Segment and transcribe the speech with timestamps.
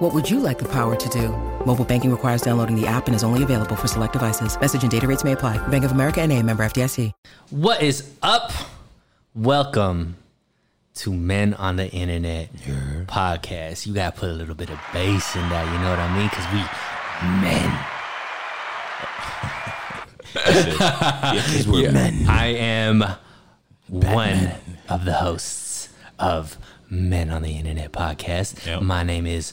[0.00, 1.28] What would you like the power to do?
[1.66, 4.58] Mobile banking requires downloading the app and is only available for select devices.
[4.58, 5.58] Message and data rates may apply.
[5.68, 7.12] Bank of America and a member FDIC.
[7.50, 8.50] What is up?
[9.34, 10.16] Welcome
[10.94, 12.50] to Men on the Internet
[13.06, 13.86] podcast.
[13.86, 16.28] You gotta put a little bit of bass in that, you know what I mean?
[16.28, 16.60] Because we
[17.42, 17.78] men.
[21.34, 22.26] Yeah, 'cause we're men.
[22.28, 23.04] I am
[23.88, 24.52] one
[24.88, 25.88] of the hosts
[26.20, 26.56] of
[26.88, 28.64] Men on the Internet podcast.
[28.64, 28.82] Yep.
[28.82, 29.52] My name is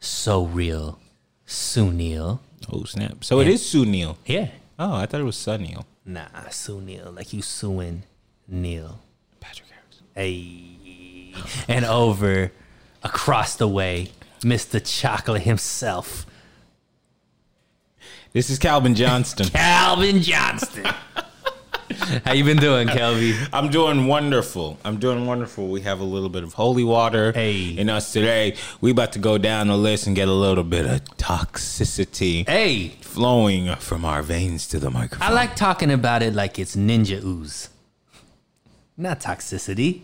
[0.00, 0.98] So Real
[1.46, 2.40] Sunil.
[2.72, 3.24] Oh snap!
[3.24, 4.16] So it is Sunil.
[4.26, 4.48] Yeah.
[4.78, 5.84] Oh, I thought it was Sunil.
[6.04, 8.02] Nah, Sunil, like you suing
[8.46, 9.00] Neil.
[9.40, 10.02] Patrick Harris.
[10.14, 11.34] Hey.
[11.68, 12.52] And over
[13.02, 14.80] across the way, Mr.
[14.84, 16.26] Chocolate himself,
[18.32, 19.46] This is Calvin Johnston.
[19.50, 20.86] Calvin Johnston.
[22.24, 23.34] How you been doing, Calvin?
[23.52, 24.78] I'm doing wonderful.
[24.84, 25.68] I'm doing wonderful.
[25.68, 27.70] We have a little bit of holy water Hey.
[27.76, 28.56] in us today.
[28.80, 32.88] We about to go down the list and get a little bit of toxicity Hey,
[33.00, 35.26] flowing from our veins to the microphone.
[35.26, 37.70] I like talking about it like it's ninja ooze.
[38.96, 40.02] Not toxicity.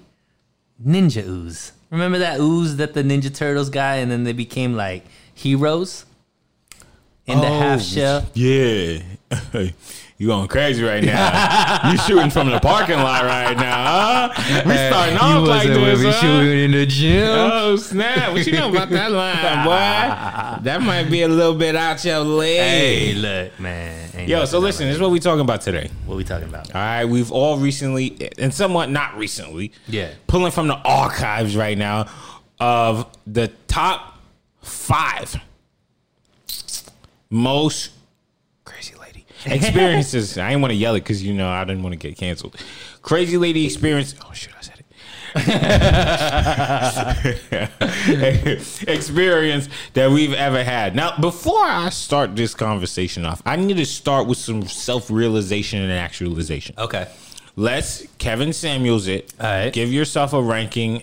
[0.85, 1.73] Ninja ooze.
[1.91, 5.05] Remember that ooze that the Ninja Turtles guy and then they became like
[5.35, 6.07] heroes
[7.27, 8.27] in the oh, half Oh, shell?
[8.35, 8.99] Yeah.
[10.23, 11.91] you going crazy right now.
[11.91, 14.63] you shooting from the parking lot right now, huh?
[14.65, 16.13] We starting off like this, We huh?
[16.21, 17.27] Shooting in the gym.
[17.29, 18.33] Oh snap!
[18.33, 20.63] What you know about that line, boy?
[20.63, 22.57] That might be a little bit out your leg.
[22.61, 24.29] Hey, look, man.
[24.29, 25.91] Yo, so listen, this is what we talking about today.
[26.07, 26.73] What we talking about?
[26.73, 30.11] All right, we've all recently, and somewhat not recently, Yeah.
[30.29, 32.07] pulling from the archives right now
[32.61, 34.21] of the top
[34.63, 35.35] five
[37.29, 38.02] most crazy lady
[39.47, 40.39] experiences.
[40.39, 42.57] I didn't want to yell it because you know I didn't want to get canceled.
[43.03, 44.15] Crazy lady experience.
[44.25, 44.87] Oh shit, I said it.
[48.89, 50.95] experience that we've ever had.
[50.95, 55.81] Now, before I start this conversation off, I need to start with some self realization
[55.83, 56.75] and actualization.
[56.79, 57.09] Okay.
[57.57, 59.33] Let's Kevin Samuels it.
[59.41, 59.73] All right.
[59.73, 61.03] Give yourself a ranking,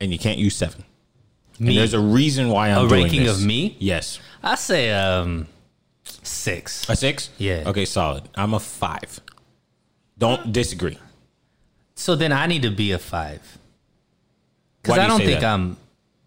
[0.00, 0.84] and you can't use seven.
[1.58, 1.68] Me.
[1.68, 3.38] And there's a reason why I'm A ranking this.
[3.40, 3.76] of me?
[3.78, 4.18] Yes.
[4.42, 5.46] I say um
[6.22, 6.88] six.
[6.88, 7.30] A six?
[7.38, 7.64] Yeah.
[7.66, 8.28] Okay, solid.
[8.34, 9.20] I'm a five.
[10.18, 10.98] Don't disagree.
[11.94, 13.58] So then I need to be a five.
[14.82, 15.52] Because do I don't think that?
[15.52, 15.76] I'm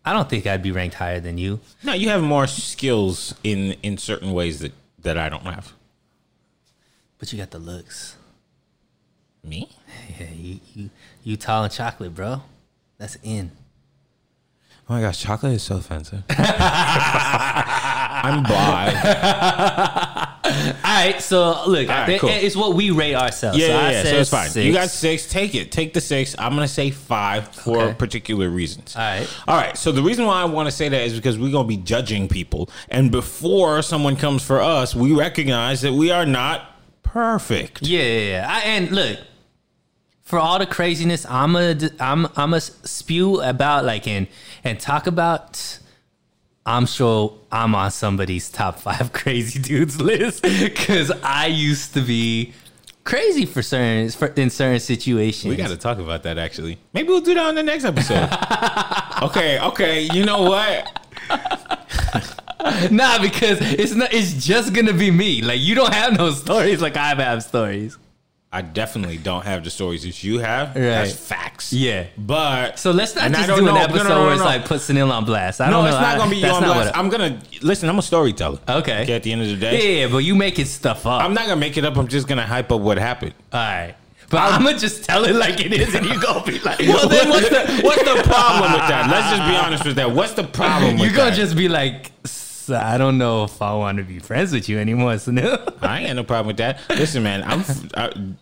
[0.06, 1.60] I don't think I'd be ranked higher than you.
[1.84, 5.74] No, you have more skills in in certain ways that that I don't have.
[7.18, 8.16] But you got the looks.
[9.44, 9.70] Me?
[10.20, 10.90] Yeah, you you,
[11.24, 12.42] you tall and chocolate, bro.
[12.98, 13.52] That's in.
[14.90, 16.24] Oh my gosh, chocolate is so offensive.
[16.30, 16.44] I'm
[18.44, 20.30] bi.
[20.46, 20.52] All
[20.84, 22.30] right, so look, All right, it- cool.
[22.30, 23.58] it's what we rate ourselves.
[23.58, 24.04] Yeah, so yeah, I yeah.
[24.04, 24.50] So it's fine.
[24.50, 24.66] six.
[24.66, 25.26] You got six.
[25.28, 25.72] Take it.
[25.72, 26.36] Take the six.
[26.38, 27.94] I'm gonna say five for Okay.
[27.96, 28.94] particular reasons.
[28.96, 29.28] All right.
[29.48, 29.78] All right.
[29.78, 32.28] So the reason why I want to say that is because we're gonna be judging
[32.28, 36.70] people, and before someone comes for us, we recognize that we are not
[37.04, 37.82] perfect.
[37.84, 38.48] Yeah, yeah, yeah.
[38.50, 39.18] I, and look,
[40.34, 44.26] for all the craziness, I'm a, I'm, I'm a spew about like and
[44.64, 45.78] and talk about.
[46.66, 52.54] I'm sure I'm on somebody's top five crazy dudes list because I used to be
[53.04, 55.52] crazy for certain for, in certain situations.
[55.52, 56.80] We got to talk about that actually.
[56.94, 58.28] Maybe we'll do that on the next episode.
[59.22, 59.60] okay.
[59.60, 60.10] Okay.
[60.14, 61.00] You know what?
[62.92, 64.12] nah because it's not.
[64.12, 65.44] It's just gonna be me.
[65.44, 68.00] Like you don't have no stories like I have stories.
[68.54, 70.76] I definitely don't have the stories that you have.
[70.76, 70.82] Right.
[70.82, 71.74] That's facts.
[71.74, 72.06] Yeah.
[72.18, 74.46] But So let's not just do an know- no, episode no, no, where it's no.
[74.46, 75.60] like put Sunil on blast.
[75.60, 75.90] I No, don't know.
[75.90, 76.96] it's not gonna be you on blast.
[76.96, 77.90] I'm gonna listen.
[77.90, 78.60] I'm a storyteller.
[78.70, 79.12] Okay.
[79.14, 81.22] At the end of the day, Yeah, yeah, but you making stuff up.
[81.24, 81.98] I'm not gonna make it up.
[81.98, 83.34] I'm just gonna hype up what happened.
[83.52, 83.96] All right.
[84.30, 87.08] But I'm gonna just tell it like it is, and you're gonna be like, Well,
[87.08, 89.08] then what's the what's the problem with that?
[89.12, 90.12] Let's just be honest with that.
[90.12, 90.98] What's the problem?
[91.00, 91.36] You're gonna that?
[91.36, 92.12] just be like,
[92.70, 95.78] "S- I don't know if I want to be friends with you anymore, Sunil.
[95.82, 96.80] I ain't got no problem with that.
[96.90, 97.64] Listen, man, I'm.
[97.96, 98.34] I,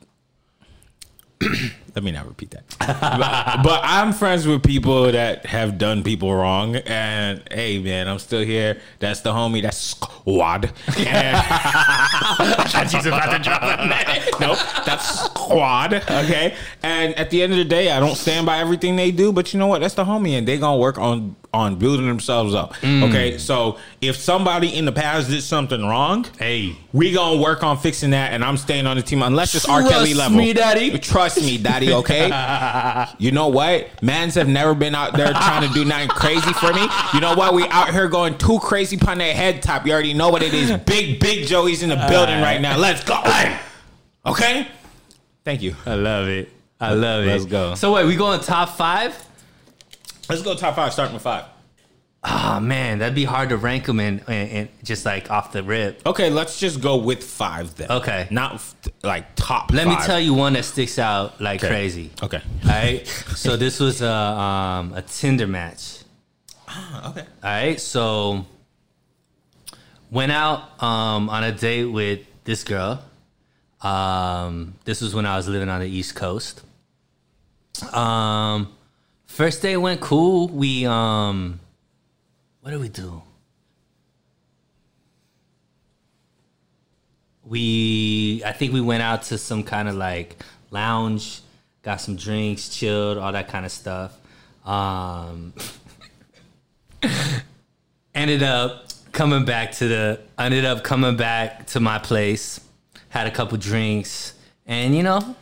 [1.96, 2.64] let me not repeat that.
[2.80, 8.20] but, but I'm friends with people that have done people wrong, and hey, man, I'm
[8.20, 8.80] still here.
[9.00, 9.62] That's the homie.
[9.64, 10.72] That's squad.
[10.98, 14.22] And, I thought you was about to drop a name.
[14.40, 15.94] nope, that's squad.
[16.22, 19.32] Okay, and at the end of the day, I don't stand by everything they do,
[19.32, 19.82] but you know what?
[19.82, 22.74] That's the homie, and they gonna work on on building themselves up.
[22.76, 23.10] Mm.
[23.10, 26.78] Okay, so if somebody in the past did something wrong, Hey.
[26.94, 29.82] we gonna work on fixing that, and I'm staying on the team unless it's R.
[29.82, 30.38] Kelly Trust level.
[30.38, 30.98] me, daddy.
[31.00, 31.92] Trust me, daddy.
[31.94, 32.28] Okay.
[33.18, 33.90] you know what?
[34.02, 36.86] Mans have never been out there trying to do nothing crazy for me.
[37.14, 37.54] You know what?
[37.54, 39.86] We out here going too crazy upon their head top.
[39.86, 40.72] You already know what it is.
[40.86, 42.78] Big, big Joey's in the building right now.
[42.78, 43.22] Let's go.
[44.26, 44.68] Okay.
[45.44, 45.76] Thank you.
[45.86, 46.50] I love it.
[46.80, 47.28] I love it.
[47.28, 47.76] Let's go.
[47.76, 49.16] So wait, we going top five?
[50.30, 50.94] Let's go top five.
[50.94, 51.46] Starting with five.
[52.24, 55.64] Oh man, that'd be hard to rank them in, and, and just like off the
[55.64, 56.06] rip.
[56.06, 57.90] Okay, let's just go with five then.
[57.92, 58.28] Okay.
[58.30, 59.72] Not f- like top.
[59.72, 61.70] Let me tell you one that sticks out like Okay.
[61.74, 62.12] crazy.
[62.22, 62.42] Okay.
[62.66, 63.08] All right.
[63.36, 66.00] so this was a um, a Tinder match.
[66.68, 67.22] Ah, Okay.
[67.22, 67.80] All right.
[67.82, 68.46] So
[70.12, 73.04] went out um, on a date with this girl.
[73.82, 76.62] Um, this was when I was living on the East Coast.
[77.92, 78.74] Um,
[79.26, 80.48] first day went cool.
[80.48, 81.60] We um,
[82.62, 83.24] what did we do?
[87.44, 90.38] We I think we went out to some kind of like
[90.70, 91.42] lounge,
[91.82, 94.16] got some drinks, chilled, all that kind of stuff.
[94.64, 95.54] Um,
[98.16, 102.60] ended up coming back to the ended up coming back to my place
[103.12, 104.34] had a couple drinks
[104.66, 105.36] and you know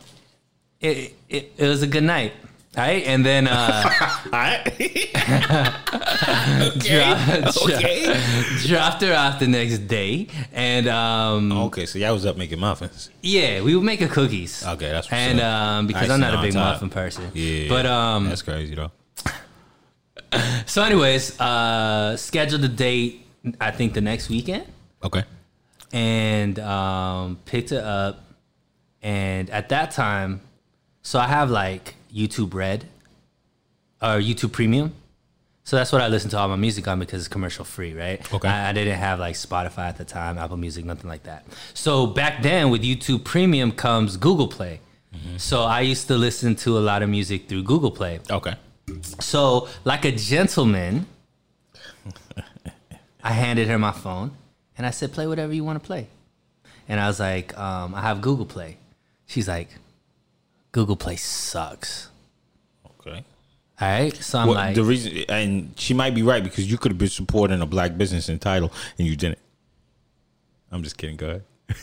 [0.80, 2.32] it it, it was a good night
[2.76, 3.90] all right and then uh
[4.26, 4.64] All right.
[6.78, 8.20] dro- Okay.
[8.66, 13.10] dropped her off the next day and um Okay, so y'all was up making muffins.
[13.22, 16.52] yeah we were making cookies Okay, that's and um because Icing i'm not a big
[16.52, 16.74] top.
[16.74, 17.68] muffin person Yeah.
[17.68, 18.90] but um that's crazy though.
[20.66, 23.26] so anyways uh scheduled a date
[23.60, 24.64] i think the next weekend
[25.02, 25.24] Okay.
[25.92, 28.24] And um, picked it up.
[29.02, 30.40] And at that time,
[31.02, 32.86] so I have like YouTube Red
[34.02, 34.94] or YouTube Premium.
[35.64, 38.20] So that's what I listen to all my music on because it's commercial free, right?
[38.34, 38.48] Okay.
[38.48, 41.44] I, I didn't have like Spotify at the time, Apple Music, nothing like that.
[41.74, 44.80] So back then with YouTube Premium comes Google Play.
[45.38, 48.20] So I used to listen to a lot of music through Google Play.
[48.30, 48.54] Okay.
[49.20, 51.06] So, like a gentleman,
[53.22, 54.32] I handed her my phone
[54.80, 56.06] and I said, play whatever you want to play.
[56.88, 58.78] And I was like, um, I have Google Play.
[59.26, 59.68] She's like,
[60.72, 62.08] Google Play sucks.
[62.86, 63.22] Okay.
[63.78, 64.16] All right.
[64.16, 66.98] So I'm Well, like, the reason, and she might be right because you could have
[66.98, 69.38] been supporting a black business in title and you didn't.
[70.72, 71.16] I'm just kidding.
[71.16, 71.76] Go ahead.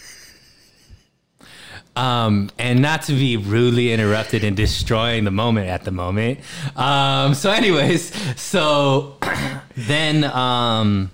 [1.95, 6.39] um, and not to be rudely interrupted and destroying the moment at the moment.
[6.75, 9.17] Um, so, anyways, so
[9.75, 11.11] then, um,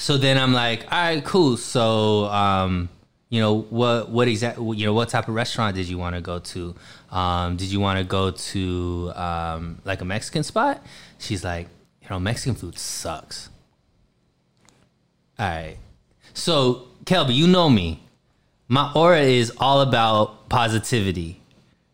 [0.00, 1.58] so then I'm like, all right, cool.
[1.58, 2.88] So, um,
[3.28, 6.22] you know, what, what exactly, you know, what type of restaurant did you want to
[6.22, 6.74] go to?
[7.10, 10.82] Um, did you want to go to, um, like a Mexican spot?
[11.18, 11.68] She's like,
[12.00, 13.50] you know, Mexican food sucks.
[15.38, 15.76] All right.
[16.32, 18.02] So, Kelby, you know me.
[18.68, 21.42] My aura is all about positivity,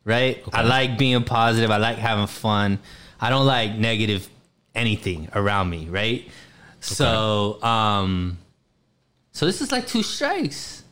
[0.04, 0.44] right?
[0.52, 1.72] I like being positive.
[1.72, 2.78] I like having fun.
[3.20, 4.28] I don't like negative
[4.76, 6.28] anything around me, right?
[6.94, 8.38] So, um,
[9.32, 10.84] so this is like two strikes,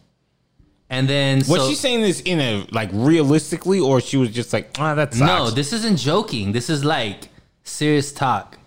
[0.91, 4.53] and then Was so, she saying this in a like realistically, or she was just
[4.53, 5.27] like, ah, that sucks?
[5.27, 6.53] No, this isn't joking.
[6.53, 7.29] This is like
[7.63, 8.59] serious talk,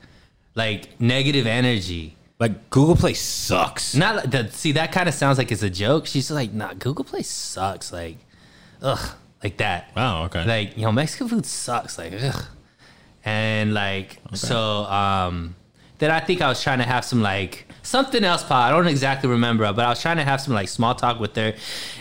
[0.56, 2.15] like negative energy.
[2.39, 3.95] like Google Play sucks.
[3.95, 4.53] Not like that.
[4.53, 6.06] See, that kind of sounds like it's a joke.
[6.07, 7.91] She's like, nah, Google Play sucks.
[7.91, 8.18] Like,
[8.81, 9.91] ugh, like that.
[9.95, 10.25] Wow.
[10.25, 10.45] Okay.
[10.45, 11.97] Like, you know, Mexican food sucks.
[11.97, 12.45] Like, ugh.
[13.25, 15.56] And like, so, um,
[15.99, 18.66] then I think I was trying to have some like something else pop.
[18.66, 21.35] I don't exactly remember, but I was trying to have some like small talk with
[21.35, 21.54] her.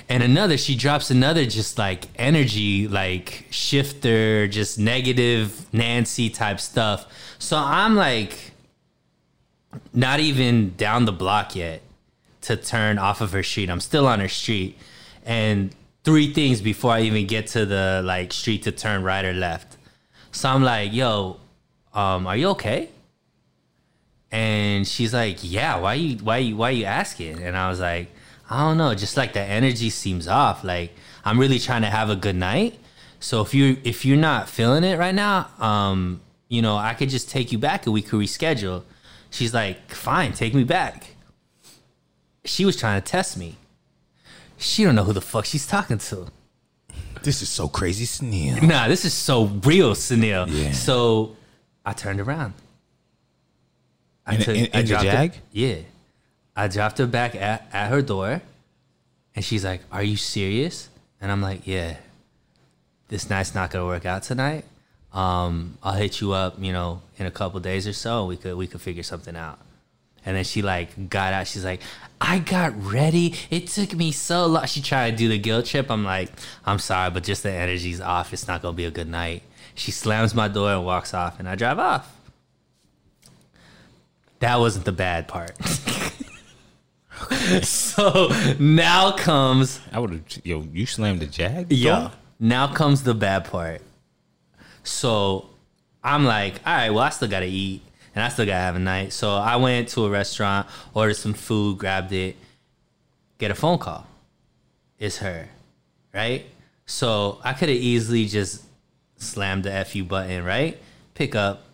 [0.08, 7.06] And another, she drops another just like energy, like shifter, just negative Nancy type stuff.
[7.38, 8.52] So I'm like,
[9.92, 11.82] not even down the block yet
[12.42, 13.70] to turn off of her street.
[13.70, 14.78] I'm still on her street.
[15.24, 15.74] And
[16.04, 19.76] three things before I even get to the like street to turn right or left.
[20.32, 21.40] So I'm like, yo,
[21.94, 22.90] um, are you okay?
[24.32, 27.42] And she's like, yeah, why you why you why you asking?
[27.42, 28.08] And I was like,
[28.50, 30.64] I don't know, just like the energy seems off.
[30.64, 30.92] Like
[31.24, 32.78] I'm really trying to have a good night.
[33.20, 37.08] So if you if you're not feeling it right now, um, you know, I could
[37.08, 38.82] just take you back and we could reschedule.
[39.30, 41.14] She's like, fine, take me back.
[42.44, 43.56] She was trying to test me.
[44.56, 46.28] She don't know who the fuck she's talking to.
[47.22, 48.62] this is so crazy, Sneal.
[48.62, 50.46] Nah, this is so real, Sunil.
[50.48, 50.72] Yeah.
[50.72, 51.36] So
[51.84, 52.54] I turned around.
[54.26, 55.76] I In- in- in dropped her- yeah.
[56.56, 58.40] I dropped her back at, at her door
[59.34, 60.88] and she's like, Are you serious?
[61.20, 61.96] And I'm like, Yeah.
[63.08, 64.64] this night's not gonna work out tonight.
[65.12, 68.26] Um, I'll hit you up, you know, in a couple days or so.
[68.26, 69.58] We could we could figure something out.
[70.24, 71.46] And then she like got out.
[71.46, 71.80] She's like,
[72.20, 73.34] I got ready.
[73.48, 74.66] It took me so long.
[74.66, 75.88] She tried to do the guilt trip.
[75.90, 76.30] I'm like,
[76.64, 78.32] I'm sorry, but just the energy's off.
[78.32, 79.42] It's not gonna be a good night.
[79.76, 82.15] She slams my door and walks off, and I drive off.
[84.40, 85.52] That wasn't the bad part.
[87.64, 88.28] so
[88.58, 90.22] now comes I would have.
[90.44, 91.72] Yo, you slammed the jag.
[91.72, 92.10] yeah.
[92.38, 93.80] Now comes the bad part.
[94.84, 95.48] So
[96.04, 97.82] I'm like, all right, well, I still gotta eat
[98.14, 99.12] and I still gotta have a night.
[99.12, 102.36] So I went to a restaurant, ordered some food, grabbed it,
[103.38, 104.06] get a phone call.
[104.98, 105.48] It's her,
[106.14, 106.46] right?
[106.86, 108.62] So I could have easily just
[109.16, 110.78] slammed the FU button, right?
[111.14, 111.65] Pick up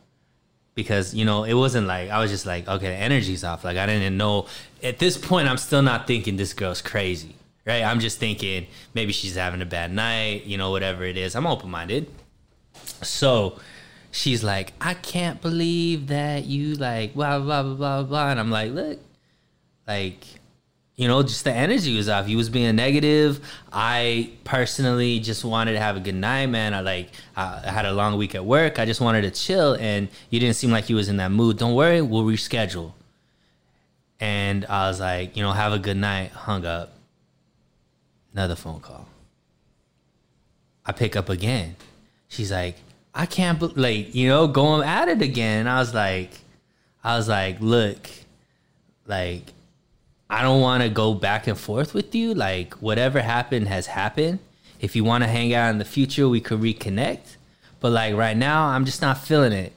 [0.74, 3.64] because you know it wasn't like I was just like okay the energy's off.
[3.64, 4.46] Like I didn't know.
[4.82, 7.82] At this point I'm still not thinking this girl's crazy right?
[7.82, 11.34] I'm just thinking maybe she's having a bad night you know whatever it is.
[11.34, 12.08] I'm open minded
[13.02, 13.58] so
[14.10, 18.50] she's like I can't believe that you like blah blah blah blah blah and I'm
[18.50, 18.98] like look
[19.86, 20.24] like
[21.02, 22.26] you know just the energy was off.
[22.26, 23.40] He was being negative.
[23.72, 26.74] I personally just wanted to have a good night man.
[26.74, 28.78] I like i had a long week at work.
[28.78, 31.58] I just wanted to chill and you didn't seem like you was in that mood.
[31.58, 32.92] Don't worry we'll reschedule.
[34.20, 36.30] And i was like you know have a good night.
[36.30, 36.92] Hung up.
[38.32, 39.08] Another phone call.
[40.86, 41.74] I pick up again.
[42.28, 42.76] She's like
[43.12, 45.60] i can't be-, like you know going at it again.
[45.60, 46.30] And i was like
[47.02, 48.08] i was like look
[49.08, 49.52] like
[50.32, 52.32] I don't want to go back and forth with you.
[52.32, 54.38] Like whatever happened has happened.
[54.80, 57.36] If you want to hang out in the future, we could reconnect.
[57.80, 59.74] But like right now, I'm just not feeling it.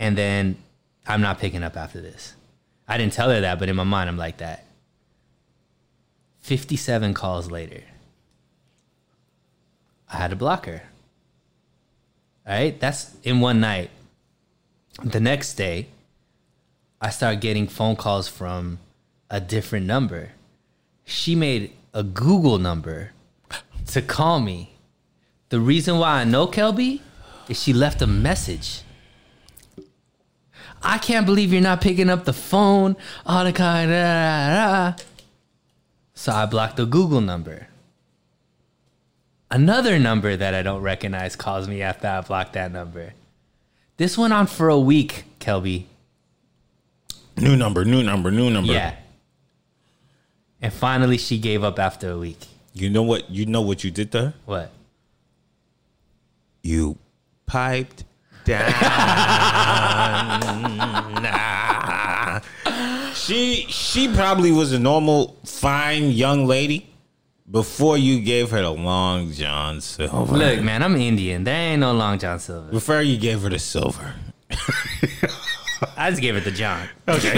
[0.00, 0.56] And then
[1.06, 2.34] I'm not picking up after this.
[2.88, 4.64] I didn't tell her that, but in my mind, I'm like that.
[6.40, 7.84] 57 calls later,
[10.12, 10.82] I had to block her.
[12.44, 13.90] All right, that's in one night.
[15.02, 15.86] The next day,
[17.04, 18.78] I started getting phone calls from
[19.28, 20.30] a different number.
[21.04, 23.10] She made a Google number
[23.88, 24.78] to call me.
[25.50, 27.02] The reason why I know Kelby
[27.46, 28.84] is she left a message.
[30.82, 32.96] I can't believe you're not picking up the phone.
[33.26, 33.90] All the kind.
[33.90, 35.04] Da, da, da.
[36.14, 37.68] So I blocked the Google number.
[39.50, 43.12] Another number that I don't recognize calls me after I blocked that number.
[43.98, 45.84] This went on for a week, Kelby.
[47.36, 48.72] New number, new number, new number.
[48.72, 48.94] Yeah.
[50.62, 52.46] And finally, she gave up after a week.
[52.72, 53.30] You know what?
[53.30, 54.34] You know what you did to her?
[54.46, 54.70] What?
[56.62, 56.96] You
[57.46, 58.04] piped
[58.44, 58.72] down.
[63.14, 66.90] She she probably was a normal, fine young lady
[67.50, 70.36] before you gave her the long John Silver.
[70.36, 71.44] Look, man, I'm Indian.
[71.44, 72.70] There ain't no Long John Silver.
[72.70, 74.14] Before you gave her the silver.
[75.96, 76.88] I just gave it to John.
[77.08, 77.32] Okay,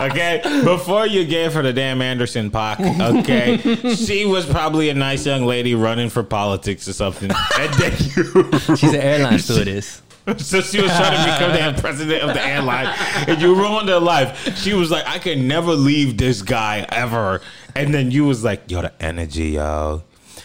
[0.00, 0.40] okay.
[0.64, 2.80] before you gave her the damn Anderson .Paak,
[3.20, 7.30] okay, she was probably a nice young lady running for politics or something.
[7.58, 10.02] And then you, She's an airline stewardess.
[10.38, 12.86] so she was trying to become the president of the airline,
[13.26, 14.56] and you ruined her life.
[14.58, 17.40] She was like, "I can never leave this guy ever,"
[17.74, 20.02] and then you was like, "Yo, the energy, yo,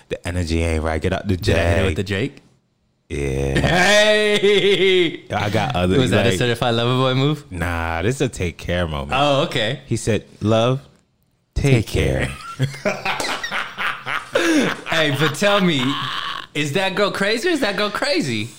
[0.09, 1.01] the energy ain't right.
[1.01, 2.41] Get out the Did I hit it with the Drake?
[3.09, 5.25] Yeah, Hey!
[5.31, 5.99] I got other.
[5.99, 7.51] Was that a certified lover boy move?
[7.51, 9.13] nah, this is a take care moment.
[9.13, 9.81] Oh, okay.
[9.85, 10.81] He said, "Love,
[11.53, 12.25] take, care.
[14.87, 15.81] Hey, but tell me,
[16.53, 18.49] is that girl crazy or is that girl crazy?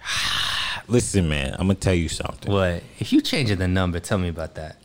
[0.88, 2.52] Listen, man, I'm gonna tell you something.
[2.52, 2.82] What?
[2.98, 4.76] If you changing the number, tell me about that.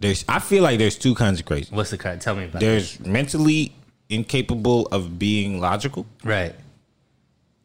[0.00, 1.68] There's, I feel like there's two kinds of crazy.
[1.74, 2.20] What's the card?
[2.20, 3.72] Tell me about There's mentally
[4.08, 6.06] incapable of being logical.
[6.24, 6.54] Right.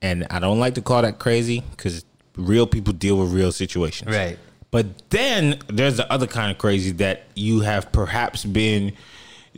[0.02, 4.10] And I don't like to call that crazy because real people deal with real situations.
[4.16, 4.38] Right.
[4.70, 8.94] But then there's the other kind of crazy that you have perhaps been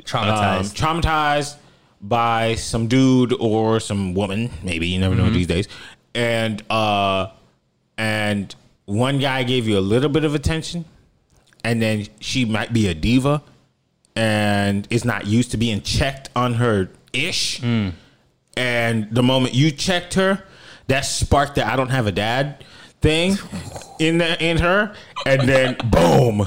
[0.02, 0.82] Traumatized.
[0.82, 1.56] um, traumatized
[2.02, 5.26] by some dude or some woman, maybe you never Mm-hmm.
[5.26, 5.68] know these days,
[6.16, 7.28] and uh,
[7.98, 8.56] and
[8.86, 10.86] one guy gave you a little bit of attention,
[11.66, 13.42] and then she might be a diva,
[14.16, 17.92] and is not used to being checked on her ish, Mm.
[18.58, 20.44] And the moment you checked her,
[20.88, 22.64] that sparked that "I don't have a dad"
[23.02, 23.38] thing
[24.00, 24.94] in the in her,
[25.26, 26.46] and then boom.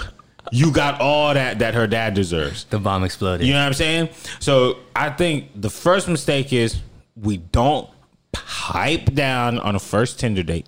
[0.50, 2.64] You got all that that her dad deserves.
[2.64, 3.46] the bomb exploded.
[3.46, 4.10] You know what I'm saying?
[4.38, 6.78] So I think the first mistake is
[7.16, 7.88] we don't
[8.32, 10.66] pipe down on a first Tinder date.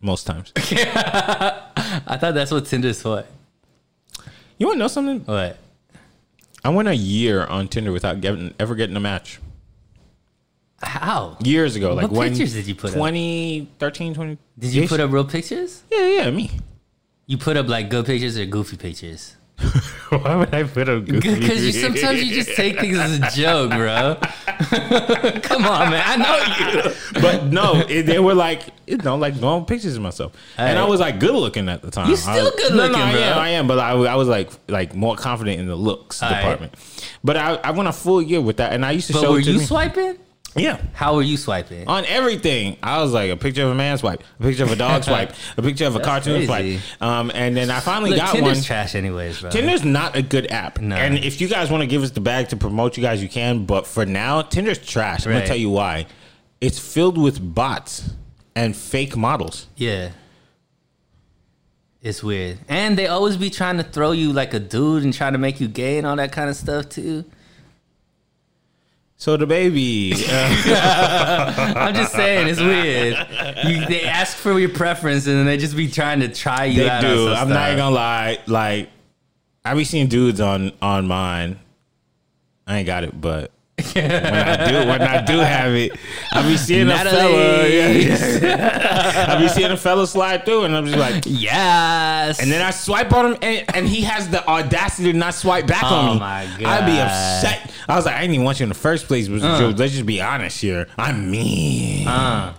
[0.00, 0.52] Most times.
[0.56, 3.24] I thought that's what Tinder's for.
[4.56, 5.20] You want to know something?
[5.20, 5.58] What?
[6.64, 9.40] I went a year on Tinder without getting ever getting a match.
[10.82, 11.36] How?
[11.42, 12.94] Years ago, like What when pictures did you put up?
[12.94, 14.38] 2013, 20.
[14.58, 15.82] Did you put up real pictures?
[15.90, 16.50] Yeah, yeah, me.
[17.26, 19.36] You put up like good pictures or goofy pictures?
[20.10, 23.70] Why would I put up Because you sometimes you just take things as a joke,
[23.70, 24.16] bro.
[25.42, 26.02] Come on, man.
[26.04, 27.20] I know you.
[27.22, 30.84] but no, it, they were like, you know, like normal pictures of myself, and I
[30.84, 32.10] was like good looking at the time.
[32.10, 33.20] You still I- good looking, no, I bro.
[33.22, 36.30] am, I am, but I, I was like, like more confident in the looks All
[36.30, 36.40] right.
[36.40, 36.74] department.
[37.22, 39.32] But I, I went a full year with that, and I used to But show
[39.32, 39.64] were it to you me.
[39.64, 40.18] swiping?
[40.56, 40.80] Yeah.
[40.94, 41.86] How were you swiping?
[41.88, 44.76] On everything, I was like a picture of a man swipe, a picture of a
[44.76, 46.78] dog swipe, a picture of a cartoon crazy.
[46.78, 48.64] swipe, um, and then I finally Look, got Tinder's one.
[48.64, 49.50] trash, anyways, bro.
[49.50, 50.80] Tinder's not a good app.
[50.80, 50.96] No.
[50.96, 53.28] And if you guys want to give us the bag to promote you guys, you
[53.28, 53.64] can.
[53.64, 55.24] But for now, Tinder's trash.
[55.26, 55.38] I'm Right.
[55.38, 56.06] gonna tell you why.
[56.60, 58.10] It's filled with bots
[58.56, 59.66] and fake models.
[59.76, 60.10] Yeah.
[62.02, 62.58] It's weird.
[62.68, 65.60] And they always be trying to throw you like a dude and trying to make
[65.60, 67.24] you gay and all that kind of stuff too.
[69.20, 73.18] So the baby, uh, I'm just saying, it's weird.
[73.66, 76.84] You, they ask for your preference and then they just be trying to try you
[76.84, 77.02] they out.
[77.02, 77.28] do.
[77.28, 77.66] I'm not stuff.
[77.66, 78.38] even gonna lie.
[78.46, 78.88] Like,
[79.62, 81.58] I be seeing dudes on on mine.
[82.66, 83.50] I ain't got it, but
[83.94, 85.92] when I do, when I do have it,
[86.32, 87.30] I be seeing a fella.
[87.32, 88.06] Natalie.
[88.06, 92.40] Yeah, I be seeing a fella slide through, and I'm just like, Yes.
[92.40, 95.66] And then I swipe on him, and, and he has the audacity to not swipe
[95.66, 96.20] back Oh on me.
[96.20, 97.72] my I'd be upset.
[97.88, 99.28] I was like, I didn't even want you in the first place.
[99.28, 99.40] But
[99.78, 100.86] let's just be honest here.
[100.98, 102.06] I'm mean.
[102.06, 102.54] Uh,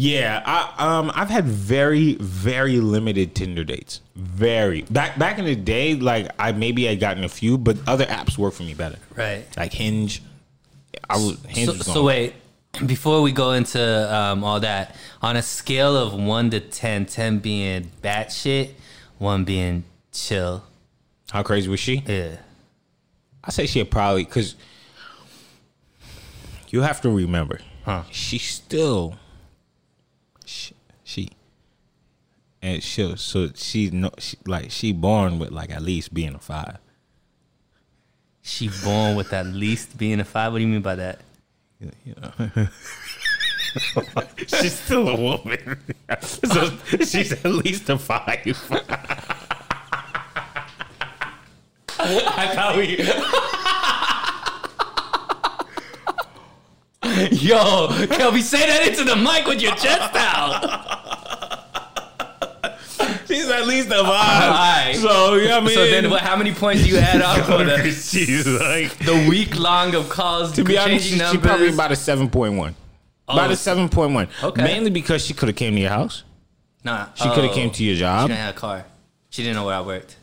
[0.00, 4.00] Yeah, I, um, I've had very, very limited Tinder dates.
[4.14, 8.04] Very back back in the day, like I maybe I gotten a few, but other
[8.06, 9.00] apps work for me better.
[9.16, 9.44] right.
[9.56, 10.22] Like Hinge.
[11.10, 11.66] I was Hinge.
[11.66, 12.34] So, was so wait,
[12.86, 17.40] before we go into um, all that, on a scale of one to 10, 10
[17.40, 18.74] being batshit,
[19.18, 20.62] one being chill.
[21.32, 22.04] How crazy was she?
[22.06, 22.36] Yeah.
[23.42, 24.54] I say she probably because
[26.68, 28.04] you have to remember, Huh.
[28.12, 29.16] she still
[31.08, 31.30] she, she
[32.60, 36.38] and she so she no she, like she born with like at least being a
[36.38, 36.76] five.
[38.42, 40.52] She born with at least being a five.
[40.52, 41.20] What do you mean by that?
[41.80, 42.68] You know.
[44.46, 45.80] she's still a woman,
[46.20, 48.26] so she's at least a five.
[52.00, 53.54] I thought we.
[57.32, 60.88] Yo, Kelby, say that into the mic with your chest out.
[63.26, 64.04] she's at least a five.
[64.52, 64.96] Alright.
[64.96, 67.64] So yeah, I mean, So then, what, how many points do you add up for
[67.64, 71.92] the, she's like the week long of calls To be honest, she, she probably about
[71.92, 72.74] a seven point one.
[73.28, 73.34] Oh.
[73.34, 73.52] About Oh.
[73.52, 74.28] a seven point one.
[74.42, 74.62] Okay.
[74.62, 76.24] Mainly because she could have came to your house.
[76.84, 78.22] nah, She could have oh, came to your job.
[78.22, 78.84] She didn't have a car.
[79.30, 80.16] She didn't know where I worked.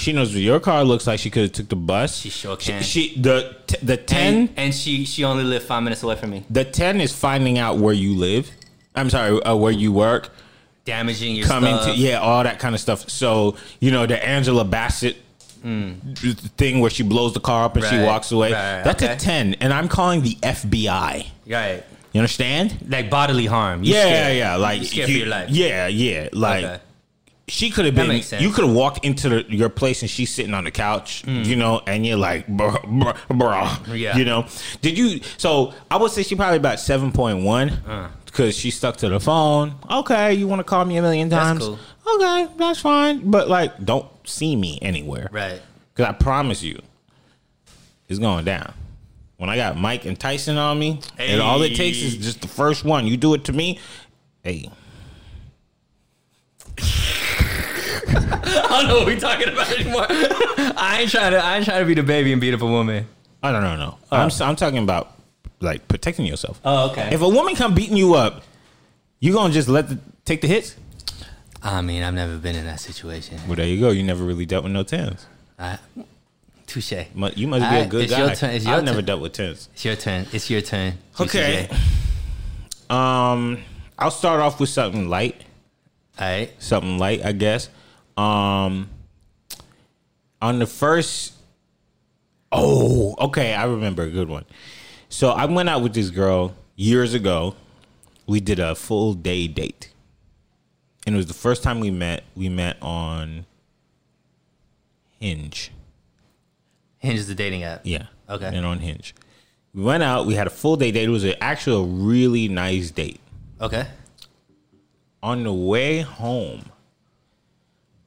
[0.00, 1.20] She knows what your car looks like.
[1.20, 2.16] She could have took the bus.
[2.18, 2.82] She sure She, can.
[2.82, 6.30] she- the t- the ten And, and she she only lived five minutes away from
[6.30, 6.44] me.
[6.50, 8.50] the ten is finding out where you live.
[8.94, 10.30] I'm sorry, uh, where you work.
[10.84, 11.94] Damaging your Coming stuff.
[11.94, 13.08] to yeah, all that kind of stuff.
[13.10, 15.16] So you know the Angela Bassett.
[15.62, 18.04] Thing where she blows the car up and she Hmm.
[18.04, 18.52] Walks away.
[18.52, 19.12] right, That's okay.
[19.12, 19.54] a 10.
[19.60, 21.26] And I'm calling the FBI.
[21.46, 21.84] Right.
[22.12, 22.76] You understand?
[22.88, 23.84] Like bodily harm.
[23.84, 24.36] You yeah, scared.
[24.38, 24.56] yeah.
[24.56, 25.50] Like You scared for your life.
[25.50, 26.28] Yeah, yeah.
[26.32, 26.80] Like Okay.
[27.50, 28.10] She could have been.
[28.40, 31.56] You could have walked into the, your place and she's sitting on the couch, you
[31.56, 33.98] know, and you're like, bruh, bruh, bruh.
[33.98, 34.16] Yeah.
[34.16, 34.46] You know,
[34.80, 35.20] did you?
[35.36, 38.08] So I would say she probably about seven point one Uh.
[38.24, 39.74] because she stuck to the phone.
[39.90, 41.64] Okay, you want to call me a million That's times?
[41.66, 41.78] cool.
[42.16, 43.30] Okay, that's fine.
[43.30, 45.60] But like, don't see me anywhere, Right.
[45.94, 46.80] Because I promise you,
[48.08, 48.72] it's going down.
[49.36, 52.48] When I got Mike and Tyson on me, and all it takes is just the
[52.48, 53.06] first one.
[53.06, 53.78] You do it to me,
[54.44, 54.70] hey.
[58.14, 60.06] I don't know what we're talking about anymore.
[60.08, 61.38] I ain't trying to.
[61.44, 63.06] I ain't trying to be the baby and beat up a woman.
[63.42, 63.76] I don't know.
[63.76, 65.12] No, I'm I'm talking about
[65.60, 66.60] like protecting yourself.
[66.64, 67.10] Oh, okay.
[67.12, 68.42] If a woman come beating you up,
[69.20, 70.76] you gonna just let the take the hits?
[71.62, 73.38] I mean, I've never been in that situation.
[73.46, 73.90] Well, there you go.
[73.90, 75.26] You never really dealt with no tens.
[75.58, 75.78] I,
[76.66, 76.92] touche.
[77.14, 78.18] Mu- You must be Alright, a good it's guy.
[78.26, 79.04] your turn, it's your I've never turn.
[79.04, 79.68] dealt with tens.
[79.74, 80.26] It's your turn.
[80.32, 80.94] It's your turn.
[81.18, 81.68] Juicy Okay.
[81.70, 81.76] J.
[82.88, 83.58] Um,
[83.98, 85.42] I'll start off with something light.
[86.18, 86.50] All right.
[86.58, 87.68] Something light, I guess.
[88.20, 88.90] Um,
[90.42, 91.34] on the first.
[92.52, 93.54] Oh, okay.
[93.54, 94.44] I remember a good one.
[95.08, 97.54] So I went out with this girl years ago.
[98.26, 99.92] We did a full day date,
[101.04, 102.22] and it was the first time we met.
[102.36, 103.46] We met on
[105.18, 105.72] Hinge.
[106.98, 107.80] Hinge is the dating app.
[107.84, 108.06] Yeah.
[108.28, 108.46] Okay.
[108.46, 109.14] And on Hinge.
[109.74, 111.04] We went out, we had a full day date.
[111.04, 113.20] It was an actual really nice date.
[113.60, 113.86] Okay.
[115.22, 116.70] On the way home,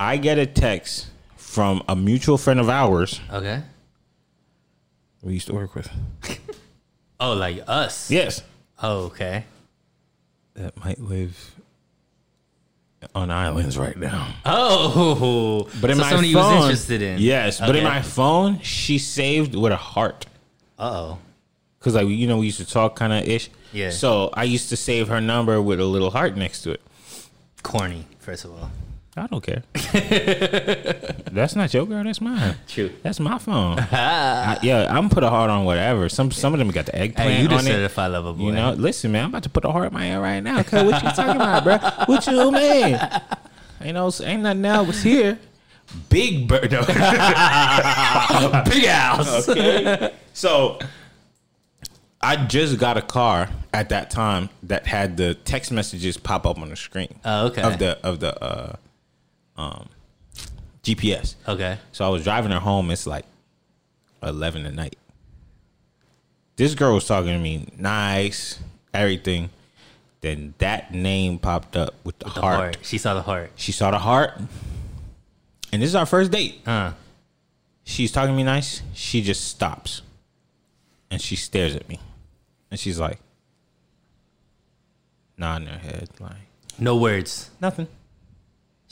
[0.03, 3.61] I get a text from a mutual friend of ours Okay.
[5.21, 5.89] we used to work with.
[7.19, 8.11] Oh, like us.
[8.11, 8.41] Yes.
[8.81, 9.45] Oh, okay.
[10.55, 11.55] That might live
[13.15, 14.35] on islands right now.
[14.45, 17.19] Oh, But in so my somebody phone, was interested in.
[17.19, 17.95] Yes, but in Okay.
[17.95, 20.25] my phone, she saved with a heart.
[20.77, 21.17] Uh-oh.
[21.79, 23.49] Cause like you know we used to talk kind of ish.
[23.71, 23.89] Yeah.
[23.91, 26.81] So I used to save her number with a little heart next to it.
[27.61, 28.69] Corny, first of all.
[29.15, 29.61] I don't care.
[31.31, 32.03] that's not your girl.
[32.03, 32.55] That's mine.
[32.67, 32.91] True.
[33.03, 33.77] That's my phone.
[33.91, 36.09] I, yeah, I'm put a heart on whatever.
[36.09, 37.63] Some some of them got the eggplant Hey, you on it.
[37.63, 38.45] certified lover boy.
[38.45, 40.63] You know, listen, man, I'm about to put a heart in my ear right now.
[40.63, 41.77] Cause what you talking about, bro?
[42.07, 42.99] What you mean?
[43.81, 44.83] Ain't no, ain't nothing now.
[44.83, 45.37] else here.
[46.09, 46.71] Big bird.
[46.71, 46.81] no.
[48.65, 49.47] big house.
[49.47, 50.13] okay.
[50.33, 50.79] So
[52.19, 56.57] I just got a car at that time that had the text messages pop up
[56.57, 57.19] on the screen.
[57.23, 57.61] Oh, okay.
[57.61, 58.75] Of the of the uh
[59.57, 59.89] um
[60.83, 61.35] GPS.
[61.47, 61.77] Okay.
[61.91, 62.91] So I was driving her home.
[62.91, 63.25] It's like
[64.21, 64.97] eleven at night.
[66.55, 68.59] This girl was talking to me nice,
[68.93, 69.49] everything.
[70.21, 72.55] Then that name popped up with the, The heart.
[72.55, 72.77] heart.
[72.81, 73.51] She saw the heart.
[73.55, 74.39] She saw the heart.
[75.71, 76.61] And this is our first date.
[76.65, 76.93] Uh.
[77.85, 78.81] She's talking to me nice.
[78.93, 80.01] She just stops.
[81.11, 81.99] And she stares at me.
[82.71, 83.19] And she's like,
[85.37, 86.31] nodding her head, like,
[86.79, 87.49] No words.
[87.59, 87.87] nothing.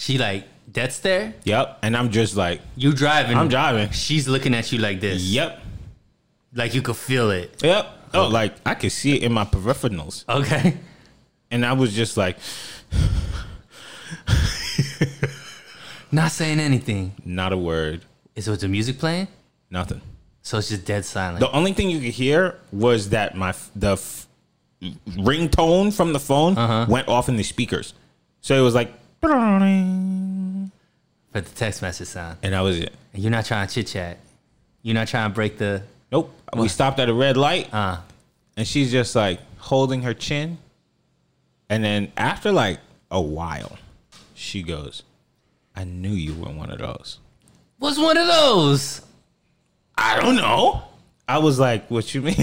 [0.01, 1.35] She like dead stare.
[1.43, 1.77] Yep.
[1.83, 3.37] And I'm just like, You driving.
[3.37, 3.91] I'm driving.
[3.91, 5.21] She's looking at you like this.
[5.21, 5.61] Yep.
[6.55, 7.61] Like you could feel it.
[7.61, 7.85] Yep.
[8.15, 10.27] Oh, oh, like I could see it in my peripherals.
[10.27, 10.75] Okay.
[11.51, 12.37] And I was just like,
[16.11, 17.13] Not saying anything.
[17.23, 18.01] not a word,
[18.35, 19.27] Is it the music playing?
[19.69, 20.01] nothing.
[20.41, 21.41] So it's just dead silent.
[21.41, 24.27] The only thing you could hear was that my the f-
[24.81, 26.87] ringtone from the phone uh-huh.
[26.89, 27.93] went off in the speakers.
[28.41, 28.91] So it was like,
[31.31, 32.37] But the text message sound.
[32.43, 32.93] And that was it.
[33.13, 34.17] And you're not trying to chit chat.
[34.81, 36.33] You're not trying to break the Nope.
[36.57, 37.99] We stopped at a red light, uh
[38.57, 40.57] and she's just like holding her chin.
[41.69, 42.79] And then after like
[43.09, 43.77] a while,
[44.33, 45.03] she goes,
[45.73, 47.19] "I knew you were one of those."
[47.77, 49.01] What's one of those?
[49.97, 50.83] I don't know.
[51.27, 52.35] I was like, "What you mean?"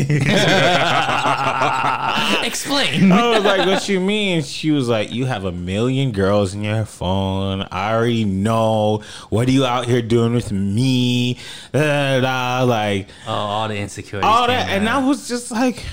[2.44, 3.12] Explain.
[3.12, 6.64] I was like, "What you mean?" She was like, "You have a million girls in
[6.64, 7.66] your phone.
[7.70, 9.02] I already know.
[9.30, 11.38] What are you out here doing with me?"
[11.72, 12.64] Da, da, da.
[12.64, 14.28] Like Oh, all the insecurities.
[14.28, 15.02] all that, and out.
[15.02, 15.84] I was just like,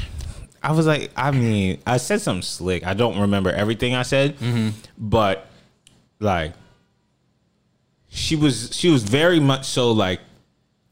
[0.64, 2.86] I was like, I mean, I said something slick.
[2.86, 4.70] I don't remember everything I said, mm-hmm.
[4.98, 5.48] but
[6.20, 6.54] like,
[8.10, 10.22] she was she was very much so like,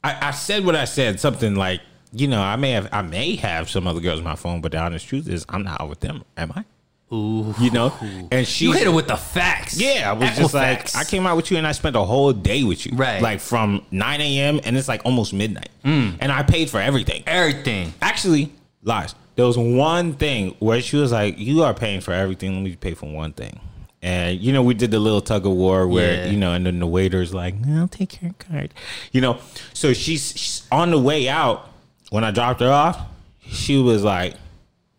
[0.04, 1.82] I, I said what I said, something like,
[2.13, 4.71] you know, I may have I may have some other girls on my phone, but
[4.71, 6.23] the honest truth is, I'm not out with them.
[6.38, 6.63] Am I?
[7.13, 7.54] Ooh.
[7.60, 7.93] You know,
[8.32, 9.80] and she You hit her with the facts.
[9.80, 10.95] yeah, I was Actual just like, facts.
[10.95, 12.93] I came out with you and I spent a whole day with you.
[12.95, 13.21] Right.
[13.21, 14.60] Like from 9 a.m.
[14.63, 15.69] and it's like almost midnight.
[15.86, 16.17] Mm.
[16.19, 17.21] And I paid for everything.
[17.28, 17.93] everything.
[18.02, 19.13] Actually, lies.
[19.36, 22.54] There was one thing where she was like, You are paying for everything.
[22.56, 23.60] Let me pay for one thing.
[24.02, 26.32] And, you know, we did the little tug of war where, Yeah.
[26.32, 28.73] you know, and then the waiter's like, I'll take your card.
[29.12, 29.38] You know,
[29.73, 31.69] so she's, she's on the way out
[32.13, 33.02] when I dropped her off.
[33.41, 34.36] She was like,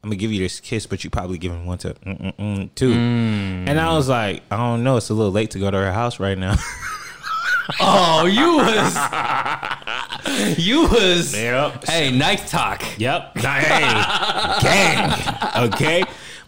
[0.02, 2.92] I'm gonna give you this kiss, but you probably giving one to mm-mm-mm too.
[2.92, 3.68] Mm.
[3.68, 4.96] And I was like, I don't know.
[4.96, 6.56] It's a little late to go to her house right now.
[7.80, 10.58] Oh, you was.
[10.66, 11.34] you was.
[11.34, 11.86] Yep.
[11.86, 12.82] Hey, nice talk.
[12.98, 13.38] Yep.
[13.38, 14.04] Hey,
[14.60, 15.12] gang.
[15.72, 16.04] Okay.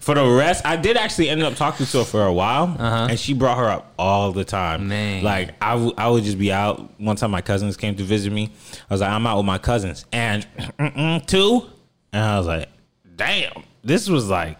[0.06, 3.08] For the rest, I did actually end up talking to her for a while, uh-huh.
[3.10, 4.86] and she brought her up all the time.
[4.86, 5.24] Man.
[5.24, 7.00] like I, w- I would just be out.
[7.00, 8.52] One time, my cousins came to visit me.
[8.88, 10.46] I was like, I'm out with my cousins, and
[11.26, 11.62] two,
[12.12, 12.68] and I was like,
[13.16, 14.58] damn, this was like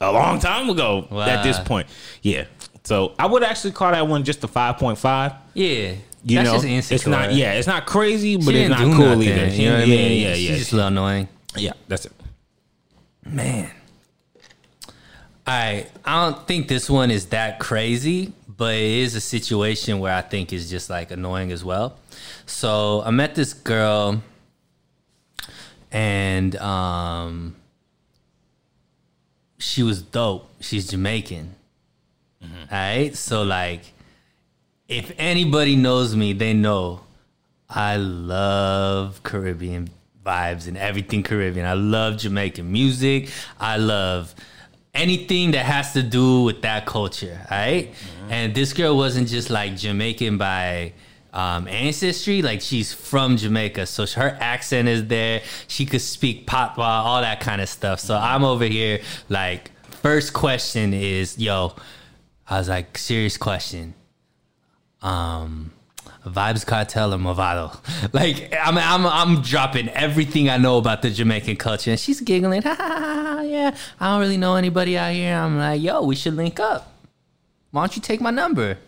[0.00, 1.06] a long time ago.
[1.12, 1.86] At this point,
[2.22, 2.46] yeah.
[2.84, 5.34] So I would actually call that one just a five point five.
[5.52, 5.92] Yeah.
[6.24, 6.94] You That's know, just insecure.
[6.94, 7.34] it's not.
[7.34, 9.46] Yeah, it's not crazy, but She it's didn't cool nothing, either.
[9.48, 10.22] You know what I yeah, mean?
[10.22, 10.56] yeah, yeah, She's yeah.
[10.56, 11.28] just a little annoying.
[11.54, 12.12] Yeah, that's it.
[13.26, 13.70] Man.
[15.50, 15.90] Right.
[16.04, 20.20] I don't think this one is that crazy, but it is a situation where I
[20.20, 21.98] think is just like annoying as well.
[22.46, 24.22] So I met this girl
[25.90, 27.56] and um
[29.58, 30.48] she was dope.
[30.60, 31.52] She's Jamaican.
[32.44, 33.16] All right.
[33.16, 33.92] So like
[34.86, 37.00] if anybody knows me, they know
[37.68, 39.90] I love Caribbean
[40.24, 41.66] vibes and everything Caribbean.
[41.66, 43.30] I love Jamaican music.
[43.58, 44.32] I love
[44.94, 47.40] anything that has to do with that culture.
[47.50, 47.94] Right?
[48.28, 50.92] And this girl wasn't just like Jamaican by
[51.32, 52.42] um, ancestry.
[52.42, 55.42] Like she's from Jamaica, so her accent is there.
[55.68, 58.00] She could speak patois, all that kind of stuff.
[58.00, 59.70] So I'm over here like,
[60.02, 61.74] first question is, yo,
[62.48, 63.94] I was like, serious question
[65.02, 65.72] um
[66.26, 67.76] Vybz Kartel or Mavado.
[68.12, 72.62] Like I'm, I'm, I'm dropping everything I know about the Jamaican culture, and she's giggling.
[72.70, 75.34] Ha, ha, ha, ha, yeah, I don't really know anybody out here.
[75.34, 76.92] I'm like, yo, we should link up.
[77.70, 78.78] Why don't you take my number?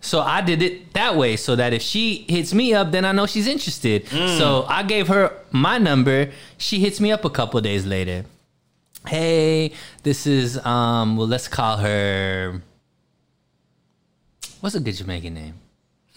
[0.00, 3.12] So I did it that way, so that if she hits me up, then I
[3.12, 4.08] know she's interested.
[4.08, 6.30] So I gave her my number.
[6.58, 8.24] She hits me up a couple days later.
[9.06, 11.16] Hey, this is um.
[11.16, 12.62] Well, let's call her.
[14.60, 15.54] What's a good Jamaican name?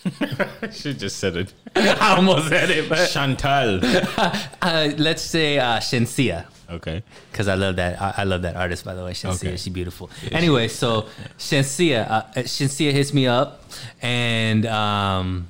[0.72, 1.54] She just said it.
[1.76, 3.80] I almost said it, but Chantal.
[4.62, 6.46] uh, let's say uh, Shenseea.
[6.70, 7.04] Okay.
[7.32, 8.02] because I love that.
[8.02, 9.12] I, I love that artist, by the way.
[9.14, 9.58] Shenseea, Okay.
[9.58, 10.10] she's beautiful.
[10.32, 11.06] anyway, so
[11.38, 13.62] Shenseea, uh, Shenseea hits me up,
[14.02, 15.48] and um,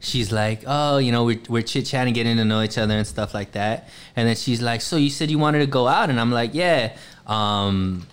[0.00, 3.06] she's like, "Oh, you know, we're, we're chit chatting, getting to know each other and
[3.06, 6.10] stuff like that." And then she's like, "So you said you wanted to go out?"
[6.10, 6.96] And I'm like, "Yeah."
[7.26, 8.06] Um,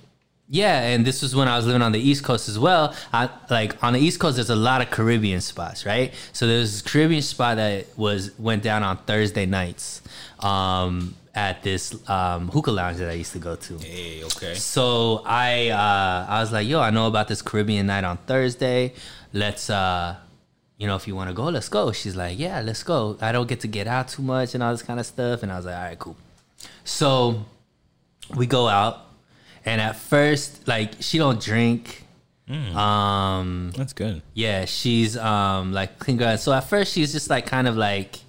[0.49, 2.95] yeah, and this was when I was living on the East Coast as well.
[3.11, 6.13] I like on the East Coast, there's a lot of Caribbean spots, right?
[6.31, 10.01] So there's this Caribbean spot that was went down on Thursday nights
[10.39, 13.77] um, at this um, hookah lounge that I used to go to.
[13.79, 14.53] Hey, okay.
[14.55, 18.93] So I uh, I was like, yo, I know about this Caribbean night on Thursday.
[19.33, 20.15] Let's uh,
[20.77, 21.91] you know, if you want to go, let's go.
[21.91, 23.17] She's like, yeah, let's go.
[23.19, 25.43] I don't get to get out too much and all this kind of stuff.
[25.43, 26.15] And I was like, all right, cool.
[26.83, 27.45] So
[28.35, 29.06] we go out,
[29.67, 32.03] and at first, like, she don't drink.
[32.49, 34.21] Um, That's good.
[34.33, 36.37] yeah, she's um like clean girl.
[36.37, 38.19] So at first she's just like kind of like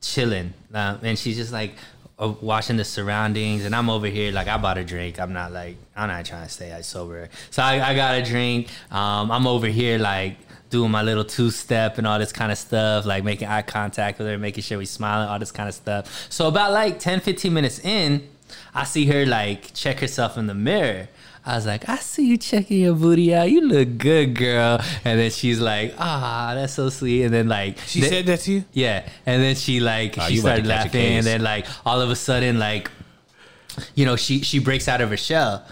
[0.00, 1.72] chilling, um, and she's just like
[2.16, 3.64] uh, watching the surroundings.
[3.64, 5.18] And I'm over here like I bought a drink.
[5.18, 7.28] I'm not like I'm not trying to stay like, sober.
[7.50, 8.68] So I, I got a drink.
[8.92, 10.36] Um, I'm over here like
[10.70, 14.18] doing my little two step and all this kind of stuff, like making eye contact
[14.18, 16.26] with her, making sure we smiling, all this kind of stuff.
[16.30, 18.28] So about like 10, 15 minutes in,
[18.76, 21.08] I see her like check herself in the mirror.
[21.44, 23.48] I was like, I see you checking your booty out.
[23.50, 24.80] You look good, girl.
[25.04, 27.22] And then she's like, ah, that's so sweet.
[27.22, 28.64] And then like She the- said that to you?
[28.72, 31.66] yeah, and then she like Oh, she you about to started laughing, and then like
[31.86, 32.90] all of a sudden like,
[33.94, 35.64] you know, she she breaks out of her shell,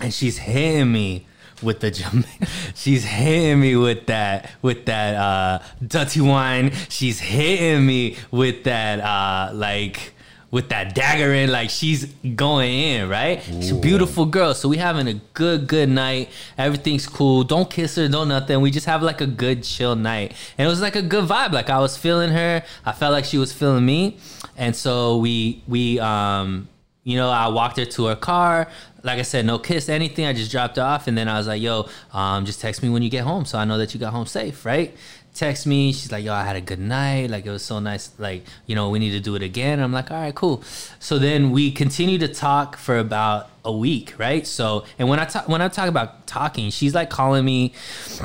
[0.00, 1.26] and she's hitting me
[1.62, 2.24] with the Jama-
[2.74, 6.72] she's hitting me with that with that uh dirty wine.
[6.90, 10.12] She's hitting me with that uh like
[10.54, 12.04] with that dagger in like she's
[12.36, 13.42] going in right?
[13.42, 16.30] She's a beautiful girl so we having a good good night.
[16.56, 17.42] Everything's cool.
[17.42, 18.60] Don't kiss her don't nothing.
[18.60, 20.32] We just have like a good chill night.
[20.56, 21.50] And it was like a good vibe.
[21.50, 22.62] Like i was feeling her.
[22.86, 24.18] I felt like she was feeling me.
[24.56, 26.68] And so we we um
[27.02, 28.68] you know, I walked her to her car.
[29.02, 30.24] Like I said, no kiss, anything.
[30.24, 32.88] I just dropped her off, and then I was like, "Yo, um, just text me
[32.88, 34.96] when you get home, so I know that you got home safe, right?"
[35.34, 35.92] Text me.
[35.92, 37.28] She's like, "Yo, I had a good night.
[37.28, 38.12] Like it was so nice.
[38.18, 40.62] Like you know, we need to do it again." I'm like, "All right, cool."
[41.00, 44.46] So then we continue to talk for about a week, right?
[44.46, 47.72] So, and when I talk when I talk about talking, she's like calling me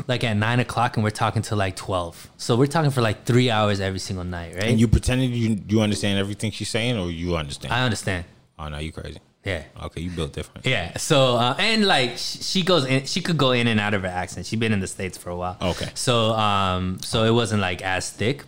[0.07, 2.29] like at nine o'clock, and we're talking till like twelve.
[2.37, 4.65] So we're talking for like three hours every single night, right?
[4.65, 7.73] And you pretended you you understand everything she's saying, or you understand?
[7.73, 8.25] I understand.
[8.59, 9.19] oh no, you crazy.
[9.49, 9.85] Yeah.
[9.85, 10.65] Okay, you built different.
[10.65, 10.97] Yeah.
[10.97, 14.13] So uh, and like she goes in, she could go in and out of her
[14.23, 14.45] accent.
[14.45, 15.57] She's been in the states for a while.
[15.61, 15.89] Okay.
[15.95, 18.43] So um, so it wasn't like as thick,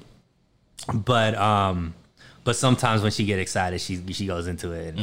[0.93, 1.93] but um,
[2.43, 4.95] but sometimes when she get excited, she she goes into it.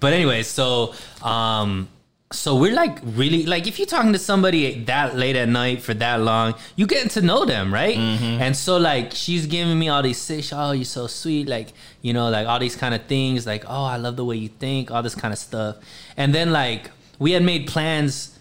[0.00, 1.88] But anyway, so um.
[2.32, 5.94] So we're like really like if you're talking to somebody that late at night for
[5.94, 7.96] that long, you getting to know them, right?
[7.96, 12.12] And so like she's giving me all these sick, oh you're so sweet, like you
[12.12, 14.90] know like all these kind of things, like oh I love the way you think,
[14.90, 15.76] all this kind of stuff.
[16.16, 18.36] And then like we had made plans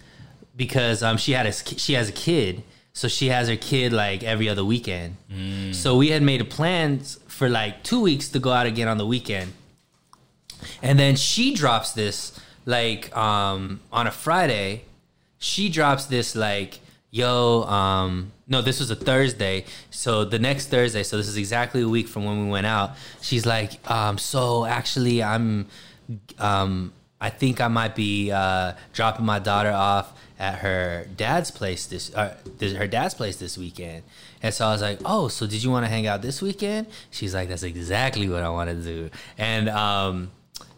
[0.56, 4.24] because um she had a she has a kid, so she has her kid like
[4.24, 5.18] every other weekend.
[5.76, 8.98] So we had made a plans for like two weeks to go out again on
[8.98, 9.54] the weekend.
[10.82, 14.84] And then she drops this like um on a Friday.
[15.38, 16.80] She drops this like,
[17.12, 19.66] yo, um, no, this was a Thursday.
[19.92, 22.92] So the next Thursday, so this is exactly a week from when we went out.
[23.22, 25.68] She's like, um, so actually I'm
[26.40, 31.86] um I think I might be uh dropping my daughter off at her dad's place
[31.86, 34.04] this uh, her dad's place this weekend.
[34.44, 36.88] And so I was like, "Oh, so did you want to hang out this weekend?"
[37.10, 40.32] She's like, "That's exactly what I want to do." And um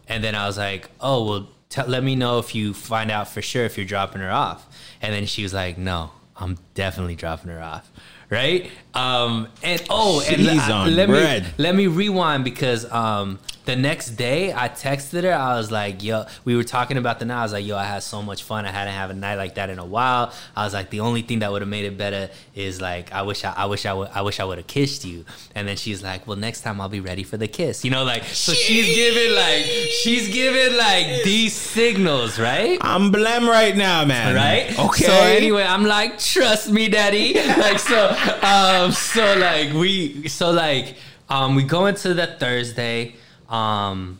[0.06, 1.48] and then I was like, "Oh, well,
[1.86, 4.66] let me know if you find out for sure if you're dropping her off."
[5.02, 7.90] And then she was like, "No, I'm definitely dropping her off."
[8.30, 8.70] Right?
[8.94, 11.42] Um and oh, and She's on let bread.
[11.44, 15.34] me let me rewind because um the next day I texted her.
[15.34, 17.40] I was like, "Yo," we were talking about the night.
[17.40, 18.64] I was like, "Yo, I had so much fun.
[18.64, 21.20] I hadn't had a night like that in a while." I was like, "The only
[21.20, 23.92] thing that would have made it better is like, I wish I, I wish I
[23.92, 26.80] would, I wish I would have kissed you." And then she's like, "Well, next time
[26.80, 29.66] I'll be ready for the kiss." You know, like so she's giving like
[30.02, 32.78] she's giving like these signals, right?
[32.80, 34.34] I'm blem right now, man.
[34.34, 34.78] right?
[34.78, 35.04] Okay.
[35.04, 37.34] So anyway, I'm like, trust me, daddy.
[37.66, 40.96] like so, um, so like we, so like,
[41.28, 43.14] um, we go into the Thursday.
[43.48, 44.18] Um,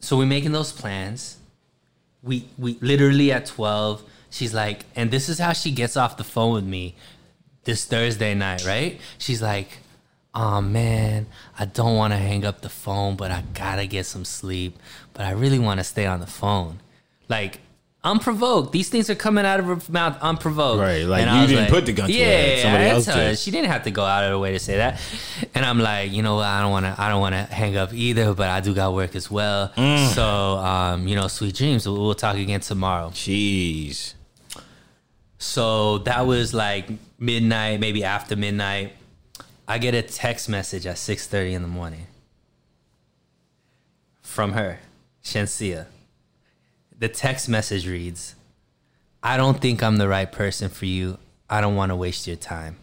[0.00, 1.38] so we're making those plans.
[2.22, 4.02] We we literally at twelve.
[4.30, 6.96] She's like, and this is how she gets off the phone with me
[7.64, 9.00] this Thursday night, right?
[9.18, 9.78] She's like,
[10.34, 11.26] oh man,
[11.58, 14.78] I don't want to hang up the phone, but I gotta get some sleep.
[15.12, 16.80] But I really want to stay on the phone.
[17.28, 17.60] Like,
[18.04, 18.72] unprovoked.
[18.72, 20.80] These things are coming out of her mouth unprovoked.
[20.80, 23.38] Right, like, And you didn't put the gun to her head, somebody else did.
[23.38, 25.00] She didn't have to go out of her way to say that.
[25.54, 26.46] And I'm like, you know what?
[26.46, 26.94] I don't want to.
[26.98, 28.34] I don't want to hang up either.
[28.34, 29.72] But I do got work as well.
[29.76, 30.14] Mm.
[30.14, 31.86] So, um, you know, sweet dreams.
[31.86, 33.08] We'll, we'll talk again tomorrow.
[33.10, 34.14] Jeez.
[35.38, 36.88] So that was like
[37.18, 38.92] midnight, maybe after midnight.
[39.66, 42.06] I get a text message at 6:30 in the morning
[44.20, 44.80] from her,
[45.22, 45.86] Shenseea.
[47.04, 48.34] The text message reads,
[49.22, 51.18] "I don't think I'm the right person for you.
[51.50, 52.76] I don't want to waste your time."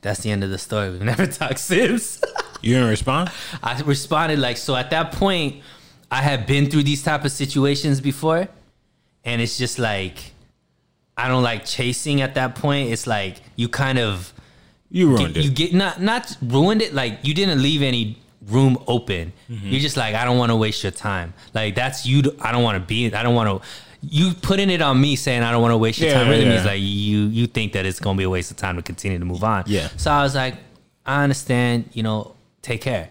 [0.00, 0.90] That's the end of the story.
[0.90, 2.20] We've never talked since.
[2.62, 3.30] You didn't respond?
[3.62, 5.62] I responded like so at that point
[6.10, 8.48] I had been through these type of situations before
[9.24, 10.32] and it's just like
[11.16, 12.90] I don't like chasing at that point.
[12.90, 14.34] It's like you kind of
[14.90, 18.76] You ruined get, you get not not ruined it like you didn't leave any room
[18.86, 19.32] open.
[19.48, 19.68] Mm-hmm.
[19.68, 21.34] You're just like I don't want to waste your time.
[21.54, 23.68] Like that's you I don't want to be I don't want to
[24.02, 26.44] you putting it on me saying I don't want to waste your Yeah, time really
[26.44, 26.50] yeah.
[26.54, 28.82] means like you you think that it's going to be a waste of time to
[28.82, 29.64] continue to move on.
[29.66, 29.88] Yeah.
[29.96, 30.56] So I was like
[31.06, 33.10] I understand, you know, take care.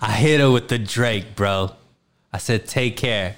[0.00, 1.72] I hit her with the Drake, bro.
[2.32, 3.36] I said, take care.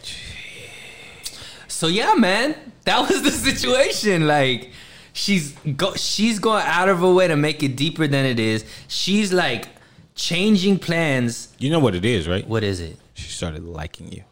[1.68, 2.54] So yeah, man,
[2.84, 4.26] that was the situation.
[4.26, 4.70] Like,
[5.12, 8.64] she's go, she's going out of her way to make it deeper than it is.
[8.88, 9.68] She's like
[10.14, 11.48] changing plans.
[11.58, 12.46] You know what it is, right?
[12.46, 12.96] What is it?
[13.14, 14.24] She started liking you.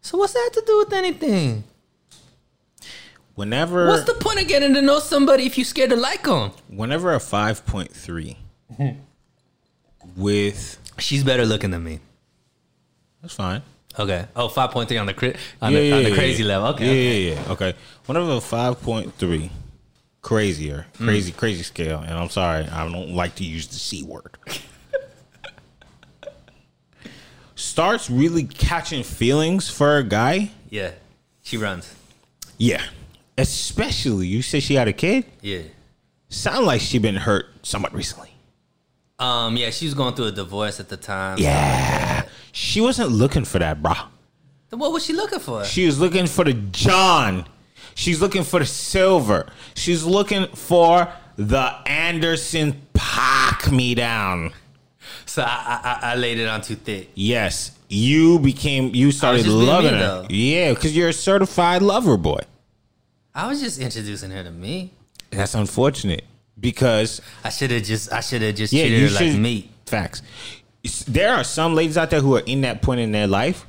[0.00, 1.64] So what's that to do with anything?
[3.34, 6.52] Whenever What's the point of getting to know somebody if you're scared to like them?
[6.68, 8.36] whenever a 5.3
[10.16, 12.00] with She's better looking than me.
[13.20, 13.60] that's fine.
[13.98, 14.26] Okay.
[14.34, 16.68] Oh, 5.3 on the cri- on, Yeah, the, yeah, on the yeah, crazy level.
[16.68, 16.84] Okay.
[16.84, 17.22] Yeah, okay.
[17.22, 17.52] yeah, yeah.
[17.52, 17.74] Okay.
[18.06, 19.50] Whenever a 5.3
[20.26, 24.36] crazier, crazy, crazy scale, and I'm sorry, I don't like to use the C word.
[27.54, 30.90] starts really catching feelings for a guy, Yeah.
[31.42, 31.94] She runs.
[32.58, 32.82] yeah.
[33.38, 35.26] Especially you said she had a kid.
[35.42, 35.60] Yeah.
[36.28, 38.30] Sound like she been hurt somewhat recently.
[39.20, 41.38] Um, yeah, she was going through a divorce at the time.
[41.38, 42.24] Yeah.
[42.50, 44.06] She wasn't looking for that, brah.
[44.70, 45.64] Then What was she looking for?
[45.64, 47.46] She was looking for the John.
[47.96, 49.46] She's looking for the silver.
[49.74, 54.52] She's looking for the Anderson .Paak me down.
[55.24, 57.10] So I, I I laid it on too thick.
[57.14, 60.06] Yes, you became you started loving me, her.
[60.06, 60.26] though.
[60.28, 62.40] Yeah, because you're a certified lover boy.
[63.34, 64.92] I was just introducing her to me.
[65.30, 66.24] That's unfortunate
[66.60, 69.70] because I should have just I should have just yeah, treated you her like meat.
[69.86, 70.22] Facts.
[71.08, 73.64] There are some ladies out there who are in that point in their life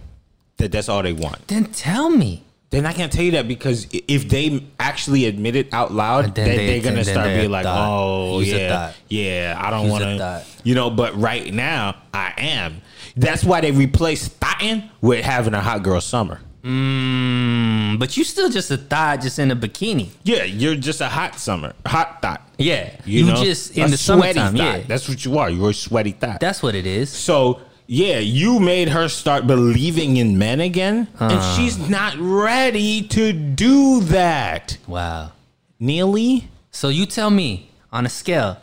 [0.58, 1.48] that that's all they want.
[1.48, 2.44] Then tell me.
[2.70, 6.48] They're not gonna tell you that because if they actually admit it out loud, then
[6.50, 7.88] then they, are gonna then start being like, thought.
[7.90, 10.90] "Oh a yeah, yeah, I don't want to," you know.
[10.90, 12.82] But right now, I am.
[13.16, 16.42] That's why they replaced thotting with having a hot girl summer.
[16.64, 20.10] Mm, but you still just a thigh just in a bikini.
[20.24, 22.42] Yeah, you're just a hot summer, hot thought.
[22.58, 22.94] Yeah.
[23.06, 24.56] You, You, know, just in A the sweaty summertime.
[24.56, 24.80] Yeah.
[24.86, 25.50] That's what you are.
[25.50, 26.42] You're a sweaty thought.
[26.42, 27.10] That's what it is.
[27.10, 31.30] So yeah, you made her start believing in men again, Uh.
[31.32, 34.78] and she's not ready to do that.
[34.88, 35.32] Wow.
[35.80, 38.58] Neely, So you tell me on a scale,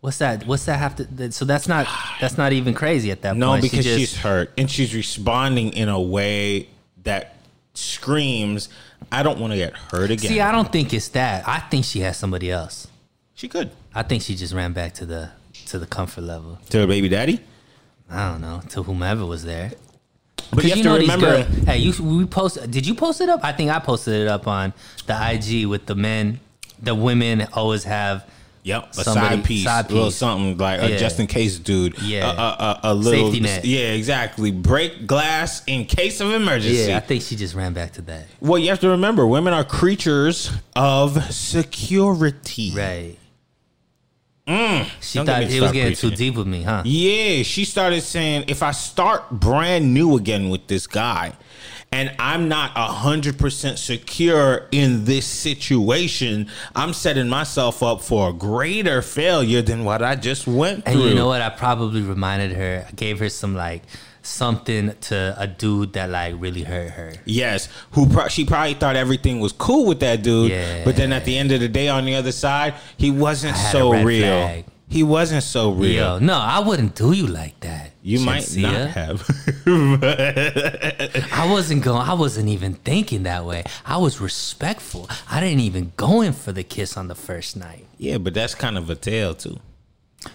[0.00, 0.46] what's that?
[0.46, 1.04] What's that have to?
[1.16, 1.86] that- So that's not
[2.20, 3.62] that's not even crazy at that no, point.
[3.64, 6.68] No, because just- she's hurt and she's responding in a way
[7.04, 7.36] that
[7.74, 8.68] screams,
[9.10, 11.46] "I don't want to get hurt again." See, I don't think it's that.
[11.48, 12.86] I think she has somebody else.
[13.34, 15.30] she could I think she just ran back to the
[15.66, 16.58] to the comfort level.
[16.70, 17.40] to her baby daddy,
[18.12, 19.72] I don't know to whomever was there.
[20.52, 21.42] but you have to know remember.
[21.66, 22.70] hey, you we post.
[22.70, 23.40] Did you post it up?
[23.42, 24.72] I think I posted it up on
[25.06, 26.40] the IG with the men.
[26.82, 28.28] The women always have
[28.64, 32.00] Yep, a Somebody- side piece, side a little something like a just in case dude.
[32.00, 32.30] Yeah.
[32.30, 33.64] a, a, a, a little Safety net.
[33.64, 34.52] Yeah, exactly.
[34.52, 36.76] Break glass in case of emergency.
[36.90, 38.26] Yeah, I think she just ran back to that.
[38.40, 42.72] well, you have to remember, women are creatures of security.
[42.76, 43.16] Right.
[44.46, 45.14] She Mm.
[45.14, 46.82] Don't thought me it was start getting too deep with me, huh?
[46.84, 51.32] Yeah, she started saying, if I start brand new again with this guy
[51.92, 59.02] and I'm not 100% secure in this situation, I'm setting myself up for a greater
[59.02, 60.92] failure than what I just went through.
[60.94, 61.42] And you know what?
[61.42, 62.86] I probably reminded her.
[62.88, 63.82] I gave her some like
[64.22, 67.12] something to a dude that like really hurt her.
[67.24, 70.84] Yes, who pro- she probably thought everything was cool with that dude, Yeah.
[70.84, 73.92] but then at the end of the day, on the other side, he wasn't so
[74.02, 74.22] real.
[74.22, 74.64] flag.
[74.88, 75.94] He wasn't so real.
[75.94, 77.92] Yo, no, I wouldn't do you like that.
[78.02, 79.22] You might not have.
[81.32, 82.02] I wasn't going.
[82.08, 83.64] I wasn't even thinking that way.
[83.86, 85.08] I was respectful.
[85.30, 87.86] I didn't even go in for the kiss on the first night.
[87.98, 89.58] yeah, but that's kind of a tale too.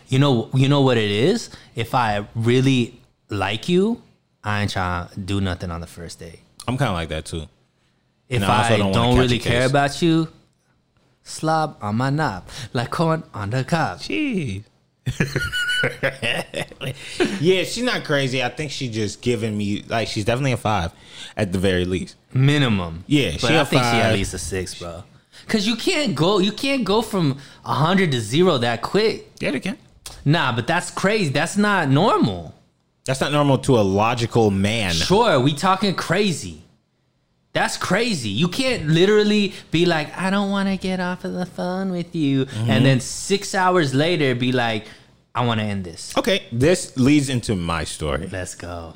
[0.07, 1.49] You know, you know what it is.
[1.75, 2.99] If I really
[3.29, 4.01] like you,
[4.43, 6.39] I ain't trying to do nothing on the first date.
[6.67, 7.45] I'm kind of like that too.
[8.29, 10.27] If I I don't don't, really care about you,
[11.23, 13.99] slob on my knob, like corn on the cob.
[13.99, 14.63] Jeez.
[17.39, 18.43] yeah, she's not crazy.
[18.43, 20.91] I think she just giving me like she's definitely a five
[21.37, 22.17] at the very least.
[22.33, 23.05] minimum.
[23.07, 25.03] Yeah, but she I a think she at least a six, bro.
[25.47, 29.31] Cause you can't go, you can't go from hundred to zero that quick.
[29.39, 29.77] Yeah, they can.
[30.25, 31.29] Nah, but that's crazy.
[31.29, 32.53] That's not normal.
[33.07, 34.91] That's not normal to a logical man.
[34.91, 36.63] Sure, we talking crazy.
[37.53, 38.27] That's crazy.
[38.27, 42.13] You can't literally be like, I don't want to get off of the phone with
[42.13, 42.45] you.
[42.45, 42.69] Mm-hmm.
[42.69, 44.87] And then six hours later, be like,
[45.33, 46.15] I want to end this.
[46.17, 46.43] Okay.
[46.51, 48.27] This leads into my story.
[48.27, 48.95] Let's go.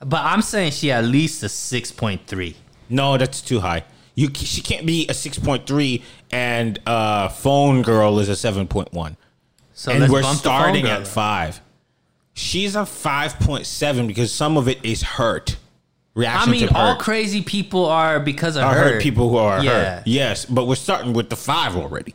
[0.00, 2.54] But I'm saying she at least a 6.3.
[2.88, 3.84] No, that's too high.
[4.14, 9.16] You, she can't be a 6.3 and uh, phone girl is a 7.1.
[9.74, 11.60] So and we're starting at 5.
[12.34, 15.56] She's a five point seven because some of it is hurt.
[16.14, 18.80] Reaction I mean, all crazy people are because of are her.
[18.94, 19.96] hurt people who are Yeah.
[19.96, 20.06] hurt.
[20.06, 22.14] Yes, but we're starting with the five already.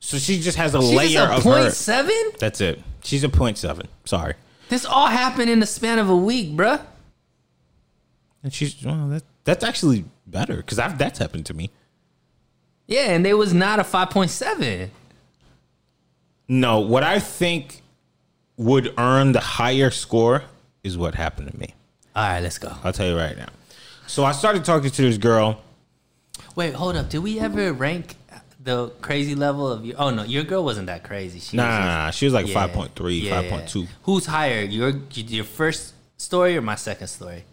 [0.00, 1.74] So she just has a She's layer a of point hurt.
[1.74, 2.14] seven.
[2.38, 2.82] That's it.
[3.02, 3.88] She's a point seven.
[4.04, 4.34] Sorry.
[4.68, 6.80] This all happened in the span of a week, bruh.
[8.42, 11.70] And she's well, that, that's actually better because that's happened to me.
[12.86, 14.90] Yeah, and they was not a five point seven.
[16.48, 17.82] No, what I think
[18.58, 20.42] would earn the higher score
[20.84, 21.74] is what happened to me.
[22.14, 22.72] All right, let's go.
[22.84, 23.48] I'll tell you right now.
[24.06, 25.60] So I started talking to this girl.
[26.54, 27.08] Wait, hold up.
[27.08, 28.16] Did we ever rank
[28.62, 29.94] the crazy level of your?
[29.98, 31.38] Oh no, your girl wasn't that crazy.
[31.38, 33.42] She Nah, was nah, she was like yeah, 5.3, yeah.
[33.44, 33.86] 5.2.
[34.02, 37.44] Who's higher, your your first story or my second story?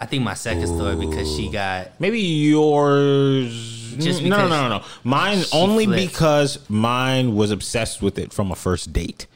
[0.00, 3.77] I think my second story because she got Maybe yours.
[3.98, 4.84] Just no, no, no, no.
[5.04, 6.12] Mine only flipped.
[6.12, 9.26] because mine was obsessed with it from a first date.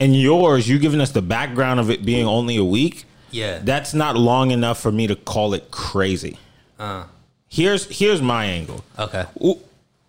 [0.00, 3.04] And yours, you giving us the background of it being only a week.
[3.30, 3.58] yeah.
[3.62, 6.38] That's not long enough for me to call it crazy.
[6.78, 7.04] Uh,
[7.50, 8.84] Here's here's my angle.
[8.98, 9.24] okay.
[9.42, 9.58] Ooh,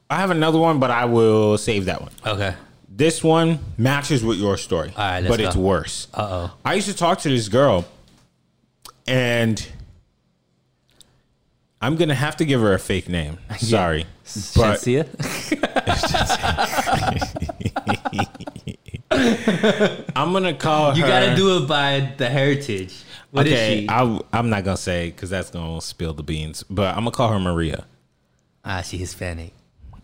[0.10, 2.12] I have another one, but I will save that one.
[2.26, 2.54] Okay.
[2.90, 5.48] This one matches with your story, All right, let's but go.
[5.48, 6.08] it's worse.
[6.14, 6.52] Uh oh.
[6.66, 7.86] I used to talk to this girl,
[9.08, 9.66] and
[11.82, 13.38] I'm gonna have to give her a fake name.
[13.58, 14.06] Sorry,
[14.56, 15.08] but Shenseea?
[20.16, 21.08] I'm gonna call You her.
[21.10, 23.04] gotta do it by the heritage.
[23.32, 23.90] What is okay, she?
[23.90, 26.64] I, I'm not gonna say because that's gonna spill the beans.
[26.70, 27.86] But I'm gonna call her Maria.
[28.66, 29.54] ah, she Hispanic.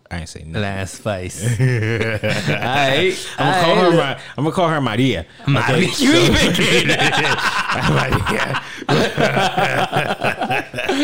[0.08, 0.60] I ain't say no.
[0.60, 1.42] Last spice.
[1.60, 3.28] Alright.
[3.38, 3.90] I'm gonna call her.
[3.96, 5.26] Ma- I'm gonna call her Maria.
[5.48, 5.88] Maria.
[5.98, 6.30] You
[7.90, 8.62] Maria.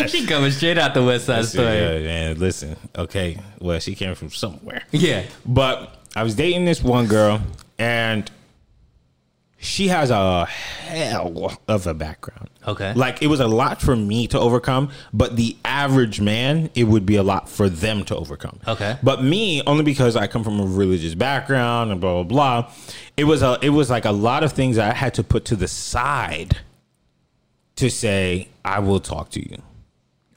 [0.09, 2.03] She coming straight out the West Side Yeah, Story.
[2.05, 2.39] man.
[2.39, 3.39] Listen, okay.
[3.61, 4.83] Well, she came from somewhere.
[4.91, 5.25] Yeah.
[5.47, 7.41] But I was dating this one girl,
[7.79, 8.31] and
[9.59, 12.49] she has a hell of a background.
[12.67, 12.93] Okay.
[12.95, 17.07] Like it was a lot for me to overcome, but the average man, it would
[17.07, 18.61] be a lot for them to overcome.
[18.69, 18.97] Okay.
[19.03, 22.73] But me, only because I come from a religious background and blah blah blah,
[23.17, 25.45] it was a it was like a lot of things that I had to put
[25.47, 26.59] to the side
[27.77, 29.61] to say I will talk to you.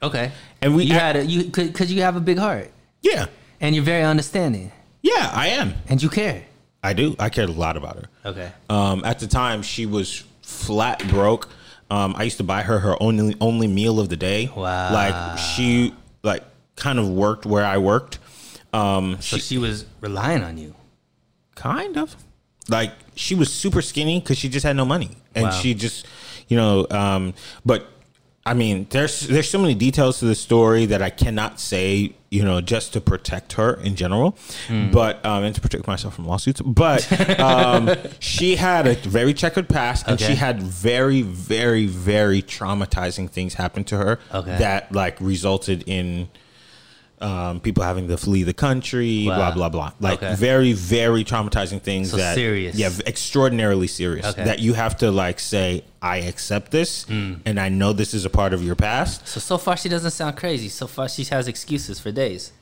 [0.06, 0.32] Okay.
[0.62, 2.70] And we you had a you because you have a big heart
[3.02, 3.26] Yeah.
[3.60, 5.74] and you're very understanding Yeah, I am.
[5.88, 6.42] and you care.
[6.82, 7.16] I do.
[7.18, 8.06] I cared a lot about her.
[8.30, 8.50] Okay.
[8.68, 11.48] Um, at the time, she was flat broke.
[11.90, 14.50] Um, I used to buy her her only only meal of the day.
[14.54, 14.92] Wow.
[14.92, 16.42] Like she like
[16.76, 18.18] kind of worked where I worked.
[18.72, 20.74] Um, So she she was relying on you.
[21.54, 22.14] kind of
[22.68, 25.50] like she was super skinny because she just had no money, and Wow.
[25.60, 26.06] she just
[26.48, 26.86] you know.
[26.90, 27.34] Um,
[27.64, 27.86] but
[28.46, 32.44] I mean, there's there's so many details to the story that I cannot say, you
[32.44, 34.38] know, just to protect her in general,
[34.68, 34.92] Hmm.
[34.92, 36.60] but um, and to protect myself from lawsuits.
[36.60, 37.00] But
[37.40, 37.90] um,
[38.20, 40.26] she had a very checkered past, and Okay.
[40.32, 44.56] she had very, very, very traumatizing things happen to her Okay.
[44.58, 46.28] that like resulted in
[47.20, 49.36] um, people having to flee the country, Wow.
[49.36, 49.92] blah blah blah.
[50.00, 50.34] Like Okay.
[50.34, 52.76] very, very traumatizing things So that serious.
[52.76, 54.26] yeah, extraordinarily serious.
[54.26, 54.44] Okay.
[54.44, 57.34] That you have to like say, I accept this, Hmm.
[57.46, 59.26] and I know this is a part of your past.
[59.26, 60.68] So so far she doesn't sound crazy.
[60.68, 62.52] So far she has excuses for days.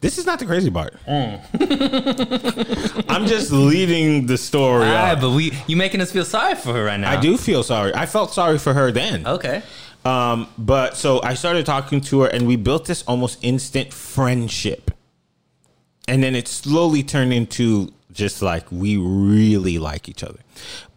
[0.00, 0.94] This is not the crazy part.
[1.06, 1.36] Hmm.
[3.08, 4.86] I'm just leading the story.
[5.20, 7.10] But we you making us feel sorry for her right now.
[7.10, 7.94] I do feel sorry.
[7.94, 9.26] I felt sorry for her then.
[9.26, 9.62] Okay.
[10.04, 14.90] Um, but so I started talking to her, and we built this almost instant friendship.
[16.06, 20.38] And then it slowly turned into just like we really like each other.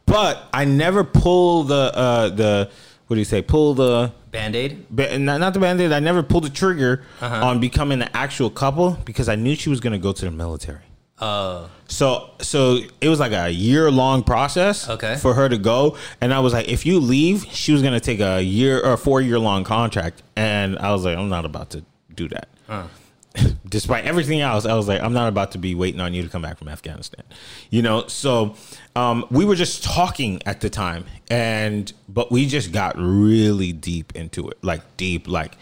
[0.06, 2.70] But I never pull the uh, the
[3.08, 3.42] what do you say?
[3.42, 4.86] Pull the Band-aid?
[4.90, 5.94] ba- not, not the bandit.
[5.94, 7.46] I never pulled the trigger Uh-huh.
[7.48, 10.32] on becoming an actual couple because I knew she was going to go to the
[10.32, 10.82] military.
[11.20, 11.70] Oh.
[11.88, 15.16] So so it was like a year long process Okay.
[15.16, 15.98] for her to go.
[16.22, 19.22] And I was like, if you leave, she was gonna take a year or four
[19.22, 20.22] year long contract.
[20.36, 22.50] And I was like, I'm not about to do that.
[22.70, 22.88] Uh.
[23.70, 26.30] Despite everything else, I was like, I'm not about to be waiting on you to
[26.30, 27.24] come back from Afghanistan.
[27.70, 28.56] You know, so
[28.96, 34.16] um, we were just talking at the time, and but we just got really deep
[34.16, 35.56] into it, like deep, like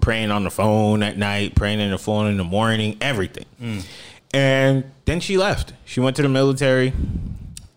[0.00, 3.44] praying on the phone at night, praying in the phone in the morning, everything.
[3.60, 3.84] Mm.
[4.32, 5.72] And then she left.
[5.84, 6.92] She went to the military,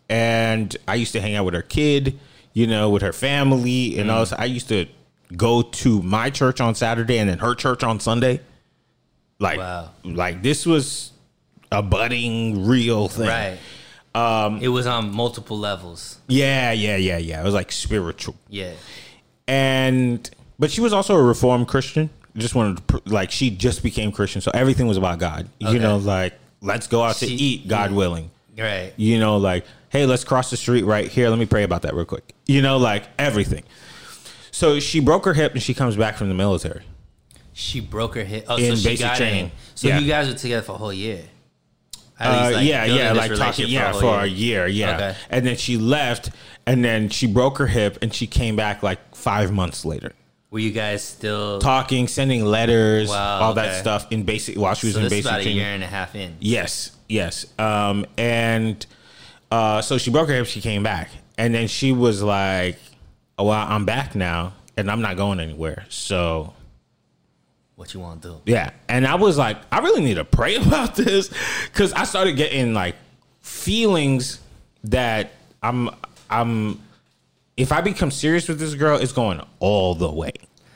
[0.09, 2.17] and I used to hang out with her kid,
[2.53, 4.85] you know, with her family, and also I used to
[5.35, 8.39] go to my church on Saturday and then her church on Sunday.
[9.39, 9.89] Like, Wow.
[10.05, 11.11] like this was
[11.71, 13.27] a budding real thing.
[13.27, 13.57] Right.
[14.13, 16.19] Um, it was on multiple levels.
[16.27, 17.41] Yeah, yeah, yeah, yeah.
[17.41, 18.71] It was like spiritual, Yeah.
[19.47, 22.09] and but she was also a reformed Christian.
[22.37, 25.49] Just wanted to like she just became Christian, so everything was about God.
[25.59, 26.33] You know, like
[26.65, 27.97] let's go out to eat, God yeah.
[27.97, 28.31] willing.
[28.57, 28.93] Right.
[28.97, 31.29] You know, like hey, let's cross the street right here.
[31.29, 32.33] Let me pray about that real quick.
[32.47, 33.63] You know, like everything.
[34.51, 36.81] So she broke her hip and she comes back from the military.
[37.53, 38.45] She broke her hip.
[38.49, 39.45] Oh, In so she got training.
[39.45, 39.51] in.
[39.75, 39.99] So Yeah.
[39.99, 41.23] you guys were together for a whole year.
[42.19, 44.95] At Uh, least, like, yeah, yeah, like talking, yeah, for a year, yeah.
[44.95, 45.15] Okay.
[45.29, 46.29] And then she left,
[46.65, 50.13] and then she broke her hip, and she came back like five months later,
[50.55, 51.59] Were you guys still?
[51.59, 55.25] talking, sending letters, Wow, all that stuff in basic while she was so in basic
[55.29, 56.37] about a year and a half in.
[56.39, 57.45] Yes, yes.
[57.59, 58.85] Um, and
[59.51, 60.45] uh, so she broke her hip.
[60.45, 62.77] She came back, and then she was like,
[63.37, 66.53] oh, "Well, I'm back now, and I'm not going anywhere." So
[67.75, 68.41] What you want to do?
[68.45, 71.33] yeah, and I was like, I really need to pray about this
[71.65, 72.95] because I started getting like
[73.41, 74.39] feelings
[74.85, 75.31] that
[75.61, 75.89] I'm
[76.29, 76.79] I'm
[77.57, 80.31] if I become serious with this girl, it's going all the way.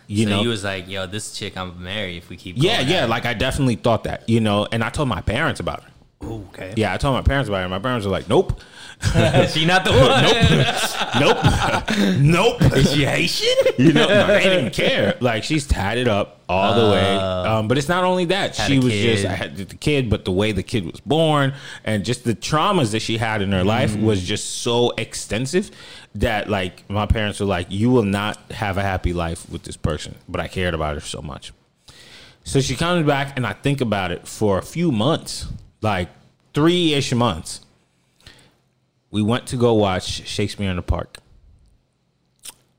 [0.08, 2.56] You so know, you was like, yo, this chick I'm married if we keep.
[2.58, 3.06] yeah, going yeah.
[3.06, 5.90] Like I definitely thought that, you know, and I told my parents about her.
[6.26, 6.74] Ooh, okay.
[6.76, 7.70] Yeah, I told my parents about it.
[7.70, 8.60] My parents were like, "Nope,
[9.50, 10.24] she not the one.
[11.20, 11.38] nope,
[12.20, 12.74] nope." nope.
[12.76, 13.47] Is she Haitian?
[13.80, 15.16] You know, no, they didn't care.
[15.22, 17.16] Like she's tied it up all the way.
[17.16, 19.16] Um, but it's not only that she was kid.
[19.16, 21.54] just I had the kid, but the way the kid was born
[21.86, 25.72] and just the traumas that she had in her life was just so extensive
[26.16, 29.78] that like my parents were like, "You will not have a happy life with this
[29.78, 31.54] person." But I cared about her so much.
[32.43, 35.47] So she comes back, and I think about it for a few months,
[35.82, 36.10] like
[36.54, 37.62] three ish months.
[39.12, 41.18] We went to go watch Shakespeare in the Park.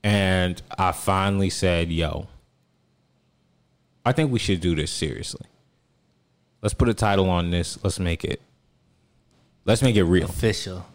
[0.03, 2.27] And I finally said, yo,
[4.05, 5.45] I think we should do this seriously.
[6.61, 7.77] Let's put a title on this.
[7.83, 8.41] Let's make it
[9.65, 10.25] let's make it real.
[10.25, 10.85] Official.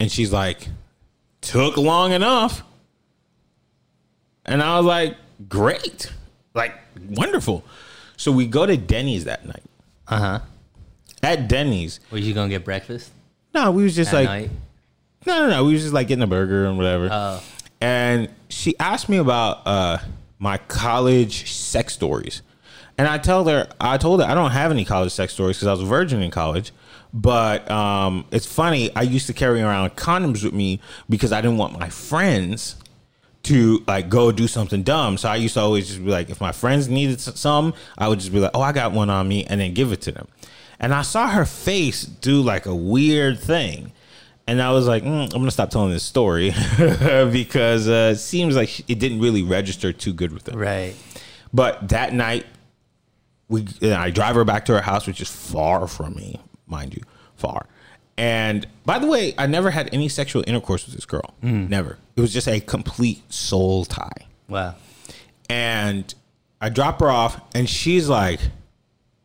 [0.00, 0.68] And she's like,
[1.40, 2.62] took long enough.
[4.44, 5.16] And I was like,
[5.48, 6.12] great.
[6.52, 6.74] Like,
[7.10, 7.64] wonderful.
[8.16, 9.62] So we go to Denny's that night.
[10.08, 10.40] Uh huh.
[11.22, 12.00] At Denny's.
[12.10, 13.10] Were you gonna get breakfast
[13.54, 14.50] No, we was just at like night?
[15.26, 15.64] no, no, no.
[15.64, 17.08] We was just like getting a burger and whatever.
[17.10, 17.42] Oh.
[17.80, 19.98] And she asked me about uh,
[20.38, 22.42] my college sex stories,
[22.98, 25.68] and I told her, I told her I don't have any college sex stories because
[25.68, 26.72] I was a virgin in college.
[27.12, 28.94] But um, it's funny.
[28.96, 32.74] I used to carry around condoms with me because I didn't want my friends
[33.44, 35.16] to like go do something dumb.
[35.16, 38.18] So I used to always just be like, if my friends needed some, I would
[38.18, 40.26] just be like, oh, I got one on me, and then give it to them.
[40.84, 43.90] And I saw her face do like a weird thing.
[44.46, 48.54] And I was like, mm, I'm gonna stop telling this story because uh, it seems
[48.54, 50.58] like it didn't really register too good with them.
[50.58, 50.94] Right.
[51.54, 52.44] But that night,
[53.48, 57.02] we I drive her back to her house, which is far from me, mind you,
[57.36, 57.64] far.
[58.18, 61.32] And by the way, I never had any sexual intercourse with this girl.
[61.40, 61.96] Never.
[62.14, 64.26] It was just a complete soul tie.
[64.50, 64.74] Wow.
[65.48, 66.14] and
[66.60, 68.40] I drop her off, and she's like,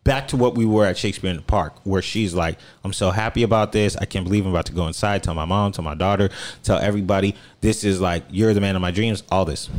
[0.09, 3.11] back to what we were at Shakespeare in the Park, where she's like, I'm so
[3.11, 3.95] happy about this.
[3.95, 6.31] I can't believe I'm about to go inside, tell my mom, tell my daughter,
[6.63, 7.35] tell everybody.
[7.61, 9.69] This is like, you're the man of my dreams, all this.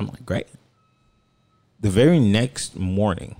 [0.00, 0.48] I'm like, great.
[1.78, 3.36] The very next morning,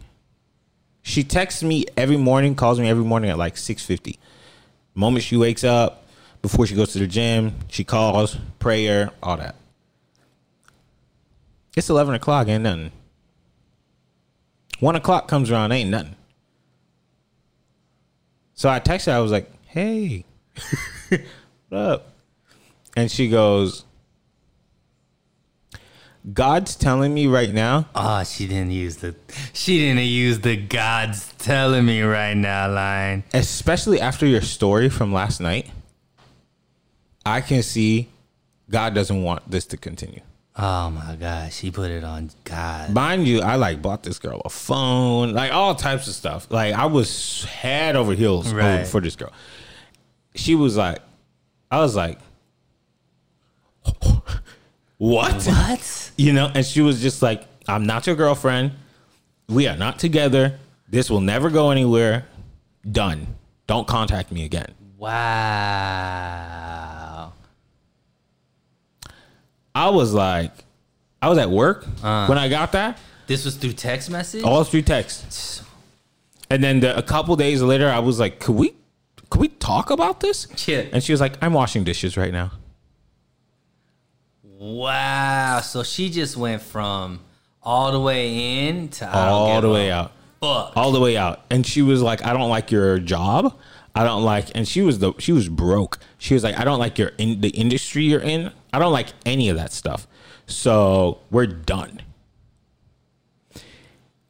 [1.03, 4.19] she texts me every morning, calls me every morning at like 6:50.
[4.95, 6.07] Moment she wakes up,
[6.41, 9.57] before she goes to the gym, she calls, prayer, all that.
[11.77, 12.93] It's eleven o'clock, ain't nothing.
[14.81, 16.17] One o'clock comes around, ain't nothing.
[18.55, 20.25] So I texted her, I was like, hey,
[21.69, 22.13] what up?
[22.97, 23.85] And she goes,
[26.33, 29.15] God's telling me right now, Oh, she didn't use the
[29.53, 33.23] she didn't use the God's telling me right now line.
[33.33, 35.71] especially after your story from last night,
[37.25, 38.09] I can see
[38.69, 40.21] God doesn't want this to continue.
[40.59, 42.91] Oh my gosh, she put it on God.
[42.95, 46.47] Mind you, I like bought this girl a phone, like all types of stuff.
[46.51, 48.87] Like I was head over heels over- Right.
[48.87, 49.33] for this girl.
[50.35, 50.99] She was like,
[51.71, 52.19] I was like,
[54.99, 55.45] what?
[55.45, 56.11] What?
[56.17, 58.73] You know, and she was just like, I'm not your girlfriend.
[59.49, 60.59] We are not together.
[60.89, 62.25] This will never go anywhere.
[62.91, 63.27] Done.
[63.67, 64.73] Don't contact me again.
[64.97, 65.13] Wow.
[69.77, 70.53] I was like,
[71.21, 72.27] I was at work Uh.
[72.29, 72.99] when I got that.
[73.27, 74.43] This was through text message?
[74.43, 75.63] All through text.
[76.49, 78.73] And then the, a couple days later, I was like, could we,
[79.29, 80.47] could we talk about this?
[80.67, 80.85] Yeah.
[80.93, 82.53] And she was like, I'm washing dishes right now.
[84.43, 85.61] Wow.
[85.61, 87.21] So she just went from
[87.63, 90.13] all the way in to All the way out.
[90.41, 90.73] Fuck.
[90.77, 91.45] All the way out.
[91.51, 93.59] And she was like, I don't like your job.
[93.95, 95.99] I don't like, and she was the, she was broke.
[96.19, 98.53] She was like, I don't like your in the industry you're in.
[98.77, 100.07] I don't like any of that stuff.
[100.47, 102.03] So we're done.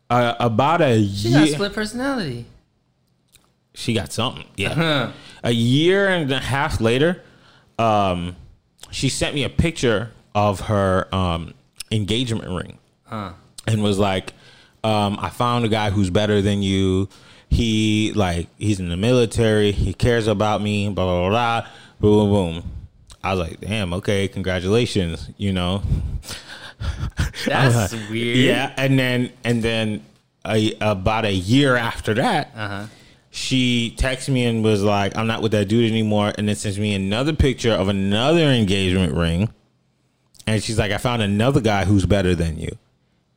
[0.09, 2.47] Uh, about a She got split personality.
[3.75, 4.45] she got something.
[4.57, 5.11] Yeah.
[5.43, 7.25] a year and a half later,
[7.77, 8.37] um,
[8.93, 11.55] she sent me a picture of her um,
[11.91, 12.79] engagement ring
[13.67, 14.33] and was like,
[14.85, 17.09] um, I found a guy who's better than you.
[17.49, 19.73] He like he's in the military.
[19.73, 20.89] He cares about me.
[20.89, 21.61] Blah blah blah.
[21.61, 22.31] blah boom boom
[22.61, 22.71] boom.
[23.27, 25.29] I was like, damn, okay, congratulations.
[25.37, 25.83] You know,
[27.47, 28.37] That's weird.
[28.39, 30.05] yeah, and then and then
[30.47, 32.87] a, about a year after that, Uh-huh.
[33.31, 36.79] she texted me and was like, "I'm not with that dude anymore," and then sends
[36.79, 39.49] me another picture of another engagement ring,
[40.47, 42.77] and she's like, "I found another guy who's better than you."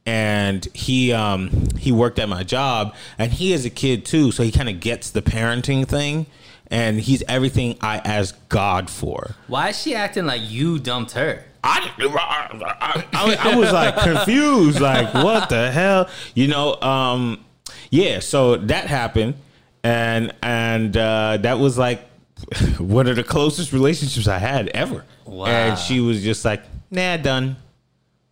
[0.05, 4.43] And he um he worked at my job, and he is a kid too, so
[4.43, 6.25] he kind of gets the parenting thing,
[6.69, 9.35] and he's everything I ask God for.
[9.47, 11.43] Why is she acting like you dumped her?
[11.63, 16.75] I, I, I, I was like confused, like what the hell, you know?
[16.81, 17.43] Um,
[17.89, 18.19] yeah.
[18.19, 19.35] So that happened,
[19.83, 22.07] and and uh, that was like
[22.77, 25.03] one of the closest relationships I had ever.
[25.25, 25.47] Wow.
[25.47, 27.57] And she was just like, "Nah, done."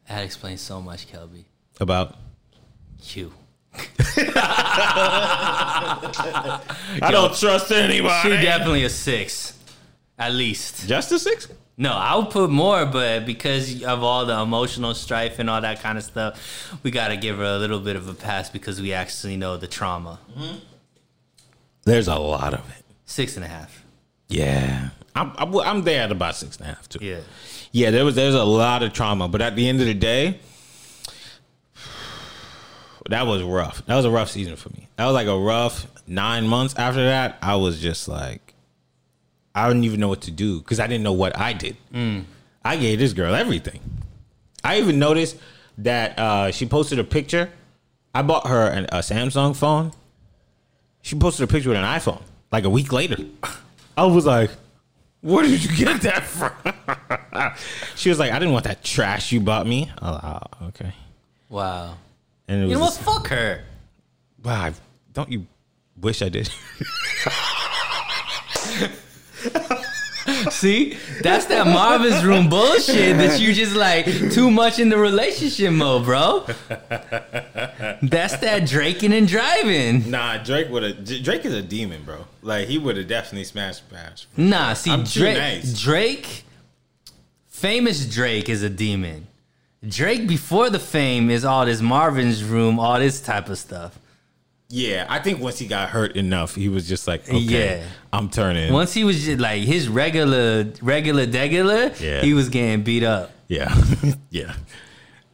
[0.08, 1.44] That explains so much, Kelby.
[1.82, 2.16] About
[3.14, 3.34] You.
[7.00, 8.30] I don't trust anybody.
[8.30, 9.58] She definitely a six,
[10.18, 10.88] at least.
[10.88, 11.48] just a six.
[11.80, 15.80] No, I would put more, but because of all the emotional strife and all that
[15.80, 18.82] kind of stuff, we got to give her a little bit of a pass because
[18.82, 20.20] we actually know the trauma.
[20.36, 20.58] Mm-hmm.
[21.84, 22.84] There's a lot of it.
[23.06, 23.86] Six and a half.
[24.28, 27.00] Yeah, I'm I'm, I'm there at about six and a half too.
[27.06, 27.20] Yeah.
[27.72, 30.40] yeah, there was there's a lot of trauma, but at the end of the day,
[33.10, 33.86] that was rough.
[33.86, 34.88] That was a rough season for me.
[34.98, 36.76] That was like a rough nine months.
[36.76, 38.54] After that, I was just like,
[39.56, 41.78] I didn't even know what to do because I didn't know what I did.
[42.64, 43.80] I gave this girl everything.
[44.64, 45.38] I even noticed
[45.80, 47.50] that uh, she posted a picture.
[48.14, 49.94] I bought her an, a Samsung phone.
[51.02, 53.18] She posted a picture with an iPhone like a week later.
[53.96, 54.52] I was like,
[55.22, 56.52] where did you get that from?
[57.96, 59.92] she was like, I didn't want that trash you bought me.
[60.02, 60.94] Like, oh, okay.
[61.50, 61.96] Wow.
[62.48, 62.94] And it was You know what?
[62.94, 63.64] Fuck her.
[64.44, 64.74] wow, I-
[65.14, 65.46] don't you
[66.00, 66.50] wish I did?
[70.52, 75.72] See, that's that Marvin's room bullshit that you just like too much in the relationship
[75.72, 76.46] mode, bro.
[78.02, 80.10] That's that draking and driving.
[80.12, 81.24] nah, Drake would have.
[81.24, 82.26] Drake is a demon, bro.
[82.42, 84.28] Like he would have definitely smashed smash.
[84.36, 85.82] Nah, see, I'm too Drake, nice.
[85.82, 86.44] Drake,
[87.48, 89.28] famous Drake is a demon.
[89.88, 93.98] Drake before the fame is all this Marvin's room, all this type of stuff.
[94.70, 97.38] Yeah, I think once he got hurt enough, he was just like, okay,
[97.80, 97.84] Yeah.
[98.12, 98.74] I'm turning.
[98.74, 102.22] Once he was just like his regular, regular, degular, Yeah.
[102.22, 103.32] he was getting beat up.
[103.48, 103.74] Yeah,
[104.30, 104.56] yeah.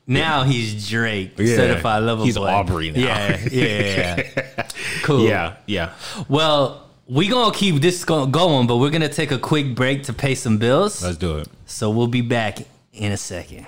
[0.05, 1.55] Now he's Drake, Yeah.
[1.55, 2.47] certified lover He's boy.
[2.47, 2.99] Aubrey now.
[2.99, 4.67] Yeah, yeah, yeah.
[5.03, 5.25] cool.
[5.25, 5.93] Yeah, yeah.
[6.27, 10.35] Well, we're gonna keep this going, but we're gonna take a quick break to pay
[10.35, 11.01] some bills.
[11.01, 11.47] Let's do it.
[11.65, 12.59] So we'll be back
[12.91, 13.65] in a second.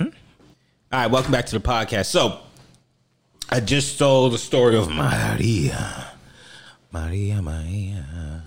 [0.00, 0.10] All
[0.92, 2.06] right, welcome back to the podcast.
[2.06, 2.40] So,
[3.50, 6.12] I just told the story of Maria,
[6.90, 8.42] Maria, Maria,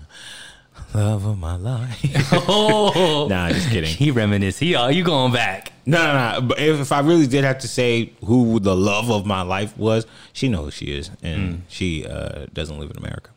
[0.94, 2.32] love of my life.
[2.50, 3.90] Oh, nah, just kidding.
[3.90, 4.58] he reminisce.
[4.58, 5.72] He, are you going back?
[5.86, 6.46] No, no, no.
[6.48, 9.76] But if, if I really did have to say who the love of my life
[9.76, 13.30] was, she knows who she is, and she uh, doesn't live in America.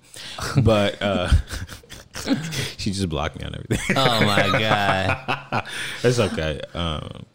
[0.61, 1.31] But uh,
[2.77, 3.97] she just blocked me on everything.
[3.97, 5.67] Oh my god.
[6.03, 6.61] it's okay.
[6.73, 7.25] Um,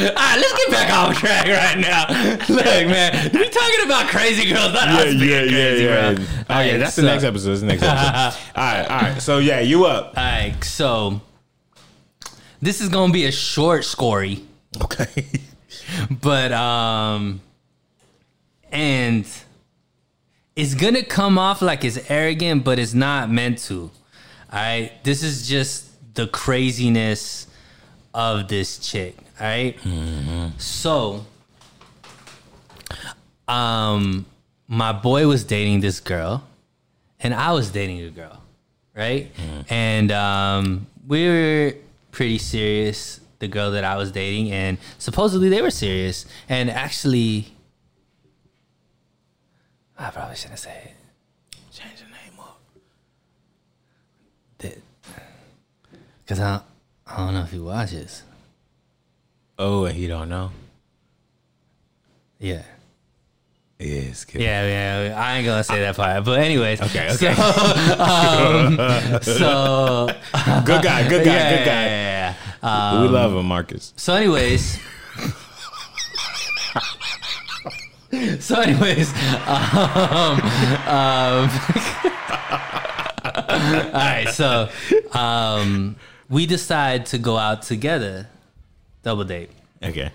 [0.00, 2.06] All right, let's get back on track right now.
[2.48, 6.14] Look, man, we talking about crazy girls, not us being crazy, bro.
[6.48, 7.48] Oh All yeah, that's so- the next episode.
[7.50, 8.40] That's the next episode.
[8.56, 9.20] all right, all right.
[9.22, 10.14] So yeah, you up?
[10.16, 11.20] All right, so
[12.62, 14.44] this is gonna be a short story,
[14.82, 15.26] Okay.
[16.22, 17.40] but um,
[18.70, 19.26] and
[20.54, 23.90] it's gonna come off like it's arrogant, but it's not meant to.
[24.52, 27.46] All right, this is just the craziness
[28.18, 29.16] of this chick.
[29.40, 29.76] Right?
[30.58, 31.24] so
[33.46, 34.26] um,
[34.66, 36.42] my boy was dating this girl,
[37.20, 38.42] and I was dating a girl,
[38.96, 39.30] right?
[39.70, 41.74] And um, we were
[42.10, 43.20] pretty serious.
[43.38, 46.26] The girl that I was dating, and supposedly they were serious.
[46.48, 47.52] And actually,
[49.96, 51.56] I probably shouldn't say it.
[51.72, 52.60] Change the name up.
[54.58, 54.78] That,
[56.26, 56.62] Cause I,
[57.10, 58.22] I don't know if he watches.
[59.58, 60.52] Oh, and he don't know.
[62.38, 62.62] Yeah.
[63.78, 64.24] Yes.
[64.24, 64.42] Good.
[64.42, 64.66] Yeah,
[65.06, 65.20] yeah.
[65.20, 66.24] I ain't gonna say that part.
[66.24, 66.80] But anyways.
[66.82, 67.34] Okay, okay.
[67.34, 68.76] So, um,
[69.22, 70.08] so
[70.64, 71.08] Good guy.
[71.08, 71.32] Good guy.
[71.32, 71.84] yeah, good guy.
[71.86, 73.02] yeah, yeah, yeah.
[73.02, 73.94] we love him, Marcus.
[73.96, 74.78] So, anyways.
[78.40, 79.12] so, anyways.
[79.46, 80.40] Um,
[80.86, 81.50] um,
[83.34, 84.28] all right.
[84.32, 84.68] So,
[85.12, 85.96] um,
[86.28, 88.28] we decide to go out together,
[89.02, 89.50] double date.
[89.82, 90.10] Okay.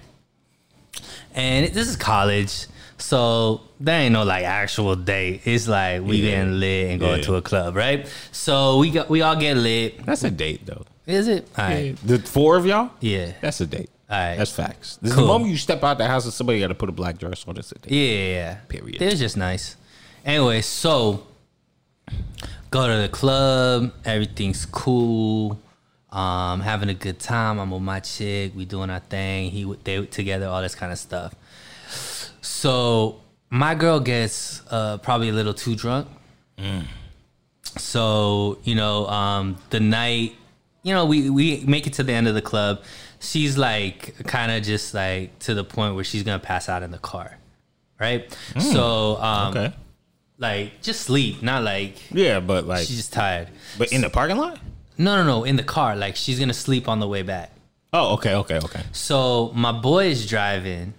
[1.34, 5.42] And this is college, so there ain't no like actual date.
[5.46, 6.32] It's like we Yeah.
[6.32, 7.26] getting lit and going Yeah.
[7.26, 8.08] to a club, right?
[8.32, 10.06] So we got we all get lit.
[10.06, 10.86] That's a date, though.
[11.08, 11.48] Is it?
[11.58, 11.96] All right.
[12.06, 12.92] The four of y'all.
[13.02, 13.32] Yeah.
[13.42, 13.90] That's a date.
[14.10, 14.38] All right.
[14.38, 14.98] That's facts.
[15.02, 16.94] This is the moment you step out the house and somebody got to put a
[16.94, 17.58] black dress on.
[17.58, 17.92] It's a date.
[17.92, 18.54] Yeah, yeah, yeah.
[18.70, 19.02] Period.
[19.02, 19.76] It was just nice.
[20.26, 21.26] Anyway, so
[22.70, 23.92] go to the club.
[24.06, 25.60] Everything's cool.
[26.14, 27.60] Um, having a good time.
[27.60, 28.54] I'm with my chick.
[28.56, 29.50] We doing our thing.
[29.52, 30.48] He they together.
[30.48, 31.34] All this kind of stuff.
[32.42, 36.08] So my girl gets uh, probably a little too drunk.
[37.78, 40.36] So you know, um, the night,
[40.84, 42.82] you know, we we make it to the end of the club.
[43.20, 46.92] She's like kind of just like to the point where she's gonna pass out in
[46.92, 47.38] the car,
[48.00, 48.36] right?
[48.60, 49.74] So um, Okay.
[50.38, 53.48] like just sleep, not like Yeah, but like, she's just tired.
[53.78, 54.60] but in the parking lot.
[54.98, 55.96] No, no, no, in the car.
[55.96, 57.52] Like she's gonna sleep on the way back.
[57.92, 58.84] Oh, okay, okay, okay.
[58.92, 60.94] So my boy is driving.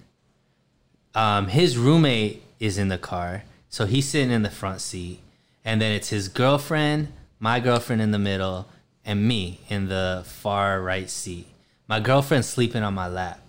[1.15, 5.21] Um, his roommate is in the car, so he's sitting in the front seat,
[5.65, 8.67] and then it's his girlfriend, my girlfriend in the middle,
[9.05, 11.47] and me in the far right seat.
[11.87, 13.41] My girlfriend's sleeping on my lap.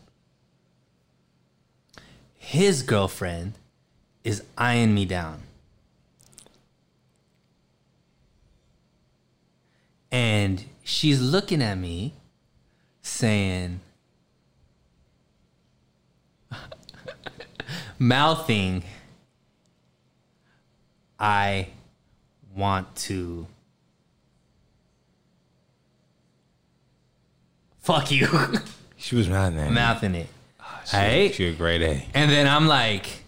[2.34, 3.54] His girlfriend
[4.24, 5.45] is eyeing me down.
[10.16, 12.14] And she's looking at me
[13.02, 13.82] saying,
[18.00, 18.86] mouthing,
[21.20, 21.68] I
[22.56, 23.46] want to
[27.80, 28.30] fuck you,
[28.96, 30.28] She was mouthing at mouthing it.
[30.62, 31.32] Ah, she, Hey.
[31.34, 32.06] she a great A.
[32.14, 33.24] And then I'm like,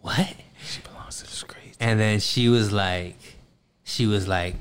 [0.00, 0.34] what?
[0.64, 1.76] She belongs to the streets.
[1.78, 3.36] And then she was like,
[3.84, 4.56] she was like,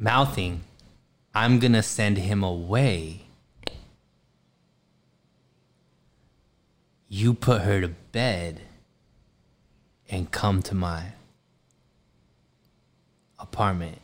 [0.00, 0.62] mouthing,
[1.34, 3.26] I'm gonna send him away.
[7.08, 8.62] You put her to bed
[10.08, 11.12] and come to my
[13.38, 13.98] apartment.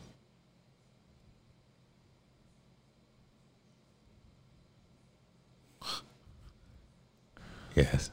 [7.75, 8.09] Yes.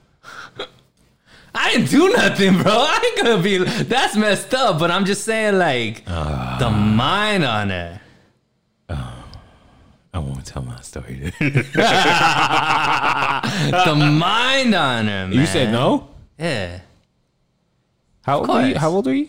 [1.54, 2.72] I didn't do nothing, bro.
[2.76, 3.58] I ain't gonna be.
[3.58, 4.78] That's messed up.
[4.78, 8.00] But I'm just saying, like, the mind on her.
[8.88, 11.32] I won't tell my story.
[13.84, 15.32] The mind on her, man.
[15.32, 16.08] you said no.
[16.38, 16.80] Yeah.
[18.22, 18.78] How old are you?
[18.78, 19.28] How old are you?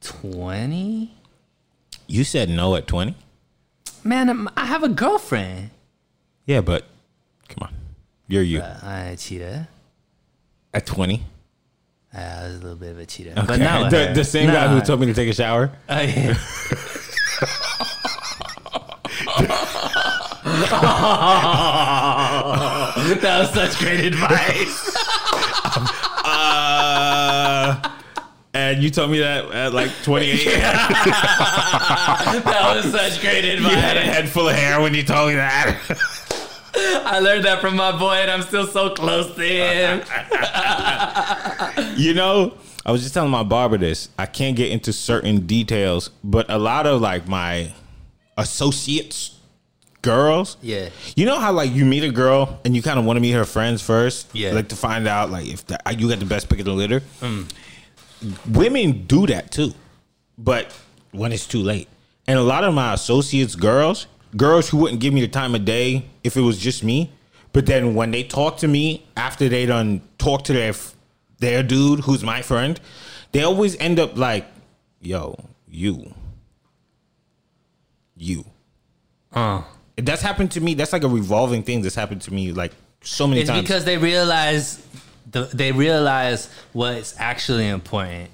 [0.00, 1.12] 20?
[2.06, 3.14] You said no at twenty.
[4.04, 5.70] Man, I'm, I have a girlfriend.
[6.44, 6.84] Yeah, but
[7.48, 7.74] come on,
[8.28, 9.66] you're you Uh, I cheater.
[10.76, 11.24] At 20.
[12.14, 13.30] Uh, I was a little bit of a cheater.
[13.30, 13.46] Okay.
[13.46, 15.70] But now the, the same guy who told told me to take a shower.
[15.88, 16.34] Oh, yeah.
[23.20, 24.96] that was such great advice.
[26.24, 27.90] Uh,
[28.54, 30.44] and you told me that at like 28.
[32.46, 33.72] That was such great advice.
[33.72, 34.16] you had a advice.
[34.16, 35.78] head full of hair when you told me that.
[37.06, 40.02] I learned that from my boy, and I'm still so close to him.
[41.96, 42.54] you know,
[42.84, 44.08] I was just telling my barber this.
[44.18, 47.72] I can't get into certain details, but a lot of like my
[48.36, 49.32] associates,
[50.02, 50.90] girls, Yeah.
[51.16, 53.32] You know how like you meet a girl and you kind of want to meet
[53.32, 54.52] her friends first, Yeah.
[54.52, 56.72] like to find out like if the, uh, you got the best pick of the
[56.72, 57.00] litter.
[57.20, 57.50] Mm.
[58.52, 59.72] Women do that too,
[60.38, 60.72] but
[61.12, 61.88] when it's too late.
[62.28, 64.06] And a lot of my associates, girls,
[64.36, 67.10] girls who wouldn't give me the time of day if it was just me,
[67.52, 70.74] but then when they talk to me after they done talk to their
[71.38, 72.80] their dude who's my friend,
[73.32, 74.46] they always end up like,
[75.00, 75.36] "Yo,
[75.68, 76.14] you,
[78.16, 78.44] you."
[79.32, 79.62] Uh,
[79.96, 80.74] That's happened to me.
[80.74, 81.82] That's like a revolving thing.
[81.82, 82.72] That's happened to me like
[83.02, 83.62] so many it's times.
[83.62, 84.84] because they realize
[85.30, 88.30] the, they realize what's actually important.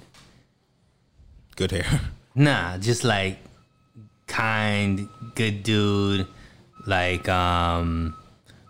[1.55, 2.01] good hair.
[2.35, 3.37] Nah, just like
[4.33, 6.27] kind, good dude,
[6.87, 8.15] like um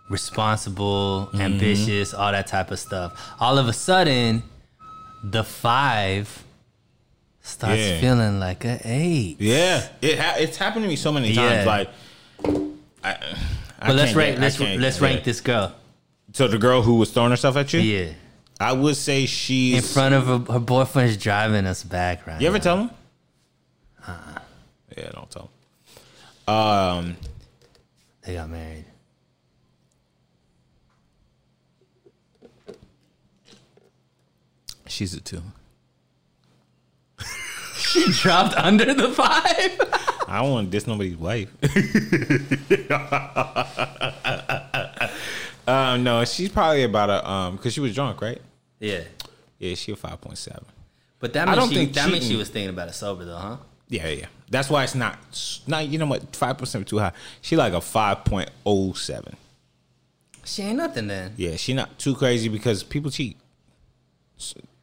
[0.10, 1.42] responsible, Mm-hmm.
[1.42, 3.10] ambitious, all that type of stuff.
[3.40, 4.44] All of a sudden,
[5.24, 6.44] the five
[7.42, 8.00] starts Yeah.
[8.02, 9.38] feeling like a eight.
[9.40, 11.64] Yeah, it ha- it's happened to me so many Yeah.
[11.64, 11.66] times.
[11.68, 11.90] Like,
[13.04, 13.12] I,
[13.80, 15.24] I But let's rank get- let's let's rank it.
[15.26, 15.74] this girl.
[16.34, 18.14] So the girl who was throwing herself at you, Yeah.
[18.60, 19.76] I would say she's.
[19.76, 22.64] In front of her, her boyfriend's driving us back right you ever now.
[22.64, 22.90] tell him?
[24.98, 25.53] Yeah, don't tell him.
[26.48, 27.18] Um,
[28.26, 28.86] They got married.
[34.88, 35.42] she's a two.
[37.76, 39.78] She dropped under the five.
[40.28, 41.50] I don't want to diss nobody's wife.
[45.68, 48.42] um, no, she's probably about a um, because she was drunk, right?
[48.80, 49.02] yeah.
[49.60, 50.66] Yeah, she a five point seven.
[51.20, 53.26] But that I means don't she, think that means she was thinking about it sober
[53.26, 53.58] though, huh?
[53.90, 54.26] Yeah, yeah.
[54.54, 55.18] That's why it's not
[55.66, 57.12] not you know what five percent too high.
[57.42, 59.36] She like a five point oh seven.
[60.46, 61.34] She ain't nothing then.
[61.38, 63.36] Yeah, she not too crazy because people cheat.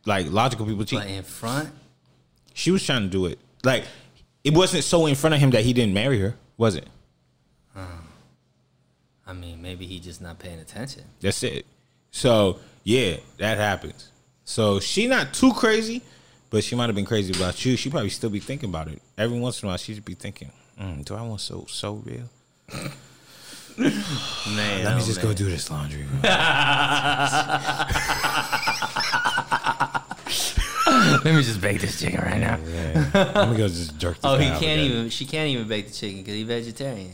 [0.05, 0.99] Like logical people cheat.
[0.99, 1.71] But in front,
[2.53, 3.39] She was trying to do it.
[3.63, 3.85] Like
[4.43, 6.89] it wasn't so in front of him that he didn't marry her, was it?
[7.77, 11.05] I mean, maybe he just not paying attention.
[11.21, 11.65] That's it.
[12.11, 14.11] So yeah, that happens.
[14.45, 16.03] So she not too crazy,
[16.51, 17.77] but she might have been crazy about you.
[17.77, 19.01] She probably still be thinking about it.
[19.17, 22.29] Every once in a while, she'd be thinking, mm, "Do I want so so real?
[23.79, 25.27] Man, Let me just man.
[25.27, 26.07] go do this laundry."
[30.87, 32.59] Let me just bake this chicken right now.
[32.67, 33.33] yeah.
[33.35, 34.19] Let me go just jerk.
[34.25, 34.79] Oh, he can't again.
[34.81, 35.11] even.
[35.11, 37.13] She can't even bake the chicken because he's vegetarian.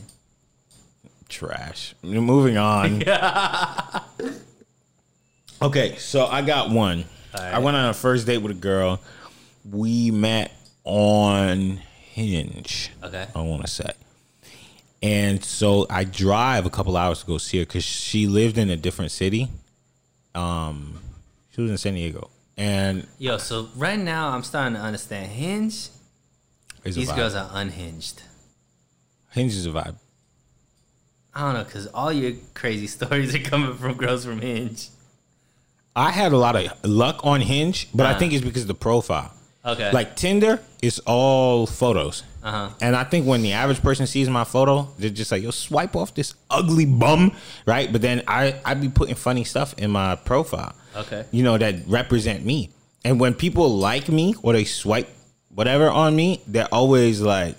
[1.29, 1.93] trash.
[2.01, 3.03] Moving on.
[5.61, 7.05] okay, so I got one.
[7.33, 8.99] I went on a first date with a girl.
[9.71, 10.51] We met
[10.83, 11.77] on
[12.11, 12.91] Hinge.
[13.03, 13.27] Okay.
[13.35, 13.91] I want to say.
[15.03, 18.69] And so I drive a couple hours to go see her because she lived in
[18.69, 19.49] a different city.
[20.33, 20.99] Um,
[21.51, 25.89] she was in San Diego, and Yo, so right now I'm starting to understand Hinge.
[26.83, 28.21] These girls are unhinged.
[29.31, 29.95] Hinge is a vibe.
[31.33, 34.89] I don't know, cause all your crazy stories are coming from girls from Hinge.
[35.95, 38.19] I had a lot of luck on Hinge, but I Uh-huh.
[38.19, 39.33] think it's because of the profile.
[39.67, 39.91] Okay.
[39.91, 42.23] Like Tinder is all photos.
[42.41, 42.69] Uh-huh.
[42.81, 45.95] And I think when the average person sees my photo, they're just like, yo, swipe
[45.97, 47.33] off this ugly bum,
[47.65, 47.91] right?
[47.91, 50.73] But then I, I be putting funny stuff in my profile.
[50.95, 51.25] Okay.
[51.31, 52.69] You know, that represent me.
[53.03, 55.09] And when people like me or they swipe
[55.49, 57.55] whatever on me, they're always like,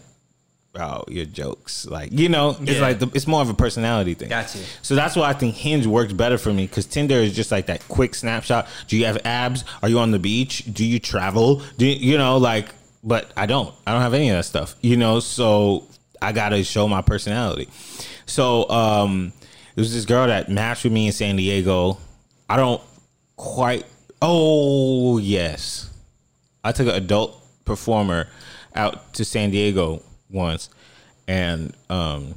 [0.78, 1.86] bro, your jokes.
[1.86, 2.80] Like, you know, it's Yeah.
[2.80, 4.28] like, the, it's more of a personality thing.
[4.28, 4.58] Gotcha.
[4.82, 7.66] So that's why I think Hinge works better for me because Tinder is just like
[7.66, 8.68] that quick snapshot.
[8.86, 9.64] Do you have abs?
[9.82, 10.64] Are you on the beach?
[10.72, 11.62] Do you travel?
[11.78, 12.68] Do you, you know like?
[13.02, 13.74] But I don't.
[13.86, 14.76] I don't have any of that stuff.
[14.80, 15.86] You know, so
[16.22, 17.68] I gotta show my personality.
[18.26, 19.32] So um,
[19.74, 21.98] there was this girl that matched with me in San Diego.
[22.48, 22.82] I don't
[23.36, 23.84] quite.
[24.22, 25.90] Oh yes,
[26.64, 28.28] I took an adult performer
[28.74, 30.70] out to San Diego once,
[31.26, 32.34] and um,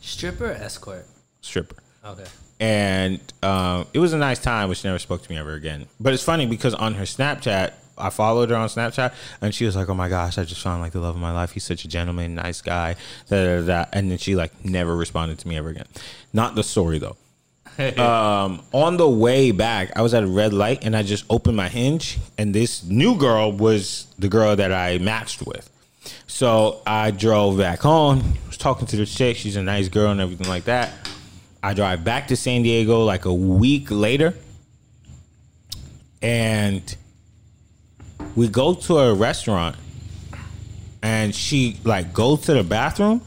[0.00, 1.06] Stripper escort?
[1.40, 2.24] stripper Okay.
[2.60, 5.86] and um, it was a nice time, but she never spoke to me ever again.
[6.00, 9.74] But it's funny because on her Snapchat, I followed her on Snapchat, and she was
[9.74, 11.52] like, "Oh my gosh, I just found like the love of my life.
[11.52, 12.96] He's such a gentleman, nice guy."
[13.28, 13.84] Da, da, da.
[13.92, 15.86] And then she like never responded to me ever again.
[16.32, 17.16] Not the story though.
[18.02, 21.56] um, on the way back, I was at a red light, and I just opened
[21.56, 25.70] my hinge, and this new girl was the girl that I matched with.
[26.26, 28.34] So I drove back home.
[28.46, 29.36] Was talking to the chick.
[29.36, 30.92] She's a nice girl and everything like that.
[31.62, 34.34] I drive back to San Diego like a week later,
[36.22, 36.96] and
[38.36, 39.76] we go to a restaurant,
[41.02, 43.20] and she like goes to the bathroom,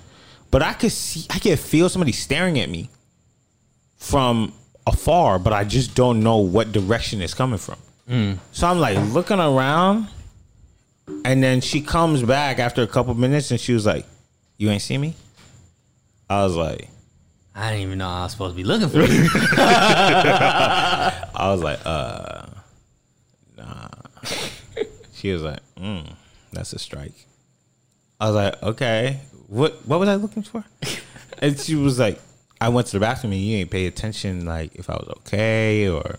[0.52, 2.90] but I could see, I could feel somebody staring at me
[3.98, 4.54] from
[4.88, 7.78] afar, but I just don't know what direction it's coming from.
[8.10, 8.38] Mm.
[8.52, 10.08] So I'm like looking around,
[11.26, 14.06] and then she comes back after a couple minutes, and she was like,
[14.58, 15.16] "You ain't see me."
[16.30, 16.90] I was like.
[17.56, 19.28] I didn't even know I was supposed to be looking for you.
[19.36, 22.46] I was like, uh,
[23.58, 23.88] nah.
[25.14, 26.10] she was like, mm,
[26.54, 27.26] that's a strike.
[28.20, 29.20] I was like, okay.
[29.48, 30.64] What what was I looking for?
[31.40, 32.22] and she was like,
[32.62, 35.90] I went to the bathroom and you ain't pay attention, like if I was okay
[35.90, 36.18] or.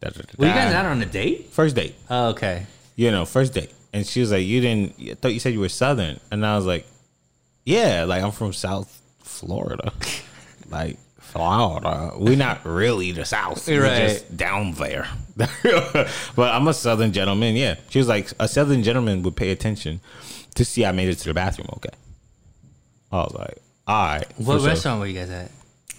[0.00, 1.50] Da, da, da, Were you guys out on a date?
[1.50, 2.66] First date, Oh, okay.
[2.96, 3.70] you know, first date.
[3.92, 4.94] And she was like, you didn't.
[5.00, 6.86] I thought you said you were Southern, and I was like,
[7.64, 9.92] yeah, like I'm from South Florida,
[10.70, 12.12] like Florida.
[12.16, 14.08] We're not really the South, we're Right.
[14.08, 15.06] just down there.
[15.36, 17.56] but I'm a Southern gentleman.
[17.56, 20.00] Yeah, she was like, a Southern gentleman would pay attention
[20.54, 21.68] to see I made it to the bathroom.
[21.76, 21.94] Okay,
[23.12, 24.26] I was like, all right.
[24.38, 24.68] What sure.
[24.68, 25.50] restaurant were you guys at?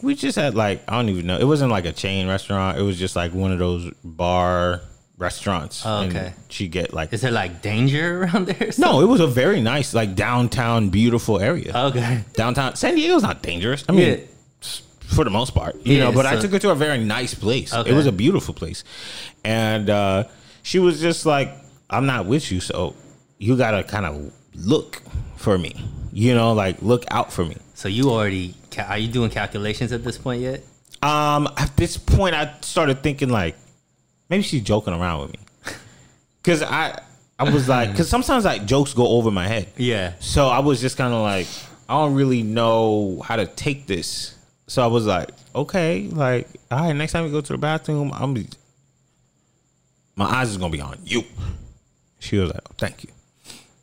[0.02, 1.38] We just had like I don't even know.
[1.38, 2.78] It wasn't like a chain restaurant.
[2.78, 4.82] It was just like one of those bar
[5.20, 5.86] restaurants.
[5.86, 6.34] Oh, And okay.
[6.49, 8.70] she get like Is there like danger around there?
[8.70, 9.01] or no.
[9.01, 11.72] It was a very nice like downtown beautiful area.
[11.89, 12.24] Okay.
[12.34, 13.84] downtown San Diego's not dangerous.
[13.88, 14.70] I mean, Yeah.
[15.15, 16.11] for the most part, you Yeah, know.
[16.13, 17.74] But I took her to a very nice place.
[17.74, 17.91] Okay.
[17.91, 18.84] It was a beautiful place,
[19.43, 20.24] and uh,
[20.63, 21.49] she was just like,
[21.89, 22.95] "I'm not with you, so
[23.39, 25.01] you gotta kind of look
[25.38, 25.74] for me,
[26.13, 30.03] you know, like look out for me." So you already are you doing calculations at
[30.03, 30.63] this point yet?
[31.01, 33.55] Um, at this point, I started thinking like,
[34.30, 35.39] maybe she's joking around with me,
[36.41, 37.01] because I,
[37.38, 39.67] I was like, because sometimes like jokes go over my head.
[39.77, 40.13] Yeah.
[40.19, 41.47] So I was just kind of like,
[41.88, 44.36] I don't really know how to take this.
[44.67, 48.11] So I was like, okay, like, all right, next time we go to the bathroom,
[48.13, 48.47] I'm be,
[50.15, 51.23] my eyes is gonna be on you.
[52.19, 53.09] She was like, oh, thank you.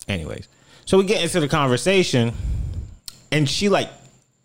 [0.06, 0.46] Anyways,
[0.84, 2.32] so we get into the conversation,
[3.32, 3.90] and she like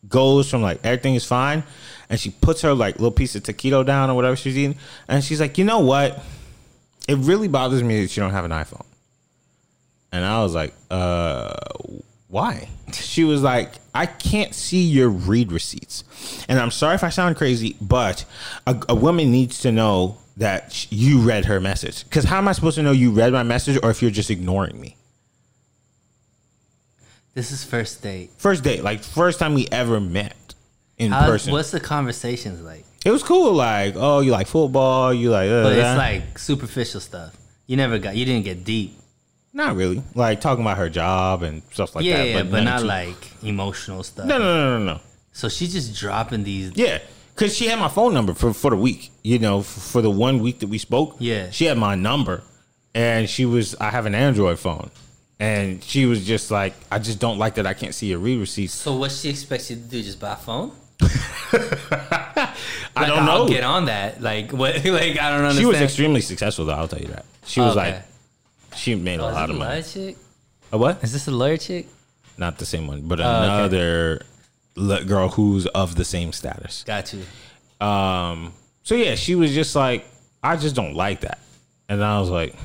[0.07, 1.63] goes from like everything is fine,
[2.11, 5.23] and she puts her like little piece of taquito down or whatever she's eating, and
[5.23, 6.21] she's like, you know what?
[7.07, 8.85] It really bothers me that you don't have an iPhone.
[10.11, 11.55] And I was like, uh,
[12.27, 12.67] why?
[12.91, 16.03] She was like, I can't see your read receipts.
[16.49, 18.25] And I'm sorry if I sound crazy, but
[18.67, 22.03] a, a woman needs to know that you read her message.
[22.03, 24.29] Because how am I supposed to know you read my message or if you're just
[24.29, 24.97] ignoring me?
[27.33, 28.31] This is first date.
[28.37, 30.35] First date, like first time we ever met
[31.01, 31.51] in How, person.
[31.51, 32.85] what's the conversations like?
[33.03, 33.53] It was cool.
[33.53, 35.13] Like, oh, you like football?
[35.13, 35.81] You like, uh, But uh.
[35.81, 37.35] it's like superficial stuff.
[37.67, 38.15] You never got.
[38.15, 38.93] You didn't get deep.
[39.53, 40.01] not really.
[40.15, 42.27] Like talking about her job and stuff like yeah, that.
[42.27, 44.25] yeah, but, nothing not too- like emotional stuff.
[44.27, 44.99] No, no, no, no, no.
[45.33, 46.71] So she's just dropping these.
[46.75, 46.99] Yeah,
[47.33, 49.09] because she had my phone number for, for the week.
[49.23, 51.15] You know, f- for the one week that we spoke.
[51.19, 51.49] Yeah.
[51.51, 52.43] she had my number,
[52.93, 53.73] and she was.
[53.75, 54.91] I have an Android phone,
[55.39, 58.39] and she was just like, I just don't like that I can't see your read
[58.39, 58.73] receipts.
[58.73, 60.03] So what she expects you to do?
[60.03, 60.71] Just buy a phone?
[61.51, 62.53] I
[62.95, 63.49] Like, don't I'll know.
[63.49, 64.21] get on that.
[64.21, 64.75] Like what?
[64.85, 65.57] Like I don't understand.
[65.59, 66.73] She was extremely successful, though.
[66.73, 67.25] I'll tell you that.
[67.45, 67.93] She was Okay.
[67.93, 68.03] like,
[68.77, 69.83] she made a Oh, is lot of money.
[69.83, 70.17] chick?
[70.71, 71.03] A what?
[71.03, 71.87] Is this a lawyer chick?
[72.37, 74.21] Not the same one, but Oh, another
[74.75, 76.83] le- girl who's of the same status.
[76.85, 77.23] Got you.
[77.85, 80.05] Um, so yeah, she was just like,
[80.43, 81.39] I just don't like that.
[81.89, 82.55] And I was like,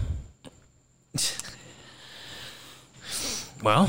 [3.63, 3.89] well,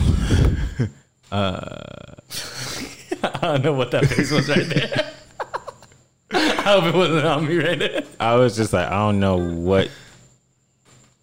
[3.24, 5.14] I don't know what that face was right there.
[6.32, 8.04] I hope it wasn't on me right there.
[8.20, 9.90] I was just like, I don't know what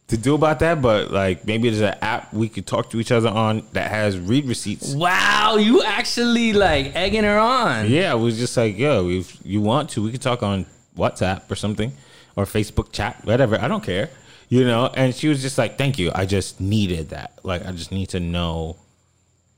[0.08, 3.12] to do about that, but like maybe there's an app we could talk to each
[3.12, 4.94] other on that has read receipts.
[4.94, 7.90] Wow, you actually like egging her on.
[7.90, 10.66] Yeah, I was just like, yo, if you want to, we could talk on
[10.96, 11.92] WhatsApp or something
[12.36, 13.60] or Facebook chat, whatever.
[13.60, 14.10] I don't care.
[14.48, 16.12] You know, and she was just like, "Thank you.
[16.14, 17.38] I just needed that.
[17.42, 18.76] Like, I just need to know."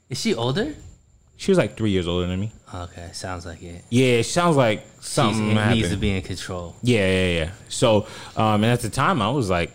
[0.08, 0.74] Is she older?
[1.36, 2.50] She was like three years older than me.
[2.74, 3.84] Okay, sounds like it.
[3.90, 5.80] Yeah, it sounds like something it happened.
[5.80, 6.74] needs to be in control.
[6.82, 7.50] yeah, yeah, yeah.
[7.68, 8.06] So,
[8.36, 9.70] um, and at the time, I was like,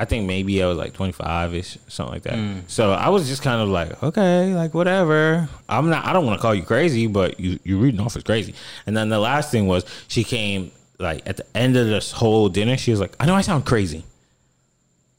[0.00, 2.34] I think maybe I was like twenty five ish, something like that.
[2.34, 2.68] Mm.
[2.68, 5.48] So I was just kind of like, okay, like whatever.
[5.68, 6.04] I'm not.
[6.04, 8.54] I don't want to call you crazy, but you you reading off is crazy.
[8.86, 12.48] And then the last thing was she came like at the end of this whole
[12.48, 12.76] dinner.
[12.76, 14.04] She was like, I know I sound crazy,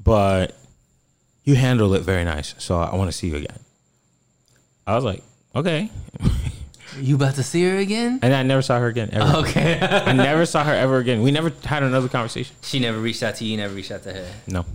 [0.01, 0.55] but
[1.43, 2.55] you handle it very nice.
[2.57, 3.59] So I want to see you again.
[4.87, 5.23] I was like,
[5.55, 5.89] okay.
[6.99, 8.19] You about to see her again?
[8.23, 9.37] And I never saw her again ever.
[9.37, 9.79] Okay.
[9.79, 11.21] I never saw her ever again.
[11.21, 12.55] We never had another conversation.
[12.63, 13.51] she never reached out to you.
[13.51, 14.27] You never reached out to her.
[14.47, 14.65] No.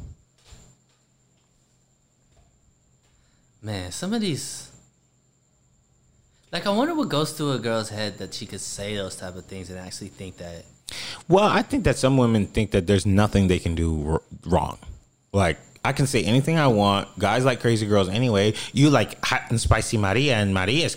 [3.63, 4.71] Man, some of these.
[6.53, 9.35] Like, I wonder what goes through a girl's head that she could say those type
[9.35, 10.65] of things and actually think that.
[11.29, 14.79] Well, I think that some women think that there's nothing they can do r- wrong.
[15.33, 17.19] Like I can say anything I want.
[17.19, 18.55] Guys like crazy girls anyway.
[18.73, 20.97] You like hot and spicy Maria, and Maria is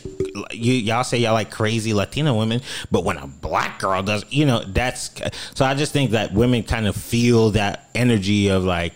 [0.52, 0.74] you.
[0.74, 4.64] Y'all say y'all like crazy Latina women, but when a black girl does, you know,
[4.64, 5.12] that's
[5.56, 5.66] so.
[5.66, 8.94] I just think that women kind of feel that energy of like.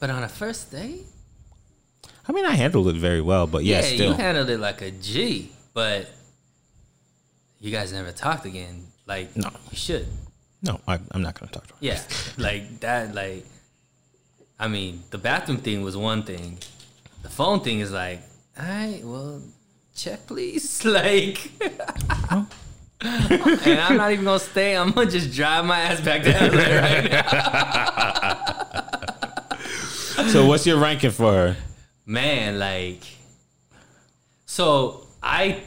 [0.00, 1.02] But on a first date?
[2.26, 4.14] I mean, I handled it very well, but yeah, you still.
[4.14, 6.08] handled it like a G, but
[7.60, 8.86] you guys never talked again.
[9.06, 9.50] Like, No.
[9.70, 10.06] you should.
[10.62, 11.78] no, I, I'm not going to talk to her.
[11.80, 12.00] Yeah,
[12.38, 13.14] like that.
[13.14, 13.44] Like,
[14.58, 16.58] I mean, the bathroom thing was one thing.
[17.22, 18.20] The phone thing is like,
[18.58, 19.42] all right, well,
[19.94, 20.84] check please.
[20.94, 21.50] Like,
[23.00, 24.76] and I'm not even gonna stay.
[24.76, 28.50] I'm gonna just drive my ass back to LA right now.
[30.28, 31.56] So, what's your ranking for her?
[32.06, 33.02] Man, like,
[34.46, 35.60] so I.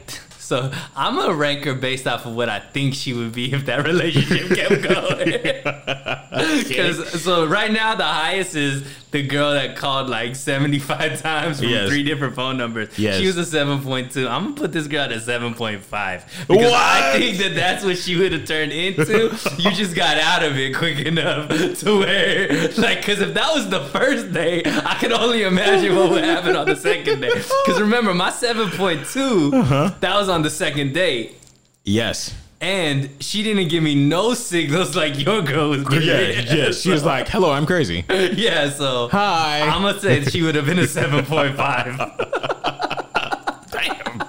[0.48, 3.84] So I'm a ranker based off of what I think she would be if that
[3.86, 6.64] relationship kept going.
[6.66, 11.68] Because so right now the highest is the girl that called like 75 times from
[11.68, 11.88] Yes.
[11.88, 12.98] three different phone numbers.
[12.98, 13.18] Yes.
[13.18, 14.26] She was a 7.2.
[14.28, 18.16] I'm gonna put this girl at a 7.5 because I think that that's what she
[18.16, 19.36] would have turned into.
[19.58, 21.48] you just got out of it quick enough
[21.80, 26.10] to where like because if that was the first day, I can only imagine what
[26.10, 27.28] would happen on the second day.
[27.34, 29.94] Because remember my 7.2 Uh-huh.
[30.00, 31.36] that was on the second date.
[31.84, 32.34] Yes.
[32.60, 36.08] And she didn't give me no signals like your girl was giving.
[36.08, 36.44] Yeah, me.
[36.58, 36.70] yeah.
[36.72, 39.60] She was like, "Hello, I'm crazy." yeah, so Hi.
[39.60, 41.56] I'm gonna say she would have been a 7.5.
[43.70, 44.22] Damn,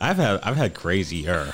[0.00, 1.52] I've had I've had crazier.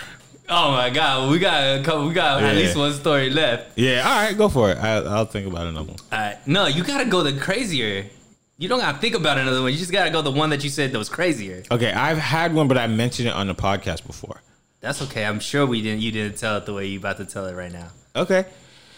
[0.49, 3.77] Oh my god, we got a couple, we got at least one story left.
[3.77, 4.09] Yeah.
[4.09, 4.79] All right, go for it.
[4.79, 5.97] I, I'll think about another one.
[6.13, 6.39] All right.
[6.47, 8.07] No, you gotta go the crazier.
[8.59, 9.73] You don't gotta think about another one.
[9.73, 11.63] You just gotta go the one that you said that was crazier.
[11.71, 14.41] Okay, I've had one, but I mentioned it on the podcast before.
[14.81, 15.27] That's okay.
[15.27, 16.01] I'm sure we didn't.
[16.01, 17.89] You didn't tell it the way you about to tell it right now.
[18.15, 18.47] Okay.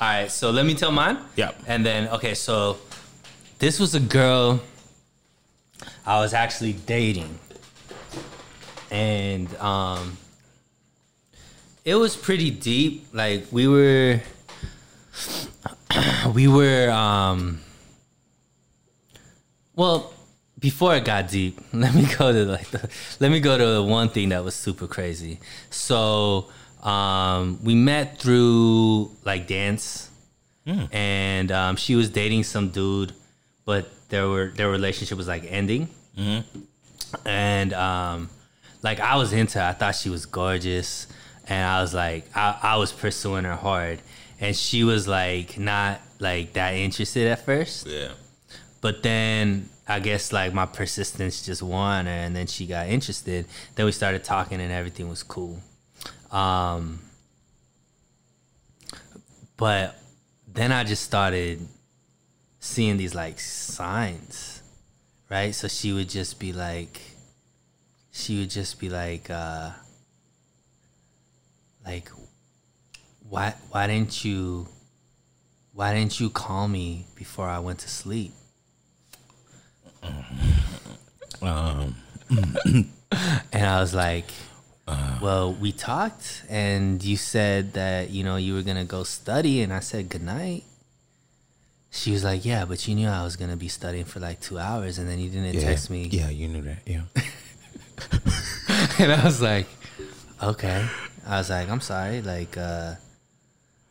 [0.00, 0.30] All right.
[0.30, 1.18] So let me tell mine.
[1.34, 1.62] Yep.
[1.66, 2.78] And then okay, so
[3.58, 4.60] this was a girl
[6.06, 7.38] I was actually dating,
[8.92, 10.18] and um,
[11.84, 13.08] it was pretty deep.
[13.12, 14.20] Like we were,
[16.32, 17.60] we were um.
[19.78, 20.12] Well,
[20.58, 23.82] before it got deep, let me go to like the let me go to the
[23.82, 25.38] one thing that was super crazy.
[25.70, 26.48] So
[26.82, 30.10] um, we met through like dance,
[30.92, 33.12] and um, she was dating some dude,
[33.64, 35.88] but their were their relationship was like ending,
[37.24, 38.30] and um,
[38.82, 39.60] like I was into.
[39.60, 39.64] her.
[39.64, 41.06] I thought she was gorgeous,
[41.46, 44.00] and I was like I, I was pursuing her hard,
[44.40, 47.86] and she was like not like that interested at first.
[47.86, 48.08] Yeah.
[48.80, 53.46] But then I guess like my persistence just won her, and then she got interested.
[53.74, 55.60] Then we started talking, and everything was cool.
[56.30, 57.00] Um,
[59.56, 59.98] but
[60.46, 61.66] then I just started
[62.60, 64.62] seeing these like signs,
[65.30, 65.54] right?
[65.54, 67.00] So she would just be like,
[68.12, 69.70] she would just be like, uh,
[71.84, 72.10] like,
[73.28, 74.68] why why didn't you
[75.72, 78.32] why didn't you call me before I went to sleep?
[81.42, 81.94] Um.
[83.50, 84.26] And I was like,
[85.22, 89.62] well, we talked and you said that, you know, you were going to go study.
[89.62, 90.64] And I said, good night.
[91.90, 94.40] She was like, yeah, but you knew I was going to be studying for like
[94.40, 94.98] two hours.
[94.98, 95.60] And then you didn't Yeah.
[95.62, 96.04] text me.
[96.12, 96.78] Yeah, you knew that.
[96.86, 97.02] Yeah.
[98.98, 99.66] and I was like,
[100.42, 100.86] okay.
[101.26, 102.20] I was like, I'm sorry.
[102.22, 102.94] Like, uh,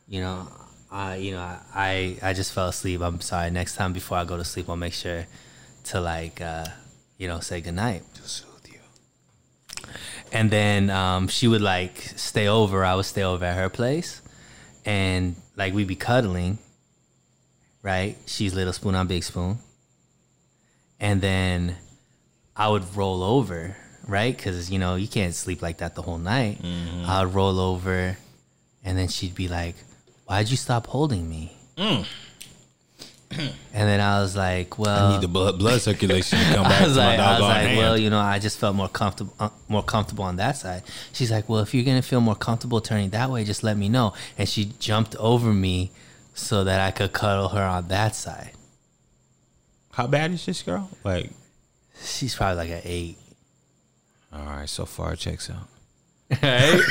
[0.07, 0.47] you know,
[0.91, 1.39] I, you know,
[1.73, 3.01] I, I just fell asleep.
[3.01, 3.49] I'm sorry.
[3.49, 5.25] Next time before I go to sleep, I'll make sure
[5.91, 6.65] to like, uh,
[7.17, 8.03] you know, say goodnight.
[8.15, 8.79] to soothe you.
[10.31, 12.83] And then um, she would like stay over.
[12.83, 14.21] I would stay over at her place,
[14.85, 16.59] and like we'd be cuddling.
[17.83, 18.17] Right?
[18.25, 19.59] She's little spoon, I'm big spoon.
[20.99, 21.77] And then
[22.55, 23.77] I would roll over,
[24.07, 24.35] right?
[24.35, 26.59] Because you know you can't sleep like that the whole night.
[27.05, 28.17] I would roll over,
[28.83, 29.75] and then she'd be like,
[30.25, 31.55] "Why'd you stop holding me?"
[33.29, 36.81] And then I was like, "Well, I need the blood blood circulation to come back
[36.81, 37.77] I was like, I was like, hand.
[37.77, 40.83] well, you know, I just felt more comfortable, uh, more comfortable on that side.
[41.11, 43.89] She's like, well, if you're gonna feel more comfortable turning that way, just let me
[43.89, 44.13] know.
[44.37, 45.91] And she jumped over me
[46.33, 48.51] so that I could cuddle her on that side.
[49.91, 50.89] How bad is this girl?
[51.03, 51.31] Like,
[52.03, 53.17] She's probably like an eight.
[54.31, 55.67] all right, so far it checks out.
[56.43, 56.81] Right?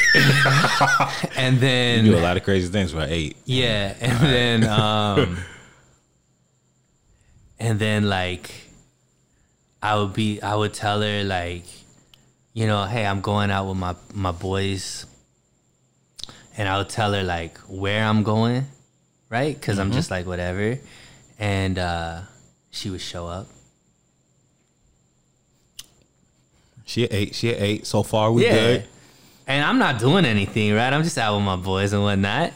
[1.37, 3.37] and then You do a lot of crazy things by eight.
[3.45, 5.39] Yeah, and then um
[7.59, 8.51] and then like
[9.83, 11.65] I would be I would tell her like
[12.53, 15.07] you know, hey, I'm going out with my my boys
[16.57, 18.65] and I would tell her like where I'm going,
[19.29, 19.55] right?
[19.55, 20.79] because I'm just like whatever.
[21.39, 22.23] And uh
[22.71, 23.47] she would show up.
[26.85, 27.35] She ate.
[27.35, 27.87] She ate.
[27.87, 28.53] So far we Yeah.
[28.53, 28.89] good.
[29.47, 30.93] And I'm not doing anything, right?
[30.93, 32.53] I'm just out with my boys and whatnot.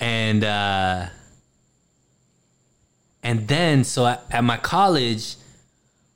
[0.00, 1.06] And uh
[3.22, 5.36] and then so at, at my college,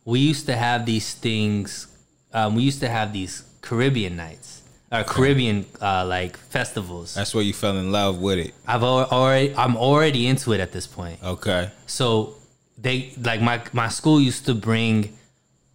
[0.05, 1.89] we used to have these things.
[2.33, 4.63] Um, we used to have these Caribbean nights
[4.93, 7.15] or Caribbean uh, like festivals.
[7.15, 8.55] That's where you fell in love with it.
[8.67, 11.23] I've already I'm already into it at this point.
[11.23, 11.71] Okay.
[11.87, 12.35] So
[12.79, 15.17] they like my my school used to bring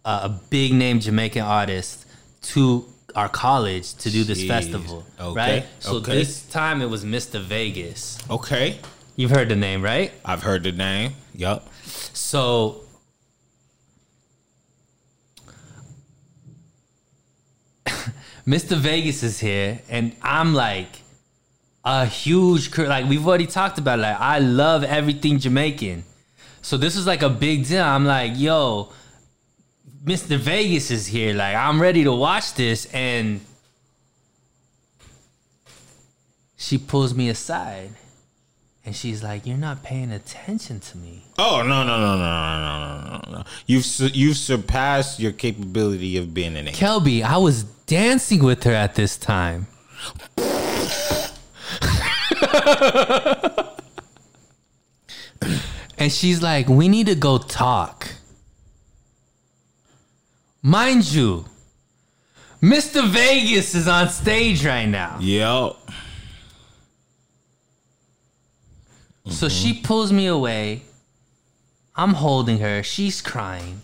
[0.04, 2.06] uh, a big name Jamaican artist
[2.42, 4.48] to our college to do this Jeez.
[4.48, 5.66] festival, Okay, right?
[5.80, 6.14] So okay.
[6.14, 7.40] this time it was Mr.
[7.40, 8.18] Vegas.
[8.30, 8.78] Okay.
[9.20, 10.12] You've heard the name, right?
[10.24, 11.12] I've heard the name.
[11.34, 11.68] Yup.
[11.84, 12.84] So
[18.46, 18.78] Mr.
[18.78, 21.02] Vegas is here, and I'm like
[21.84, 23.98] a huge like we've already talked about.
[23.98, 26.04] it, Like I love everything Jamaican,
[26.62, 27.84] so this is like a big deal.
[27.84, 28.90] I'm like, yo,
[30.02, 30.38] Mr.
[30.38, 31.34] Vegas is here.
[31.34, 33.42] Like I'm ready to watch this, and
[36.56, 37.90] she pulls me aside,
[38.84, 42.58] and she's like, "You're not paying attention to me." Oh no no no no no
[42.58, 43.44] no no no no!
[43.66, 46.66] You've su- you've surpassed your capability of being an.
[46.66, 49.66] Kelby, I was dancing with her at this time.
[55.98, 58.08] and she's like, we need to go talk.
[60.62, 61.46] Mind you,
[62.62, 63.06] Mr.
[63.08, 65.18] Vegas is on stage right now.
[69.30, 70.82] So she pulls me away.
[71.96, 72.82] I'm holding her.
[72.82, 73.80] She's crying.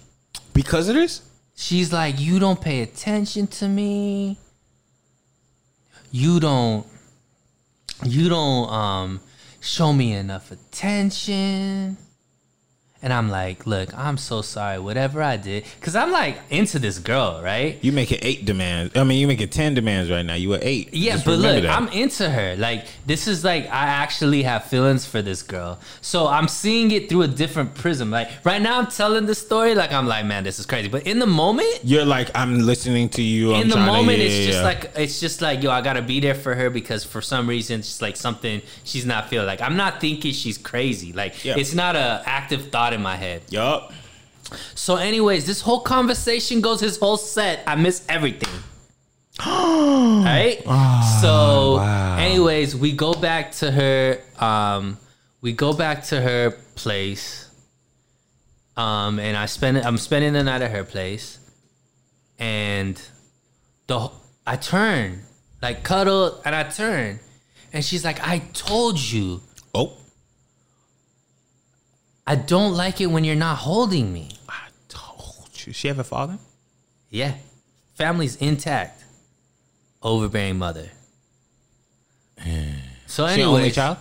[0.53, 1.23] Because of this?
[1.55, 4.39] She's like, You don't pay attention to me.
[6.11, 6.87] You don't
[8.05, 9.21] you don't um
[9.61, 11.97] show me enough attention.
[13.07, 15.65] And I'm like, look, I'm so sorry, whatever I did.
[15.81, 17.79] Cause I'm like into this girl, right?
[17.81, 18.97] You making eight demands.
[18.97, 20.35] I mean, you making ten demands right now.
[20.35, 20.93] You were eight.
[20.93, 21.71] Yeah, Just but look, that.
[21.71, 22.57] I'm into her.
[22.57, 25.79] Like this is like I actually have feelings for this girl.
[26.01, 28.11] So I'm seeing it through a different prism.
[28.11, 30.89] Like right now I'm telling the story like I'm like, man, this is crazy.
[30.89, 33.55] But in the moment, You're like, I'm listening to you.
[33.55, 34.65] I'm in the trying to- moment yeah, it's yeah, just yeah.
[34.65, 37.79] like it's just like yo i gotta be there for her because for some reason
[37.81, 41.55] it's like something she's not feeling like i'm not thinking she's crazy like Yeah.
[41.57, 43.43] it's not a active thought in my head.
[43.51, 43.93] Yup.
[44.75, 47.63] so anyways this whole conversation goes his whole set.
[47.67, 48.53] I miss everything.
[50.27, 50.63] Right?
[51.21, 51.79] So
[52.19, 54.99] anyways we go back to her um
[55.41, 57.49] we go back to her place.
[58.77, 61.39] Um and i spend i'm spending the night at her place.
[62.39, 63.01] And
[63.87, 64.11] the
[64.47, 65.23] I turn,
[65.63, 67.19] like cuddle, and I turn,
[67.73, 69.41] and she's like, "I told you,
[69.75, 69.93] Oh.
[72.27, 75.73] I don't like it when you're not holding me." I told you.
[75.73, 76.39] She have a father?
[77.11, 77.35] Yeah,
[77.95, 79.05] family's intact,
[80.03, 80.91] overbearing mother.
[83.09, 83.99] So She only anyway, child?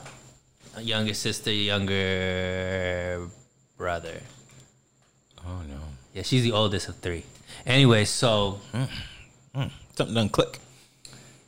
[0.81, 3.29] younger sister, younger
[3.77, 4.19] brother.
[5.45, 5.79] Oh no.
[6.13, 7.23] Yeah, she's the oldest of three.
[7.67, 8.89] Anyway, so mm,
[9.55, 9.71] mm.
[9.95, 10.59] Something doesn't click.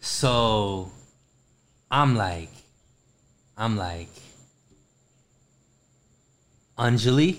[0.01, 0.91] So
[1.89, 2.49] I'm like,
[3.57, 4.09] I'm like,
[6.77, 7.35] Anjali,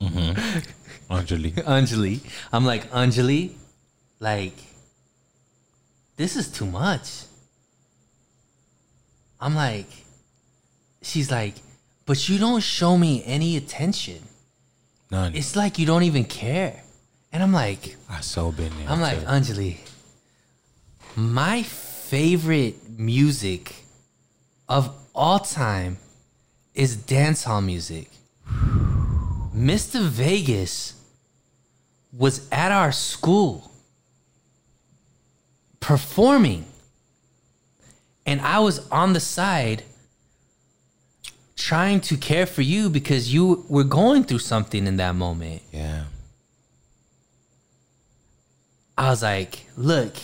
[0.00, 1.12] mm-hmm.
[1.12, 1.52] Anjali.
[1.76, 2.20] Anjali.
[2.52, 3.52] I'm like, Anjali,
[4.18, 4.56] like,
[6.16, 7.24] this is too much.
[9.40, 9.86] I'm like,
[11.02, 11.54] she's like,
[12.06, 14.20] but you don't show me any attention.
[15.10, 15.34] None.
[15.36, 16.82] It's like you don't even care.
[17.32, 18.88] And I'm like, I so been there.
[18.88, 19.26] I'm like, too.
[19.26, 19.76] Anjali,
[21.14, 23.74] my favorite music
[24.68, 25.98] of all time
[26.78, 28.08] is dancehall music.
[29.54, 30.00] Mr.
[30.00, 30.94] Vegas
[32.12, 33.72] was at our school
[35.80, 36.64] performing,
[38.24, 39.82] and I was on the side
[41.56, 45.60] trying to care for you because you were going through something in that moment.
[45.72, 46.04] yeah.
[48.96, 50.14] I was like, look,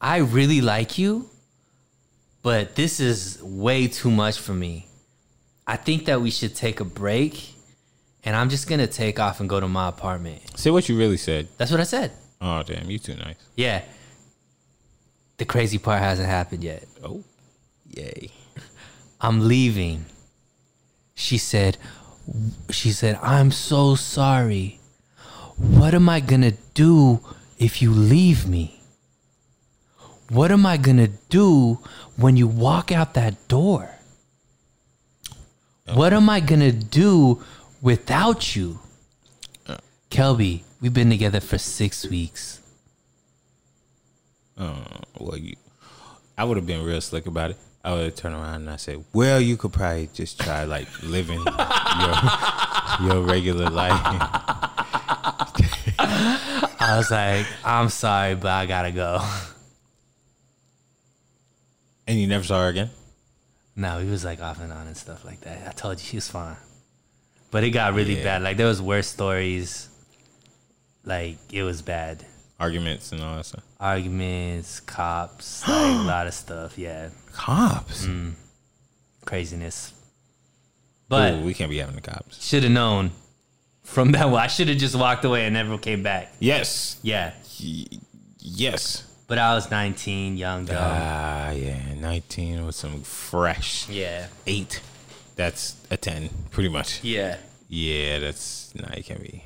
[0.00, 1.28] I really like you,
[2.42, 4.88] but this is way too much for me.
[5.66, 7.54] I think that we should take a break
[8.24, 10.58] and I'm just gonna take off and go to my apartment.
[10.58, 11.48] Say what you really said.
[11.58, 12.12] That's what I said.
[12.40, 13.36] Oh damn, you too nice.
[13.56, 13.82] Yeah.
[15.36, 16.86] The crazy part hasn't happened yet.
[17.02, 17.24] Oh,
[17.88, 18.30] yay.
[19.20, 20.04] I'm leaving.
[21.14, 21.76] She said,
[22.70, 24.80] she said, I'm so sorry.
[25.56, 27.20] What am I gonna do
[27.58, 28.80] if you leave me?
[30.28, 31.78] What am I gonna do
[32.16, 33.93] when you walk out that door?
[35.86, 35.96] Oh.
[35.96, 37.42] What am I gonna do
[37.82, 38.78] without you?
[39.68, 39.76] Oh.
[40.10, 42.60] Kelby, we've been together for six weeks.
[44.56, 44.84] Oh
[45.18, 45.56] well, you,
[46.38, 47.56] I would have been real slick about it.
[47.84, 50.88] I would have turned around and I said, "Well, you could probably just try like
[51.02, 51.42] living
[52.00, 52.14] your
[53.08, 54.00] your regular life."
[56.86, 59.20] I was like, I'm sorry, but I gotta go.
[62.06, 62.90] And you never saw her again.
[63.76, 65.66] No, he was like off and on and stuff like that.
[65.68, 66.56] I told you she was fine.
[67.50, 68.24] But it got really Yeah.
[68.24, 68.42] bad.
[68.42, 69.88] Like there was worse stories.
[71.04, 72.24] Like it was bad.
[72.60, 73.64] Arguments and all that stuff.
[73.80, 76.78] Arguments, cops, like a lot of stuff.
[76.78, 77.08] Yeah.
[77.32, 78.06] Cops.
[78.06, 78.34] Mm.
[79.24, 79.92] Craziness.
[81.08, 82.44] But Ooh, we can't be having the cops.
[82.46, 83.10] should have known
[83.82, 84.40] from that one.
[84.40, 86.32] I should have just walked away and never came back.
[86.38, 86.98] Yes.
[87.02, 87.32] Yeah.
[88.38, 89.04] Yes.
[89.26, 90.76] But I was 19, young, dumb.
[90.78, 91.94] Ah, yeah.
[91.94, 94.26] Nineteen with some fresh yeah.
[94.46, 94.80] eight.
[95.36, 97.02] That's a ten, pretty much.
[97.02, 97.38] Yeah.
[97.68, 98.94] Yeah, that's nah.
[98.94, 99.42] You can't be.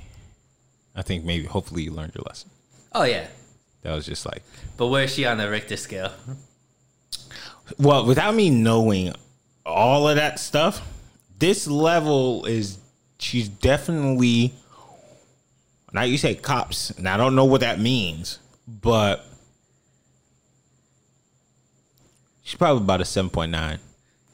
[0.97, 2.51] I think maybe, hopefully, you learned your lesson.
[2.93, 3.29] Oh yeah.
[3.83, 4.43] That was just like,
[4.77, 6.13] But where is she on the Richter scale?
[7.79, 9.15] well, without me knowing
[9.65, 10.87] all of that stuff,
[11.39, 12.79] this level is
[13.19, 14.53] she's definitely.
[15.93, 19.25] Now you say cops, and I don't know what that means, but
[22.49, 23.79] she's probably about a seven point nine,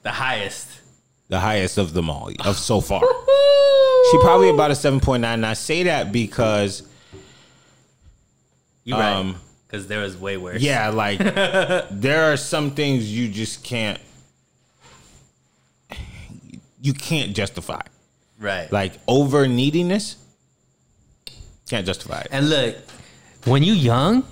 [0.02, 0.68] The highest.
[1.28, 3.02] the highest of them all of so far.
[4.10, 5.34] She probably about a seven point nine.
[5.38, 6.82] And I say that because
[8.84, 9.14] You right.
[9.14, 9.36] Um,
[9.66, 10.60] Because there was way worse.
[10.60, 11.18] Yeah, like
[11.90, 13.98] there are some things you just can't
[16.80, 17.80] you can't justify.
[18.38, 18.70] Right.
[18.70, 20.16] Like over neediness
[21.66, 22.28] can't justify it.
[22.30, 22.76] And look,
[23.46, 24.24] when you young,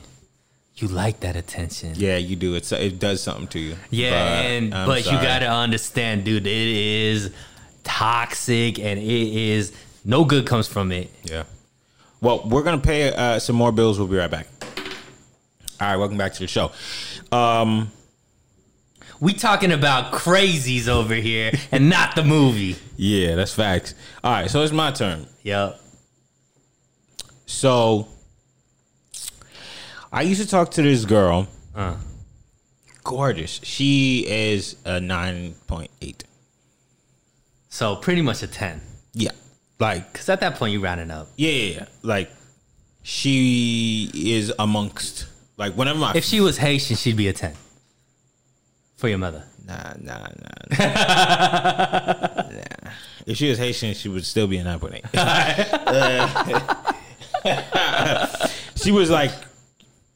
[0.82, 1.92] you like that attention.
[1.96, 2.54] Yeah, you do.
[2.54, 3.76] It's it does something to you.
[3.90, 7.32] Yeah, But and I'm but you gotta understand, dude, it is
[7.84, 9.72] toxic and it is
[10.04, 11.10] no good comes from it.
[11.24, 11.44] Yeah.
[12.20, 13.98] Well, we're gonna pay uh, some more bills.
[13.98, 14.48] We'll be right back.
[15.80, 16.70] All right, welcome back to the show.
[17.32, 17.90] Um,
[19.20, 22.76] We talking about crazies over here and not the movie.
[22.96, 23.94] yeah, that's facts.
[24.22, 25.26] All right, so it's my turn.
[25.42, 25.80] Yep.
[27.46, 28.08] So
[30.12, 31.48] I used to talk to this girl.
[31.74, 31.96] Uh.
[33.04, 33.60] Gorgeous.
[33.64, 36.24] She is a nine point eight.
[37.68, 38.80] So pretty much a ten.
[39.14, 39.30] Yeah.
[39.80, 41.28] Like Cause at that point you rounding up.
[41.36, 41.86] yeah, yeah, yeah.
[42.02, 42.30] Like
[43.02, 45.26] she is amongst
[45.56, 47.54] like whenever my If she was Haitian, she'd be a ten.
[48.96, 49.44] For your mother.
[49.66, 50.78] nah nah nah.
[50.78, 52.68] nah.
[53.24, 55.04] If she was Haitian, she would still be a nine point eight.
[58.76, 59.32] she was like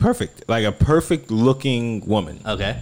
[0.06, 2.40] perfect, like a perfect looking woman.
[2.46, 2.80] Okay.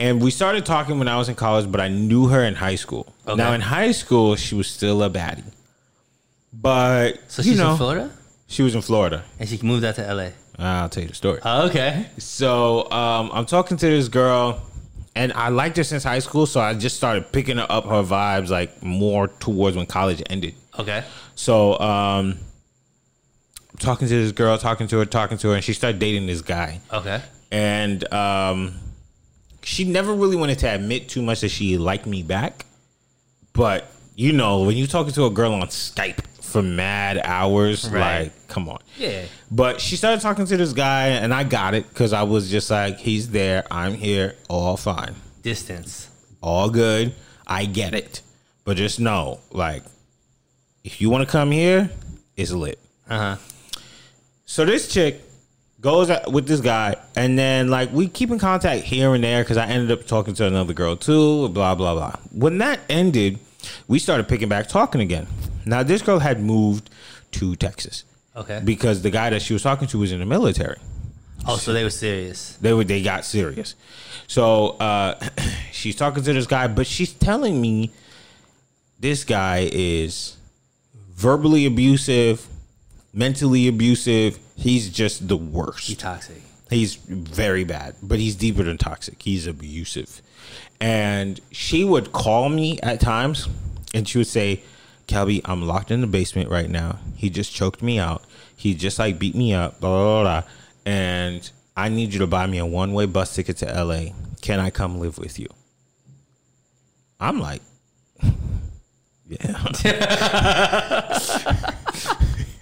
[0.00, 2.74] And we started talking when I was in college, but I knew her in high
[2.74, 3.12] school.
[3.28, 3.36] Okay.
[3.36, 5.44] Now in high school, she was still a baddie.
[6.52, 8.10] But So you she's know, in Florida?
[8.48, 9.22] she was in Florida.
[9.38, 10.30] And she moved out to LA.
[10.58, 11.38] I'll tell you the story.
[11.44, 12.06] Oh, okay.
[12.18, 14.62] So um, I'm talking to this girl,
[15.14, 16.46] and I liked her since high school.
[16.46, 20.54] So I just started picking up her vibes like more towards when college ended.
[20.76, 21.04] Okay.
[21.36, 22.38] So um,
[23.78, 26.40] talking to this girl, talking to her, talking to her, and she started dating this
[26.42, 26.80] guy.
[26.92, 27.22] Okay.
[27.52, 28.74] and um,
[29.62, 32.66] she never really wanted to admit too much that she liked me back.
[33.52, 38.24] But you know, when you're talking to a girl on Skype for mad hours, Right.
[38.24, 38.78] like, come on.
[38.96, 39.24] Yeah.
[39.50, 42.70] But she started talking to this guy, and I got it because I was just
[42.70, 46.08] like, he's there, I'm here, all fine, Distance.
[46.40, 47.12] all good.
[47.46, 48.20] I get it,
[48.64, 49.82] but just know, like,
[50.84, 51.90] if you want to come here,
[52.36, 52.78] it's lit.
[53.08, 53.36] Uh huh.
[54.54, 55.20] So this chick
[55.80, 59.56] goes with this guy, and then like we keep in contact here and there because
[59.56, 61.48] I ended up talking to another girl too.
[61.48, 62.14] Blah blah blah.
[62.30, 63.40] When that ended,
[63.88, 65.26] we started picking back talking again.
[65.66, 66.88] Now this girl had moved
[67.32, 68.04] to Texas
[68.36, 68.60] Okay.
[68.64, 70.78] because the guy that she was talking to was in the military.
[71.48, 72.56] oh, so they were serious.
[72.60, 73.74] They were they got serious.
[74.28, 75.18] So uh,
[75.72, 77.90] she's talking to this guy, but she's telling me
[79.00, 80.36] this guy is
[81.12, 82.46] verbally abusive,
[83.12, 84.38] mentally abusive.
[84.56, 85.88] He's just the worst.
[85.88, 86.42] Be toxic.
[86.70, 89.22] He's very bad, but he's deeper than toxic.
[89.22, 90.22] He's abusive.
[90.80, 93.48] And she would call me at times
[93.92, 94.62] and she would say,
[95.06, 96.98] Kelby, I'm locked in the basement right now.
[97.16, 98.24] He just choked me out.
[98.56, 100.50] He just like beat me up, blah, blah, blah, blah.
[100.86, 104.12] And I need you to buy me a one way bus ticket to LA.
[104.40, 105.48] Can I come live with you?
[107.20, 107.62] I'm like,
[109.28, 109.70] yeah.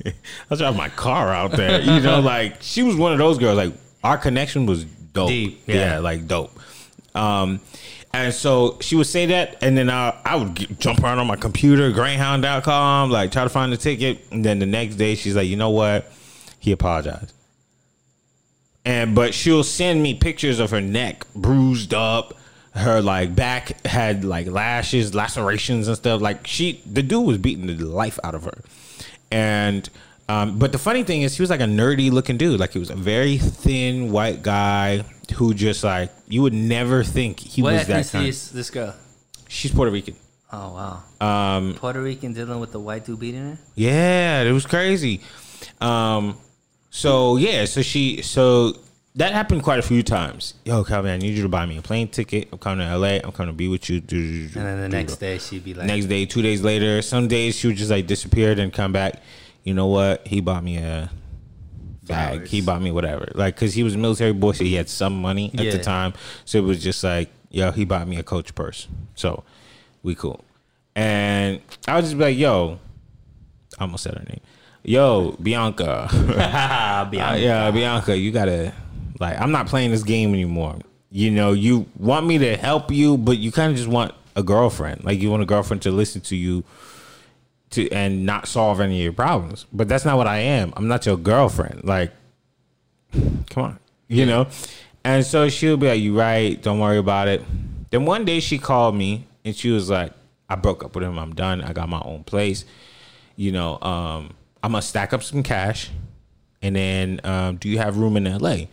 [0.50, 1.80] I drive my car out there.
[1.80, 3.56] You know, like she was one of those girls.
[3.56, 3.72] Like
[4.02, 5.28] our connection was dope.
[5.28, 5.74] Deep, yeah.
[5.74, 5.98] yeah.
[5.98, 6.58] like dope.
[7.14, 7.60] Um,
[8.14, 11.26] and so she would say that, and then I, I would get, jump around on
[11.26, 14.20] my computer, Greyhound.com, like try to find the ticket.
[14.30, 16.12] And then the next day, she's like, you know what?
[16.58, 17.32] He apologized.
[18.84, 22.34] And but she'll send me pictures of her neck bruised up.
[22.74, 26.20] Her like back had like lashes, lacerations and stuff.
[26.20, 28.62] Like she, the dude was beating the life out of her.
[29.32, 29.88] And
[30.28, 32.60] um, but the funny thing is, he was like a nerdy looking dude.
[32.60, 35.04] Like he was a very thin white guy
[35.36, 38.26] who just like you would never think he What was that kind.
[38.26, 38.94] is this girl?
[39.48, 40.16] She's Puerto Rican.
[40.52, 40.74] Oh
[41.20, 41.56] wow.
[41.56, 43.58] Um, Puerto Rican dealing with the white dude beating her.
[43.74, 45.20] Yeah, it was crazy.
[45.80, 46.36] Um,
[46.90, 48.76] so yeah, so she, so
[49.16, 50.54] that happened quite a few times.
[50.64, 52.48] Yo, Calvin, I need you to buy me a plane ticket.
[52.50, 53.18] I'm coming to LA.
[53.22, 53.98] I'm coming to be with you.
[53.98, 57.56] And then the next day she'd be like, next day, two days later, some days
[57.56, 59.22] she would just like disappear and come back.
[59.64, 60.26] You know what?
[60.26, 61.10] He bought me a
[62.04, 62.34] bag.
[62.34, 62.50] Flowers.
[62.50, 63.30] He bought me whatever.
[63.34, 66.14] Like, cause he was a military boy, so he had some money at the time.
[66.44, 68.88] So it was just like, yo, he bought me a coach purse.
[69.14, 69.44] So
[70.02, 70.42] we cool.
[70.96, 72.78] And I would just be like, yo,
[73.78, 74.40] I almost said her name.
[74.84, 76.08] Yo, Bianca.
[77.10, 78.72] be Uh, yeah, Bianca, you gotta
[79.22, 79.40] like.
[79.40, 80.78] I'm not playing this game anymore.
[81.10, 84.42] You know, you want me to help you, but you kind of just want a
[84.42, 85.04] girlfriend.
[85.04, 86.64] Like you want a girlfriend to listen to you,
[87.70, 89.66] to and not solve any of your problems.
[89.72, 90.72] But that's not what I am.
[90.76, 91.84] I'm not your girlfriend.
[91.84, 92.12] Like,
[93.50, 93.78] come on,
[94.08, 94.48] you know.
[95.04, 96.60] And so she'll be like, "You right?
[96.60, 97.42] Don't worry about it."
[97.90, 100.12] Then one day she called me and she was like,
[100.48, 101.18] "I broke up with him.
[101.18, 101.62] I'm done.
[101.62, 102.64] I got my own place.
[103.36, 105.90] You know, um, I'm gonna stack up some cash,
[106.62, 108.66] and then um, do you have room in LA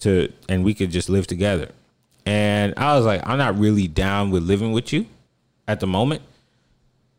[0.00, 1.70] to and we could just live together?"
[2.26, 5.06] And I was like, "I'm not really down with living with you
[5.66, 6.22] at the moment."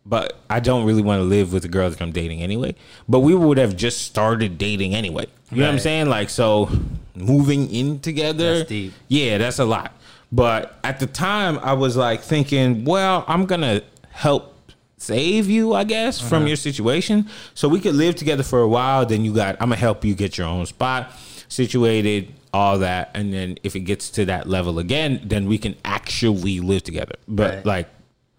[0.04, 2.74] But I don't really want to live with the girl that I'm dating anyway.
[3.08, 5.28] But we would have just started dating anyway.
[5.52, 6.10] You know what I'm saying?
[6.10, 6.72] Like, so
[7.16, 8.60] moving in together.
[8.60, 8.94] That's deep.
[9.10, 9.94] Yeah, that's a lot.
[10.32, 14.56] But at the time, I was like thinking, well, I'm going to help
[14.98, 16.48] save you, I guess, from uh-huh.
[16.48, 17.30] your situation.
[17.54, 19.06] So we could live together for a while.
[19.06, 21.12] Then you got, I'm going to help you get your own spot
[21.48, 23.12] situated, all that.
[23.14, 27.16] And then if it gets to that level again, then we can actually live together.
[27.28, 27.66] But Right.
[27.66, 27.90] like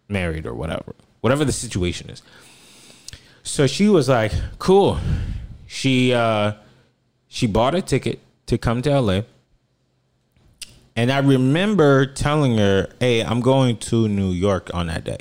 [0.08, 2.22] married or whatever, whatever the situation is.
[3.42, 4.98] So she was like, cool.
[5.66, 6.52] She, uh,
[7.28, 9.22] she bought a ticket to come to LA.
[10.94, 15.20] And I remember telling her, hey, I'm going to New York on that day.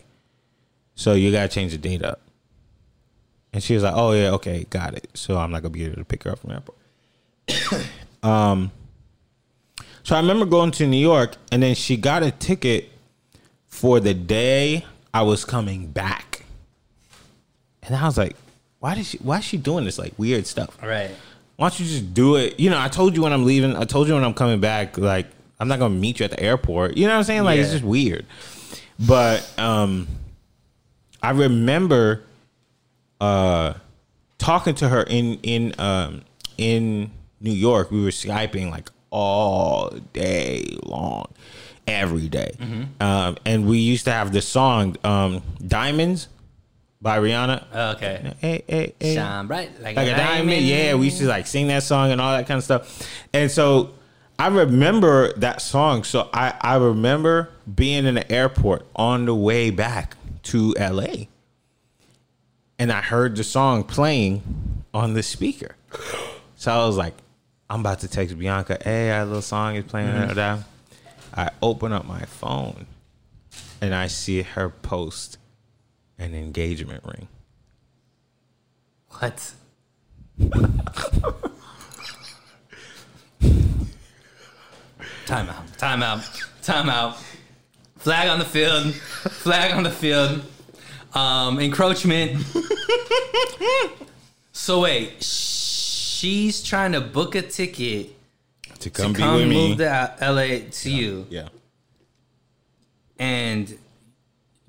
[0.95, 2.19] So you got to change the date up.
[3.53, 5.09] And she was like, oh, yeah, okay, got it.
[5.13, 7.87] So I'm not to be able to pick her up from the airport.
[8.23, 8.71] um,
[10.03, 12.89] so I remember going to New York, and then she got a ticket
[13.67, 16.45] for the day I was coming back.
[17.83, 18.35] And I was like,
[18.79, 20.77] why did she, why is she doing this like weird stuff?
[20.81, 21.11] Right.
[21.57, 22.59] why don't you just do it?
[22.59, 23.75] You know, I told you when I'm leaving.
[23.75, 24.97] I told you when I'm coming back.
[24.97, 25.27] Like,
[25.59, 26.97] I'm not gonna meet you at the airport.
[26.97, 27.43] You know what I'm saying?
[27.43, 28.25] Like, it's just weird.
[28.99, 30.07] But um,
[31.21, 32.23] I remember
[33.19, 33.73] uh
[34.39, 36.21] talking to her in in um
[36.57, 37.91] in New York.
[37.91, 41.27] We were skyping like all day long,
[41.85, 42.51] every day.
[42.99, 46.27] Um, and we used to have this song, um, "Diamonds"
[47.01, 47.65] by Rihanna.
[47.73, 48.33] Oh, Okay.
[48.39, 50.61] Hey, hey, hey Shine bright like, like a diamond.
[50.63, 53.07] Yeah, we used to like sing that song and all that kind of stuff.
[53.33, 53.91] And so
[54.39, 56.03] I remember that song.
[56.03, 61.25] So I, I remember being in the airport on the way back to LA.
[62.79, 65.75] And I heard the song playing on the speaker.
[66.55, 67.13] So I was like,
[67.71, 70.11] I'm about to text Bianca, hey, our little song is playing.
[70.11, 70.57] da, da."
[71.33, 72.85] I open up my phone
[73.79, 75.37] and I see her post
[76.19, 77.29] an engagement ring.
[79.11, 79.53] What?
[85.25, 85.77] time out.
[85.77, 86.43] Time out.
[86.61, 87.17] Time out.
[87.99, 88.93] Flag on the field.
[88.93, 90.43] Flag on the field.
[91.13, 92.45] Um, encroachment.
[94.51, 95.23] so wait,
[96.21, 98.09] she's trying to book a ticket
[98.63, 99.69] To to come, come be with me.
[99.69, 101.47] move to LA to you, Yeah.
[103.19, 103.77] and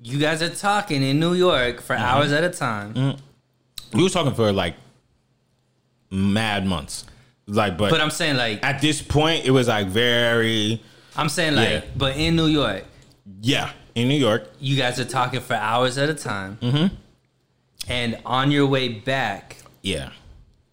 [0.01, 2.03] you guys are talking in New York for Mm-hmm.
[2.05, 3.17] hours at a time.
[3.93, 4.75] We was talking for like
[6.11, 7.05] mad months.
[7.45, 10.81] Like, but, But I'm saying like at this point, it was like very,
[11.15, 11.81] I'm saying like, Yeah.
[11.95, 12.85] but in New York,
[13.41, 14.51] yeah, in New York.
[14.59, 16.57] you guys are talking for hours at a time.
[16.61, 16.95] Mm-hmm.
[17.89, 20.09] And on your way back Yeah.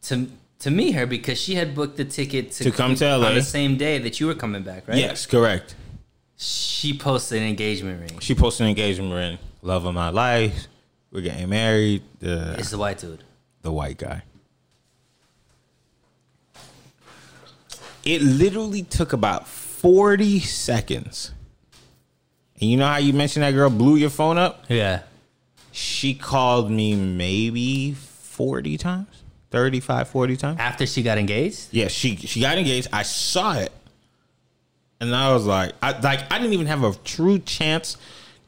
[0.03, 0.29] to
[0.61, 3.29] to meet her because she had booked the ticket to, To come to LA.
[3.29, 4.97] on the same day that you were coming back, right?
[4.99, 5.75] Yes, correct.
[6.37, 8.19] She posted an engagement ring.
[8.21, 9.39] She posted an engagement ring.
[9.63, 10.67] Love of my life.
[11.13, 12.03] We're getting married.
[12.21, 13.25] The It's the white dude.
[13.63, 14.23] the white guy.
[18.05, 21.33] It literally took about 40 seconds.
[22.61, 24.65] And you know how you mentioned that girl blew your phone up?
[24.69, 25.03] Yeah.
[25.73, 29.20] She called me maybe 40 times,
[29.51, 30.61] 35, 40 times.
[30.61, 31.69] After she got engaged?
[31.73, 32.89] Yeah, she she got engaged.
[32.93, 33.73] I saw it,
[35.01, 37.97] and I was like, I like I didn't even have a true chance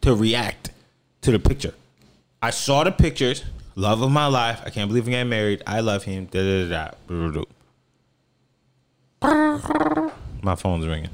[0.02, 0.70] to react
[1.22, 1.74] to the picture.
[2.40, 3.44] I saw the pictures.
[3.74, 4.60] Love of my life.
[4.66, 5.62] I can't believe I'm getting married.
[5.66, 6.26] I love him.
[6.26, 7.30] Da da da.
[7.30, 7.44] da.
[10.42, 11.08] My phone's ringing.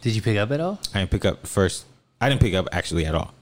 [0.00, 0.80] Did you pick up at all?
[0.92, 1.84] I didn't pick up first.
[2.20, 3.32] I didn't pick up actually at all.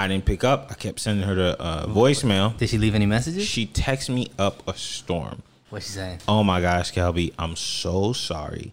[0.00, 0.68] I didn't pick up.
[0.70, 2.56] I kept sending her the uh, voicemail.
[2.56, 3.46] Did she leave any messages?
[3.46, 5.42] She texted me up a storm.
[5.68, 6.20] What's she saying?
[6.26, 8.72] Oh my gosh, Kelby, I'm so sorry.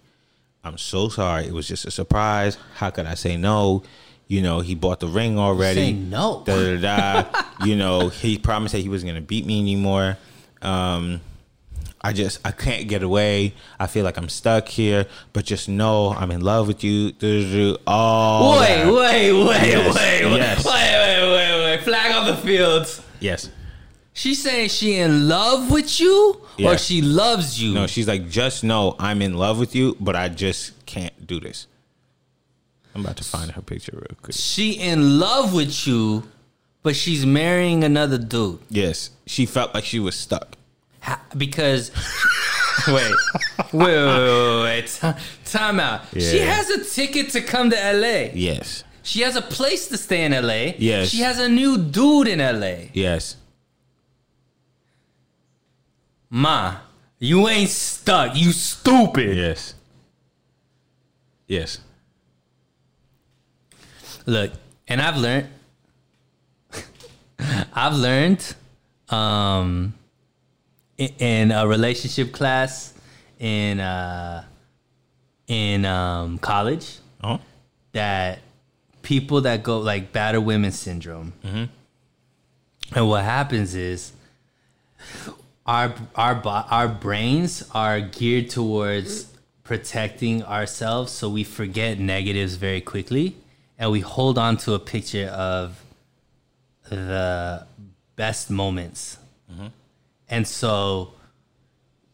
[0.64, 1.46] I'm so sorry.
[1.46, 2.58] It was just a surprise.
[2.76, 3.84] How could I say no?
[4.30, 5.82] You know, he bought the ring already.
[5.82, 6.44] Say no.
[6.46, 7.44] Da, da, da.
[7.66, 10.18] you know, he promised that he wasn't gonna beat me anymore.
[10.62, 11.20] Um,
[12.08, 13.54] I just I can't get away.
[13.80, 15.06] I feel like I'm stuck here.
[15.34, 17.12] But just know I'm in love with you.
[17.86, 20.66] Oh, wait, wait, wait, Yes, wait, wait, yes.
[20.66, 21.84] wait, wait, wait, wait.
[21.84, 23.04] Flag on the field.
[23.20, 23.50] yes.
[24.14, 26.70] She's saying she in love with you Yeah.
[26.72, 27.74] or she loves you.
[27.74, 31.40] No, she's like, just know I'm in love with you, but I just can't do
[31.40, 31.68] this.
[32.96, 34.34] I'm about to find her picture real quick.
[34.36, 36.24] she in love with you,
[36.82, 38.58] but she's marrying another dude.
[38.70, 40.56] Yes, she felt like she was stuck.
[41.38, 41.92] Because
[42.88, 43.12] wait,
[43.74, 44.88] wait, wait, wait, wait.
[44.88, 46.02] Ti- Time out.
[46.14, 48.32] She has a ticket to come to LA.
[48.34, 50.74] Yes, She has a place to stay in LA.
[50.78, 51.10] Yes.
[51.10, 52.90] She has a new dude in LA.
[52.94, 53.38] yes.
[56.30, 56.76] Ma,
[57.20, 58.36] you ain't stuck.
[58.36, 59.38] You stupid.
[59.38, 59.74] Yes.
[61.48, 61.80] Yes.
[64.26, 64.52] Look,
[64.90, 65.48] and I've learned
[67.74, 68.56] I've learned
[69.08, 69.94] um
[70.98, 72.94] in, a relationship class
[73.40, 74.44] in uh
[75.48, 77.40] in um college Oh.
[77.94, 78.40] that
[79.02, 81.34] people that go like battered women syndrome.
[81.44, 84.12] And what happens is
[85.66, 89.34] our our our brains are geared towards
[89.64, 93.36] protecting ourselves so we forget negatives very quickly
[93.78, 95.84] and we hold on to a picture of
[96.90, 97.66] the
[98.16, 99.18] best moments
[100.30, 101.14] and so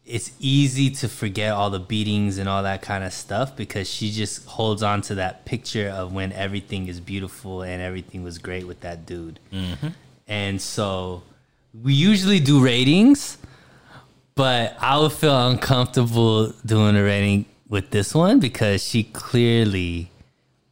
[0.06, 4.10] it's easy to forget all the beatings and all that kind of stuff because she
[4.10, 8.66] just holds on to that picture of when everything is beautiful and everything was great
[8.66, 9.40] with that dude.
[9.50, 9.88] Mm-hmm.
[10.28, 11.22] And so
[11.82, 13.38] we usually do ratings,
[14.34, 20.10] but I would feel uncomfortable doing a rating with this one because she clearly,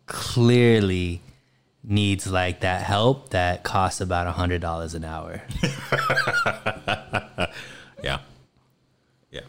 [0.04, 1.22] clearly
[1.82, 5.42] needs like that help that costs about a hundred dollars an hour.
[8.02, 8.18] Yeah.
[9.30, 9.40] Yeah.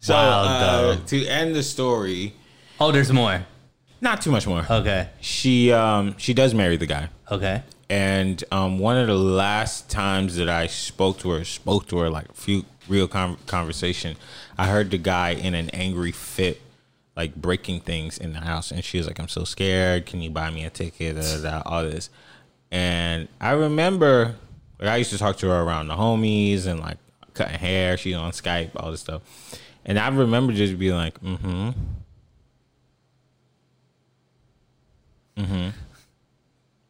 [0.00, 2.34] So Wow, uh, to end the story,
[2.80, 3.46] Oh, there's more.
[4.00, 4.66] not too much more.
[4.68, 5.08] Okay.
[5.20, 7.08] She um she does marry the guy.
[7.30, 7.62] Okay.
[7.88, 12.08] And um, one of the last times that I spoke to her, spoke to her
[12.10, 14.16] like a few real con- conversation,
[14.56, 16.62] I heard the guy in an angry fit,
[17.16, 20.06] like breaking things in the house, and she was like, "I'm so scared.
[20.06, 22.08] Can you buy me a ticket?" Da, da, da, all this,
[22.70, 24.36] and I remember,
[24.80, 26.96] like, I used to talk to her around the homies and like
[27.34, 27.96] cutting hair.
[27.96, 29.22] She's on Skype, all this stuff,
[29.84, 31.70] and I remember just being like, "Mm-hmm."
[35.36, 35.68] Mm hmm.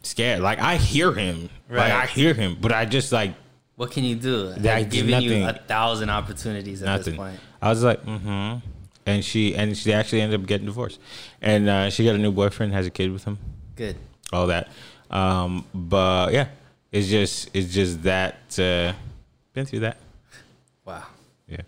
[0.02, 1.92] Scared, like I hear him, like Right.
[1.92, 3.34] I hear him, but I just like
[3.76, 4.52] What can you do?
[4.68, 7.12] I've given you a thousand opportunities at nothing.
[7.12, 7.40] this point.
[7.60, 8.58] I was like, mm-hmm.
[9.06, 11.00] And she and she actually ended up getting divorced,
[11.40, 13.38] and uh, she got a new boyfriend, has a kid with him,
[13.76, 13.96] Good.
[14.32, 14.68] all that.
[15.10, 16.48] Um, but yeah,
[16.90, 18.92] it's just it's just that uh,
[19.54, 19.98] been through that.
[20.84, 21.04] Wow.
[21.48, 21.58] Yeah.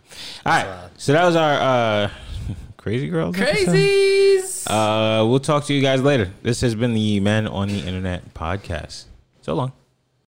[0.47, 0.89] All right.
[0.97, 2.11] So that was our uh,
[2.77, 3.37] crazy girls.
[3.37, 4.67] Crazies.
[4.67, 6.31] Uh, we'll talk to you guys later.
[6.43, 9.05] This has been the Men on the Internet podcast.
[9.43, 9.73] So long.